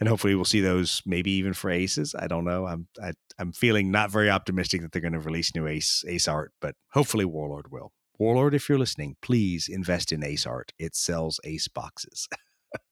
and 0.00 0.08
hopefully 0.08 0.34
we'll 0.34 0.46
see 0.46 0.62
those 0.62 1.02
maybe 1.04 1.32
even 1.32 1.52
for 1.52 1.68
aces. 1.68 2.14
I 2.18 2.26
don't 2.28 2.46
know. 2.46 2.66
I'm 2.66 2.88
I, 3.02 3.12
I'm 3.38 3.52
feeling 3.52 3.90
not 3.90 4.10
very 4.10 4.30
optimistic 4.30 4.80
that 4.80 4.92
they're 4.92 5.02
going 5.02 5.12
to 5.12 5.20
release 5.20 5.54
new 5.54 5.66
ace 5.66 6.02
ace 6.08 6.26
art, 6.26 6.52
but 6.62 6.76
hopefully 6.92 7.26
Warlord 7.26 7.70
will. 7.70 7.92
Warlord, 8.18 8.54
if 8.54 8.68
you're 8.68 8.78
listening, 8.78 9.16
please 9.22 9.68
invest 9.68 10.12
in 10.12 10.24
Ace 10.24 10.46
Art. 10.46 10.72
It 10.78 10.96
sells 10.96 11.40
Ace 11.44 11.68
boxes. 11.68 12.28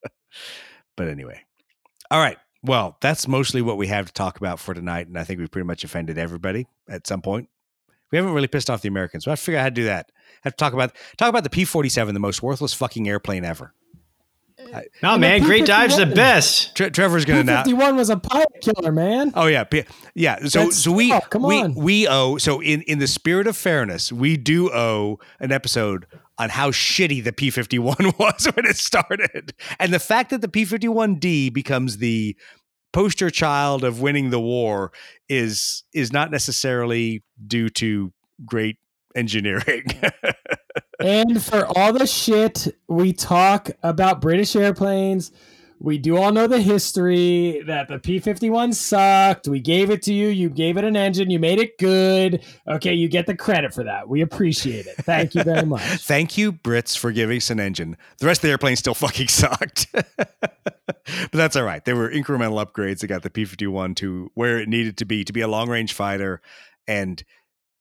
but 0.97 1.07
anyway, 1.07 1.41
all 2.09 2.19
right. 2.19 2.37
Well, 2.63 2.97
that's 3.01 3.27
mostly 3.27 3.61
what 3.61 3.77
we 3.77 3.87
have 3.87 4.07
to 4.07 4.13
talk 4.13 4.37
about 4.37 4.59
for 4.59 4.73
tonight, 4.73 5.07
and 5.07 5.17
I 5.17 5.23
think 5.23 5.39
we've 5.39 5.51
pretty 5.51 5.67
much 5.67 5.83
offended 5.83 6.17
everybody 6.17 6.67
at 6.89 7.05
some 7.05 7.21
point. 7.21 7.49
We 8.11 8.17
haven't 8.17 8.33
really 8.33 8.47
pissed 8.47 8.69
off 8.69 8.81
the 8.81 8.87
Americans, 8.87 9.25
so 9.25 9.31
I 9.31 9.35
figure 9.35 9.59
I 9.59 9.63
had 9.63 9.75
to 9.75 9.81
do 9.81 9.85
that. 9.85 10.11
I 10.17 10.21
have 10.43 10.53
to 10.53 10.57
talk 10.57 10.73
about 10.73 10.95
talk 11.17 11.29
about 11.29 11.43
the 11.43 11.49
P 11.49 11.65
forty 11.65 11.89
seven, 11.89 12.13
the 12.13 12.19
most 12.19 12.41
worthless 12.41 12.73
fucking 12.73 13.07
airplane 13.07 13.43
ever. 13.45 13.73
No, 14.71 15.13
And 15.13 15.23
the 15.23 15.27
man, 15.27 15.41
great 15.43 15.65
dive's 15.65 15.97
the 15.97 16.05
best. 16.05 16.75
Tre- 16.75 16.89
Trevor's 16.89 17.25
going 17.25 17.39
to 17.39 17.43
now. 17.51 17.63
Fifty 17.63 17.73
one 17.73 17.95
was 17.95 18.09
a 18.09 18.17
pilot 18.17 18.47
killer, 18.61 18.91
man. 18.91 19.31
Oh 19.35 19.47
yeah, 19.47 19.63
yeah. 20.15 20.37
So 20.45 20.59
That's- 20.59 20.77
so 20.77 20.91
we 20.91 21.11
oh, 21.13 21.19
come 21.21 21.43
we 21.43 21.61
on. 21.61 21.75
we 21.75 22.07
owe 22.07 22.37
so 22.37 22.61
in 22.61 22.81
in 22.83 22.99
the 22.99 23.07
spirit 23.07 23.47
of 23.47 23.55
fairness, 23.57 24.11
we 24.11 24.37
do 24.37 24.71
owe 24.71 25.19
an 25.39 25.51
episode 25.51 26.05
on 26.37 26.49
how 26.49 26.71
shitty 26.71 27.23
the 27.23 27.33
P 27.33 27.49
fifty 27.49 27.79
one 27.79 28.13
was 28.19 28.47
when 28.55 28.65
it 28.65 28.77
started, 28.77 29.53
and 29.79 29.93
the 29.93 29.99
fact 29.99 30.29
that 30.29 30.41
the 30.41 30.47
P 30.47 30.65
fifty 30.65 30.87
one 30.87 31.15
D 31.15 31.49
becomes 31.49 31.97
the 31.97 32.35
poster 32.93 33.29
child 33.29 33.83
of 33.83 34.01
winning 34.01 34.29
the 34.29 34.39
war 34.39 34.91
is 35.29 35.83
is 35.93 36.11
not 36.13 36.31
necessarily 36.31 37.23
due 37.45 37.69
to 37.69 38.11
great 38.45 38.77
engineering. 39.15 39.83
and 40.99 41.43
for 41.43 41.65
all 41.77 41.93
the 41.93 42.07
shit 42.07 42.75
we 42.87 43.13
talk 43.13 43.69
about 43.83 44.21
British 44.21 44.55
airplanes, 44.55 45.31
we 45.79 45.99
do 45.99 46.17
all 46.17 46.31
know 46.31 46.47
the 46.47 46.59
history 46.59 47.61
that 47.67 47.87
the 47.87 47.99
P 47.99 48.17
51 48.17 48.73
sucked. 48.73 49.47
We 49.47 49.59
gave 49.59 49.91
it 49.91 50.01
to 50.03 50.13
you. 50.13 50.29
You 50.29 50.49
gave 50.49 50.75
it 50.77 50.83
an 50.83 50.95
engine. 50.95 51.29
You 51.29 51.37
made 51.37 51.59
it 51.59 51.77
good. 51.77 52.43
Okay, 52.67 52.93
you 52.95 53.07
get 53.07 53.27
the 53.27 53.35
credit 53.35 53.73
for 53.75 53.83
that. 53.83 54.09
We 54.09 54.21
appreciate 54.21 54.87
it. 54.87 54.95
Thank 54.97 55.35
you 55.35 55.43
very 55.43 55.65
much. 55.65 55.81
Thank 55.83 56.35
you, 56.35 56.51
Brits, 56.51 56.97
for 56.97 57.11
giving 57.11 57.37
us 57.37 57.51
an 57.51 57.59
engine. 57.59 57.95
The 58.17 58.25
rest 58.25 58.39
of 58.39 58.43
the 58.43 58.49
airplane 58.49 58.75
still 58.75 58.95
fucking 58.95 59.27
sucked. 59.27 59.87
but 59.93 61.31
that's 61.31 61.55
all 61.55 61.63
right. 61.63 61.85
There 61.85 61.95
were 61.95 62.09
incremental 62.09 62.65
upgrades 62.65 62.99
that 62.99 63.07
got 63.07 63.21
the 63.21 63.29
P 63.29 63.45
51 63.45 63.95
to 63.95 64.31
where 64.33 64.57
it 64.59 64.67
needed 64.67 64.97
to 64.97 65.05
be 65.05 65.23
to 65.25 65.33
be 65.33 65.41
a 65.41 65.47
long 65.47 65.69
range 65.69 65.93
fighter. 65.93 66.41
And 66.87 67.23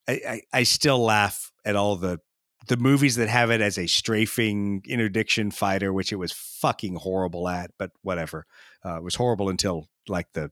I, 0.06 0.20
I, 0.28 0.40
I 0.52 0.62
still 0.64 0.98
laugh 0.98 1.50
at 1.64 1.76
all 1.76 1.96
the 1.96 2.20
the 2.68 2.76
movies 2.76 3.16
that 3.16 3.28
have 3.28 3.50
it 3.50 3.60
as 3.60 3.78
a 3.78 3.86
strafing 3.86 4.82
interdiction 4.86 5.50
fighter, 5.50 5.92
which 5.92 6.12
it 6.12 6.16
was 6.16 6.32
fucking 6.32 6.96
horrible 6.96 7.48
at, 7.48 7.70
but 7.78 7.90
whatever. 8.02 8.46
Uh, 8.84 8.96
it 8.96 9.02
was 9.02 9.16
horrible 9.16 9.48
until 9.48 9.88
like 10.08 10.32
the 10.32 10.50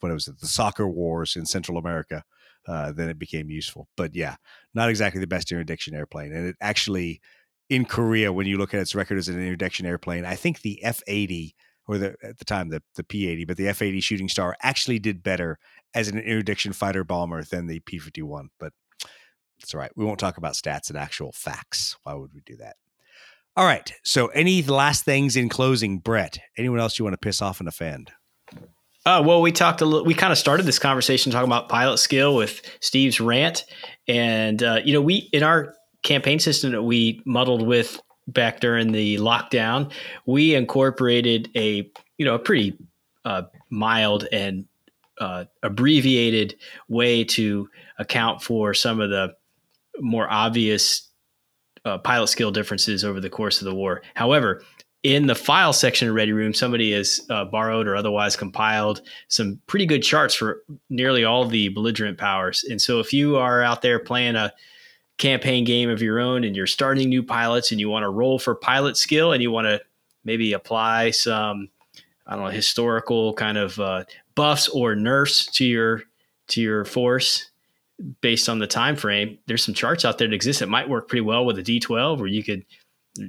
what 0.00 0.12
was 0.12 0.28
it, 0.28 0.40
the 0.40 0.46
soccer 0.46 0.86
wars 0.86 1.36
in 1.36 1.46
Central 1.46 1.78
America. 1.78 2.24
Uh, 2.68 2.90
then 2.92 3.08
it 3.08 3.18
became 3.18 3.48
useful. 3.48 3.88
But 3.96 4.14
yeah, 4.14 4.36
not 4.74 4.88
exactly 4.88 5.20
the 5.20 5.26
best 5.26 5.52
interdiction 5.52 5.94
airplane. 5.94 6.32
And 6.32 6.48
it 6.48 6.56
actually 6.60 7.20
in 7.68 7.84
Korea, 7.84 8.32
when 8.32 8.46
you 8.46 8.58
look 8.58 8.74
at 8.74 8.80
its 8.80 8.94
record 8.94 9.18
as 9.18 9.28
an 9.28 9.40
interdiction 9.40 9.86
airplane, 9.86 10.24
I 10.24 10.34
think 10.34 10.60
the 10.60 10.82
F 10.84 11.02
eighty 11.06 11.54
or 11.88 11.98
the 11.98 12.16
at 12.22 12.38
the 12.38 12.44
time 12.44 12.68
the 12.68 12.82
the 12.96 13.04
P 13.04 13.28
eighty, 13.28 13.44
but 13.44 13.56
the 13.56 13.68
F 13.68 13.82
eighty 13.82 14.00
Shooting 14.00 14.28
Star 14.28 14.56
actually 14.62 14.98
did 14.98 15.22
better 15.22 15.58
as 15.94 16.08
an 16.08 16.18
interdiction 16.18 16.72
fighter 16.72 17.04
bomber 17.04 17.42
than 17.42 17.66
the 17.66 17.80
P 17.80 17.98
fifty 17.98 18.22
one. 18.22 18.50
But 18.58 18.72
that's 19.66 19.74
right. 19.74 19.90
We 19.96 20.04
won't 20.04 20.20
talk 20.20 20.36
about 20.36 20.52
stats 20.52 20.90
and 20.90 20.96
actual 20.96 21.32
facts. 21.32 21.96
Why 22.04 22.14
would 22.14 22.32
we 22.32 22.40
do 22.40 22.56
that? 22.58 22.76
All 23.56 23.64
right. 23.64 23.92
So, 24.04 24.28
any 24.28 24.62
last 24.62 25.04
things 25.04 25.34
in 25.34 25.48
closing, 25.48 25.98
Brett? 25.98 26.38
Anyone 26.56 26.78
else 26.78 27.00
you 27.00 27.04
want 27.04 27.14
to 27.14 27.18
piss 27.18 27.42
off 27.42 27.58
and 27.58 27.68
offend? 27.68 28.12
Uh, 29.04 29.22
well, 29.26 29.42
we 29.42 29.50
talked 29.50 29.80
a 29.80 29.84
little. 29.84 30.04
We 30.06 30.14
kind 30.14 30.30
of 30.30 30.38
started 30.38 30.66
this 30.66 30.78
conversation 30.78 31.32
talking 31.32 31.48
about 31.48 31.68
pilot 31.68 31.98
skill 31.98 32.36
with 32.36 32.62
Steve's 32.78 33.20
rant, 33.20 33.64
and 34.06 34.62
uh, 34.62 34.78
you 34.84 34.92
know, 34.92 35.00
we 35.00 35.28
in 35.32 35.42
our 35.42 35.74
campaign 36.04 36.38
system 36.38 36.70
that 36.70 36.82
we 36.82 37.20
muddled 37.24 37.66
with 37.66 38.00
back 38.28 38.60
during 38.60 38.92
the 38.92 39.16
lockdown, 39.16 39.90
we 40.26 40.54
incorporated 40.54 41.50
a 41.56 41.90
you 42.18 42.24
know 42.24 42.36
a 42.36 42.38
pretty 42.38 42.78
uh, 43.24 43.42
mild 43.68 44.28
and 44.30 44.66
uh, 45.18 45.46
abbreviated 45.64 46.54
way 46.88 47.24
to 47.24 47.68
account 47.98 48.42
for 48.42 48.74
some 48.74 49.00
of 49.00 49.10
the 49.10 49.34
more 50.00 50.30
obvious 50.30 51.08
uh, 51.84 51.98
pilot 51.98 52.26
skill 52.26 52.50
differences 52.50 53.04
over 53.04 53.20
the 53.20 53.30
course 53.30 53.60
of 53.60 53.66
the 53.66 53.74
war. 53.74 54.02
However, 54.14 54.62
in 55.02 55.26
the 55.26 55.36
file 55.36 55.72
section 55.72 56.08
of 56.08 56.14
Ready 56.14 56.32
Room, 56.32 56.52
somebody 56.52 56.90
has 56.92 57.20
uh, 57.30 57.44
borrowed 57.44 57.86
or 57.86 57.94
otherwise 57.94 58.34
compiled 58.34 59.02
some 59.28 59.60
pretty 59.68 59.86
good 59.86 60.02
charts 60.02 60.34
for 60.34 60.64
nearly 60.90 61.24
all 61.24 61.46
the 61.46 61.68
belligerent 61.68 62.18
powers. 62.18 62.64
And 62.64 62.82
so, 62.82 62.98
if 62.98 63.12
you 63.12 63.36
are 63.36 63.62
out 63.62 63.82
there 63.82 64.00
playing 64.00 64.34
a 64.34 64.52
campaign 65.18 65.64
game 65.64 65.88
of 65.88 66.02
your 66.02 66.18
own 66.18 66.44
and 66.44 66.56
you're 66.56 66.66
starting 66.66 67.08
new 67.08 67.22
pilots 67.22 67.70
and 67.70 67.80
you 67.80 67.88
want 67.88 68.02
to 68.02 68.10
roll 68.10 68.38
for 68.38 68.54
pilot 68.54 68.96
skill 68.96 69.32
and 69.32 69.42
you 69.42 69.50
want 69.50 69.66
to 69.66 69.80
maybe 70.24 70.52
apply 70.52 71.12
some, 71.12 71.68
I 72.26 72.34
don't 72.34 72.44
know, 72.44 72.50
historical 72.50 73.32
kind 73.34 73.58
of 73.58 73.78
uh, 73.78 74.04
buffs 74.34 74.68
or 74.68 74.96
nerfs 74.96 75.46
to 75.52 75.64
your 75.64 76.02
to 76.48 76.60
your 76.60 76.84
force 76.84 77.50
based 78.20 78.48
on 78.48 78.58
the 78.58 78.66
time 78.66 78.94
frame 78.96 79.38
there's 79.46 79.64
some 79.64 79.74
charts 79.74 80.04
out 80.04 80.18
there 80.18 80.28
that 80.28 80.34
exist 80.34 80.60
that 80.60 80.68
might 80.68 80.88
work 80.88 81.08
pretty 81.08 81.22
well 81.22 81.44
with 81.46 81.58
a 81.58 81.62
d12 81.62 82.18
where 82.18 82.26
you 82.26 82.42
could 82.44 82.62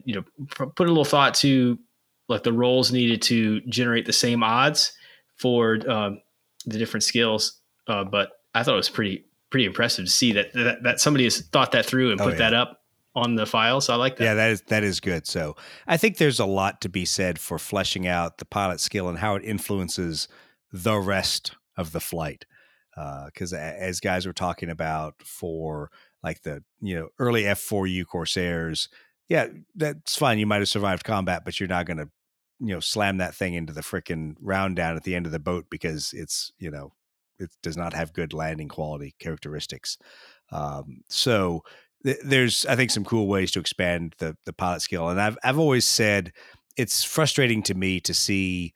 you 0.06 0.14
know 0.16 0.24
put 0.50 0.88
a 0.88 0.92
little 0.92 1.06
thought 1.06 1.34
to 1.34 1.80
like 2.28 2.44
the 2.44 2.52
roles 2.52 2.92
needed 2.92 3.22
to 3.22 3.62
generate 3.62 4.06
the 4.06 4.12
same 4.12 4.44
odds 4.44 4.92
for 5.38 5.80
um, 5.90 6.20
the 6.66 6.78
different 6.78 7.04
skills 7.04 7.62
uh, 7.88 8.04
but 8.04 8.42
i 8.54 8.62
thought 8.64 8.74
it 8.74 8.78
was 8.78 8.90
pretty 8.90 9.24
pretty 9.50 9.66
impressive 9.66 10.04
to 10.04 10.12
see 10.12 10.34
that 10.34 10.52
that, 10.54 10.84
that 10.84 11.00
somebody 11.00 11.24
has 11.24 11.40
thought 11.48 11.72
that 11.72 11.86
through 11.86 12.12
and 12.12 12.20
Oh, 12.20 12.26
put 12.26 12.34
yeah. 12.34 12.40
that 12.40 12.54
up 12.54 12.82
on 13.16 13.36
the 13.36 13.46
file 13.46 13.80
so 13.80 13.94
i 13.94 13.96
like 13.96 14.18
that 14.18 14.26
Yeah, 14.26 14.34
that 14.34 14.52
is 14.52 14.62
that 14.64 14.84
is 14.84 15.00
good. 15.00 15.26
So 15.26 15.56
I 15.88 15.96
think 15.96 16.18
there's 16.18 16.40
a 16.42 16.46
lot 16.46 16.82
to 16.82 16.90
be 16.90 17.06
said 17.06 17.40
for 17.40 17.58
fleshing 17.58 18.06
out 18.06 18.38
the 18.38 18.46
pilot 18.46 18.80
skill 18.82 19.08
and 19.08 19.18
how 19.18 19.36
it 19.36 19.44
influences 19.46 20.28
the 20.74 20.98
rest 21.00 21.56
of 21.78 21.94
the 21.94 22.00
flight. 22.02 22.46
Because 23.26 23.54
as 23.54 24.00
guys 24.00 24.26
were 24.26 24.34
talking 24.34 24.70
about 24.70 25.16
for 25.24 25.92
like 26.24 26.42
the 26.42 26.64
you 26.82 26.96
know 26.96 27.10
early 27.20 27.44
F4U 27.44 28.06
Corsairs, 28.06 28.90
yeah, 29.30 29.48
that's 29.76 30.16
fine. 30.16 30.40
You 30.40 30.48
might 30.48 30.60
have 30.60 30.68
survived 30.68 31.04
combat, 31.04 31.44
but 31.46 31.60
you're 31.60 31.70
not 31.70 31.86
going 31.86 31.98
to 31.98 32.10
you 32.60 32.74
know 32.74 32.80
slam 32.80 33.18
that 33.18 33.36
thing 33.36 33.54
into 33.54 33.74
the 33.74 33.82
freaking 33.82 34.36
round 34.42 34.76
down 34.76 34.96
at 34.96 35.04
the 35.04 35.16
end 35.16 35.26
of 35.26 35.32
the 35.32 35.40
boat 35.40 35.66
because 35.70 36.14
it's 36.14 36.52
you 36.58 36.72
know 36.72 36.94
it 37.40 37.52
does 37.62 37.78
not 37.78 37.94
have 37.94 38.14
good 38.14 38.34
landing 38.34 38.68
quality 38.68 39.14
characteristics. 39.20 39.98
Um, 40.52 41.02
so 41.10 41.64
th- 42.04 42.18
there's 42.24 42.66
I 42.66 42.76
think 42.76 42.92
some 42.92 43.06
cool 43.06 43.28
ways 43.28 43.52
to 43.52 43.60
expand 43.60 44.16
the 44.18 44.36
the 44.46 44.54
pilot 44.54 44.82
skill, 44.82 45.10
and 45.10 45.22
I've 45.22 45.38
I've 45.44 45.60
always 45.60 45.86
said 45.86 46.32
it's 46.78 47.04
frustrating 47.04 47.64
to 47.64 47.74
me 47.74 48.00
to 48.02 48.14
see 48.14 48.74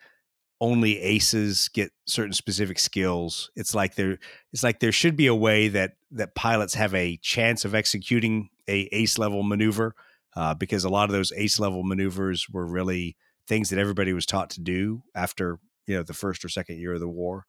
only 0.62 1.00
aces 1.02 1.70
get 1.70 1.92
certain 2.06 2.34
specific 2.34 2.78
skills. 2.80 3.52
It's 3.56 3.76
like 3.76 3.96
there 3.96 4.20
it's 4.54 4.64
like 4.64 4.80
there 4.80 4.92
should 4.92 5.18
be 5.18 5.28
a 5.28 5.36
way 5.36 5.68
that 5.70 5.94
that 6.12 6.36
pilots 6.36 6.76
have 6.76 6.94
a 6.94 7.18
chance 7.18 7.66
of 7.66 7.76
executing 7.76 8.50
a 8.70 8.88
ace 8.92 9.18
level 9.18 9.44
maneuver 9.44 9.96
uh, 10.36 10.54
because 10.54 10.84
a 10.84 10.90
lot 10.90 11.10
of 11.10 11.14
those 11.14 11.34
ace 11.36 11.60
level 11.60 11.84
maneuvers 11.84 12.48
were 12.48 12.66
really 12.66 13.18
things 13.48 13.70
that 13.72 13.80
everybody 13.80 14.14
was 14.14 14.26
taught 14.26 14.52
to 14.52 14.62
do 14.62 15.02
after 15.16 15.60
you 15.88 15.96
know 15.96 16.04
the 16.04 16.14
first 16.14 16.46
or 16.46 16.50
second 16.50 16.78
year 16.78 16.94
of 16.94 17.00
the 17.00 17.10
war, 17.10 17.46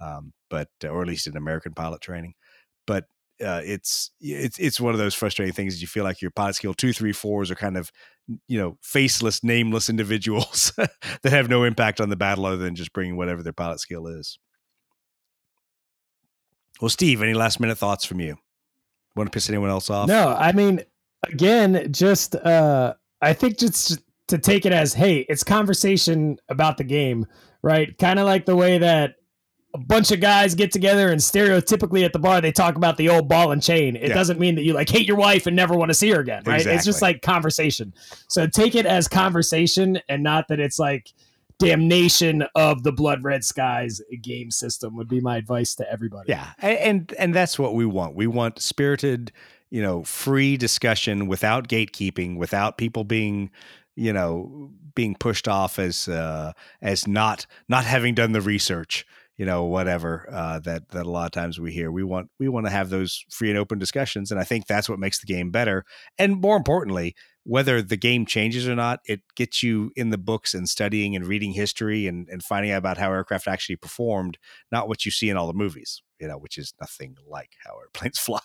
um, 0.00 0.32
but 0.48 0.68
or 0.84 1.02
at 1.02 1.08
least 1.08 1.26
in 1.26 1.36
American 1.36 1.74
pilot 1.74 2.00
training. 2.00 2.34
But 2.86 3.06
uh, 3.42 3.60
it's 3.64 4.10
it's 4.20 4.58
it's 4.58 4.80
one 4.80 4.92
of 4.92 4.98
those 4.98 5.14
frustrating 5.14 5.52
things. 5.52 5.80
You 5.80 5.88
feel 5.88 6.04
like 6.04 6.22
your 6.22 6.30
pilot 6.30 6.54
skill 6.54 6.74
two, 6.74 6.92
three, 6.92 7.12
fours 7.12 7.50
are 7.50 7.54
kind 7.54 7.76
of 7.76 7.90
you 8.48 8.58
know 8.58 8.78
faceless, 8.82 9.42
nameless 9.42 9.88
individuals 9.90 10.72
that 10.76 11.32
have 11.32 11.48
no 11.48 11.64
impact 11.64 12.00
on 12.00 12.08
the 12.08 12.16
battle 12.16 12.46
other 12.46 12.56
than 12.56 12.74
just 12.74 12.92
bringing 12.92 13.16
whatever 13.16 13.42
their 13.42 13.52
pilot 13.52 13.80
skill 13.80 14.06
is. 14.06 14.38
Well, 16.80 16.88
Steve, 16.88 17.22
any 17.22 17.34
last 17.34 17.60
minute 17.60 17.78
thoughts 17.78 18.04
from 18.04 18.20
you? 18.20 18.36
Want 19.14 19.30
to 19.30 19.34
piss 19.34 19.48
anyone 19.48 19.70
else 19.70 19.90
off? 19.90 20.08
No, 20.08 20.28
I 20.28 20.52
mean, 20.52 20.80
again, 21.24 21.92
just 21.92 22.34
uh 22.34 22.94
I 23.20 23.32
think 23.32 23.58
just 23.58 24.00
to 24.28 24.38
take 24.38 24.66
it 24.66 24.72
as, 24.72 24.94
hey, 24.94 25.26
it's 25.28 25.44
conversation 25.44 26.38
about 26.48 26.78
the 26.78 26.84
game, 26.84 27.26
right? 27.62 27.96
Kind 27.98 28.18
of 28.18 28.26
like 28.26 28.46
the 28.46 28.56
way 28.56 28.78
that 28.78 29.16
a 29.74 29.78
bunch 29.78 30.10
of 30.10 30.20
guys 30.20 30.54
get 30.54 30.70
together 30.70 31.10
and 31.10 31.18
stereotypically 31.20 32.04
at 32.04 32.12
the 32.12 32.18
bar 32.18 32.40
they 32.42 32.52
talk 32.52 32.76
about 32.76 32.96
the 32.98 33.08
old 33.08 33.28
ball 33.28 33.52
and 33.52 33.62
chain. 33.62 33.96
It 33.96 34.08
Yeah. 34.08 34.14
doesn't 34.14 34.38
mean 34.38 34.54
that 34.56 34.64
you 34.64 34.74
like 34.74 34.90
hate 34.90 35.06
your 35.08 35.16
wife 35.16 35.46
and 35.46 35.56
never 35.56 35.74
want 35.74 35.88
to 35.88 35.94
see 35.94 36.10
her 36.10 36.20
again, 36.20 36.42
right? 36.44 36.64
It's 36.66 36.84
just 36.84 37.00
like 37.00 37.22
conversation. 37.22 37.94
So 38.28 38.46
take 38.46 38.74
it 38.74 38.84
as 38.84 39.08
conversation 39.08 39.98
and 40.08 40.22
not 40.22 40.48
that 40.48 40.60
it's 40.60 40.78
like 40.78 41.12
damnation 41.58 42.44
of 42.54 42.82
the 42.82 42.92
blood 42.92 43.22
red 43.22 43.44
skies 43.44 44.00
game 44.20 44.50
system 44.50 44.96
would 44.96 45.08
be 45.08 45.20
my 45.20 45.36
advice 45.36 45.74
to 45.76 45.90
everybody. 45.90 46.28
Yeah, 46.28 46.52
and 46.58 47.12
and 47.18 47.34
that's 47.34 47.58
what 47.58 47.74
we 47.74 47.86
want. 47.86 48.14
We 48.14 48.26
want 48.26 48.60
spirited, 48.60 49.32
you 49.70 49.80
know, 49.80 50.02
free 50.02 50.56
discussion 50.56 51.26
without 51.28 51.68
gatekeeping, 51.68 52.36
without 52.36 52.78
people 52.78 53.04
being, 53.04 53.50
you 53.94 54.12
know, 54.12 54.70
being 54.94 55.14
pushed 55.14 55.48
off 55.48 55.78
as 55.78 56.08
uh, 56.08 56.52
as 56.80 57.06
not 57.06 57.46
not 57.68 57.84
having 57.84 58.14
done 58.14 58.32
the 58.32 58.40
research, 58.42 59.06
you 59.42 59.46
know, 59.46 59.64
whatever 59.64 60.28
uh, 60.32 60.60
that 60.60 60.88
that 60.90 61.04
a 61.04 61.10
lot 61.10 61.26
of 61.26 61.32
times 61.32 61.58
we 61.58 61.72
hear. 61.72 61.90
We 61.90 62.04
want 62.04 62.30
we 62.38 62.48
want 62.48 62.66
to 62.66 62.70
have 62.70 62.90
those 62.90 63.24
free 63.28 63.50
and 63.50 63.58
open 63.58 63.76
discussions, 63.76 64.30
and 64.30 64.38
I 64.38 64.44
think 64.44 64.68
that's 64.68 64.88
what 64.88 65.00
makes 65.00 65.20
the 65.20 65.26
game 65.26 65.50
better. 65.50 65.84
And 66.16 66.40
more 66.40 66.56
importantly, 66.56 67.16
whether 67.42 67.82
the 67.82 67.96
game 67.96 68.24
changes 68.24 68.68
or 68.68 68.76
not, 68.76 69.00
it 69.04 69.22
gets 69.34 69.60
you 69.60 69.90
in 69.96 70.10
the 70.10 70.16
books 70.16 70.54
and 70.54 70.68
studying 70.68 71.16
and 71.16 71.26
reading 71.26 71.54
history 71.54 72.06
and, 72.06 72.28
and 72.28 72.40
finding 72.40 72.70
out 72.70 72.78
about 72.78 72.98
how 72.98 73.10
aircraft 73.10 73.48
actually 73.48 73.74
performed, 73.74 74.38
not 74.70 74.86
what 74.86 75.04
you 75.04 75.10
see 75.10 75.28
in 75.28 75.36
all 75.36 75.48
the 75.48 75.54
movies, 75.54 76.00
you 76.20 76.28
know, 76.28 76.38
which 76.38 76.56
is 76.56 76.72
nothing 76.80 77.16
like 77.26 77.50
how 77.64 77.76
airplanes 77.80 78.18
fly. 78.20 78.38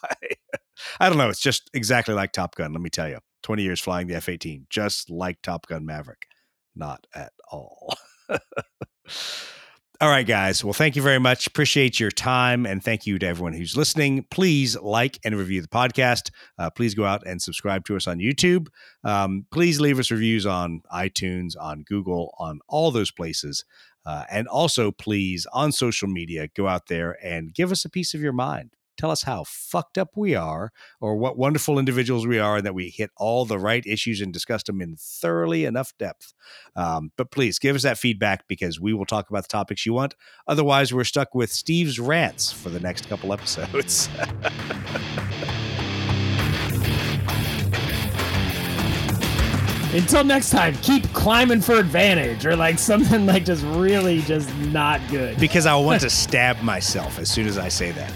I 1.00 1.10
don't 1.10 1.20
know. 1.20 1.30
It's 1.30 1.40
just 1.40 1.70
exactly 1.76 2.16
like 2.16 2.32
Top 2.32 2.56
Gun, 2.56 2.74
let 2.74 2.82
me 2.82 2.90
tell 2.90 3.08
you. 3.08 3.20
20 3.44 3.62
years 3.62 3.80
flying 3.80 4.08
the 4.08 4.16
F 4.16 4.30
18, 4.30 4.66
just 4.68 5.12
like 5.12 5.44
Top 5.44 5.68
Gun 5.68 5.86
Maverick. 5.86 6.26
Not 6.76 7.06
at 7.14 7.34
all. 7.52 7.94
All 10.00 10.10
right, 10.10 10.28
guys. 10.28 10.64
Well, 10.64 10.74
thank 10.74 10.96
you 10.96 11.02
very 11.02 11.18
much. 11.18 11.48
Appreciate 11.48 12.00
your 12.00 12.12
time. 12.12 12.68
And 12.68 12.84
thank 12.84 13.08
you 13.08 13.18
to 13.18 13.26
everyone 13.26 13.54
who's 13.54 13.76
listening. 13.76 14.28
Please 14.30 14.78
like 14.80 15.18
and 15.26 15.36
review 15.36 15.60
the 15.60 15.68
podcast. 15.68 16.30
Uh, 16.60 16.70
please 16.70 16.94
go 16.94 17.04
out 17.04 17.26
and 17.26 17.42
subscribe 17.42 17.84
to 17.86 17.96
us 17.96 18.06
on 18.06 18.20
YouTube. 18.20 18.68
Um, 19.04 19.48
please 19.52 19.80
leave 19.80 19.98
us 19.98 20.12
reviews 20.12 20.46
on 20.46 20.84
iTunes, 20.94 21.54
on 21.60 21.82
Google, 21.82 22.36
on 22.38 22.60
all 22.68 22.92
those 22.92 23.10
places. 23.10 23.66
Uh, 24.06 24.24
and 24.30 24.48
also, 24.48 24.92
please, 24.92 25.48
on 25.52 25.72
social 25.72 26.08
media, 26.08 26.48
go 26.56 26.68
out 26.68 26.86
there 26.90 27.18
and 27.26 27.56
give 27.56 27.72
us 27.72 27.84
a 27.84 27.90
piece 27.90 28.14
of 28.14 28.22
your 28.22 28.34
mind. 28.34 28.76
Tell 28.98 29.12
us 29.12 29.24
how 29.24 29.44
fucked 29.46 29.98
up 29.98 30.10
we 30.16 30.34
are, 30.36 30.72
or 31.00 31.16
what 31.16 31.38
wonderful 31.38 31.78
individuals 31.78 32.26
we 32.26 32.40
are, 32.40 32.58
and 32.58 32.66
that 32.66 32.74
we 32.74 32.90
hit 32.90 33.12
all 33.16 33.46
the 33.46 33.60
right 33.60 33.86
issues 33.86 34.22
and 34.22 34.34
discussed 34.34 34.66
them 34.66 34.82
in 34.82 34.96
thoroughly 34.98 35.66
enough 35.66 35.94
depth. 35.98 36.34
Um, 36.76 37.12
but 37.16 37.32
please 37.32 37.60
give 37.60 37.76
us 37.76 37.84
that 37.84 37.98
feedback 37.98 38.48
because 38.48 38.80
we 38.80 38.94
will 38.94 39.06
talk 39.06 39.30
about 39.30 39.44
the 39.44 39.50
topics 39.50 39.86
you 39.86 39.94
want. 39.94 40.16
Otherwise, 40.48 40.94
we're 40.94 41.04
stuck 41.04 41.36
with 41.36 41.52
Steve's 41.52 42.00
rants 42.00 42.52
for 42.52 42.70
the 42.70 42.80
next 42.80 43.08
couple 43.08 43.32
episodes. 43.32 44.10
Until 49.94 50.24
next 50.24 50.50
time, 50.52 50.76
keep 50.82 51.12
climbing 51.14 51.62
for 51.62 51.76
advantage 51.76 52.46
or 52.46 52.56
like 52.56 52.78
something 52.78 53.26
like 53.26 53.46
just 53.46 53.64
really 53.64 54.22
just 54.22 54.54
not 54.58 55.02
good. 55.10 55.40
because 55.40 55.66
I 55.66 55.76
want 55.76 56.02
to 56.02 56.10
stab 56.12 56.62
myself 56.62 57.18
as 57.20 57.32
soon 57.32 57.48
as 57.48 57.58
I 57.58 57.70
say 57.70 57.92
that. 57.92 58.12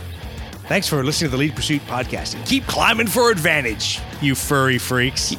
Thanks 0.72 0.88
for 0.88 1.04
listening 1.04 1.30
to 1.30 1.36
the 1.36 1.38
Lead 1.38 1.54
Pursuit 1.54 1.82
podcast 1.82 2.34
and 2.34 2.46
keep 2.46 2.66
climbing 2.66 3.08
for 3.08 3.30
advantage, 3.30 4.00
you 4.22 4.36
furry 4.36 4.78
freaks. 4.78 5.36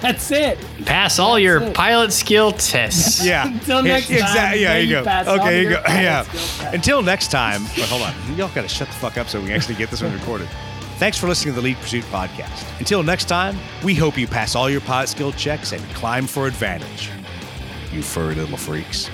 That's 0.00 0.30
it. 0.30 0.58
Pass 0.86 1.18
all 1.18 1.38
your 1.38 1.60
it. 1.60 1.74
pilot 1.74 2.14
skill 2.14 2.52
tests. 2.52 3.22
Yeah. 3.22 3.46
Until 3.52 3.82
next 3.82 4.06
time, 4.06 4.16
Exactly. 4.16 4.62
Yeah, 4.62 4.78
you 4.78 4.84
you 4.88 4.94
go. 4.94 5.04
pass 5.04 5.28
Okay, 5.28 5.62
you 5.64 5.68
go. 5.68 5.82
Yeah. 5.86 6.24
Until 6.72 7.02
next 7.02 7.30
time. 7.30 7.64
Wait, 7.64 7.90
hold 7.90 8.00
on. 8.00 8.14
Y'all 8.38 8.48
got 8.54 8.62
to 8.62 8.68
shut 8.68 8.88
the 8.88 8.94
fuck 8.94 9.18
up 9.18 9.28
so 9.28 9.38
we 9.38 9.48
can 9.48 9.56
actually 9.56 9.74
get 9.74 9.90
this 9.90 10.00
one 10.02 10.14
recorded. 10.14 10.48
Thanks 10.96 11.18
for 11.18 11.28
listening 11.28 11.54
to 11.56 11.60
the 11.60 11.64
Lead 11.66 11.76
Pursuit 11.76 12.04
podcast. 12.04 12.64
Until 12.78 13.02
next 13.02 13.26
time, 13.26 13.58
we 13.84 13.94
hope 13.94 14.16
you 14.16 14.26
pass 14.26 14.54
all 14.54 14.70
your 14.70 14.80
pilot 14.80 15.10
skill 15.10 15.32
checks 15.32 15.72
and 15.72 15.82
climb 15.94 16.26
for 16.26 16.46
advantage. 16.46 17.10
You 17.92 18.00
furry 18.02 18.34
little 18.34 18.56
freaks. 18.56 19.10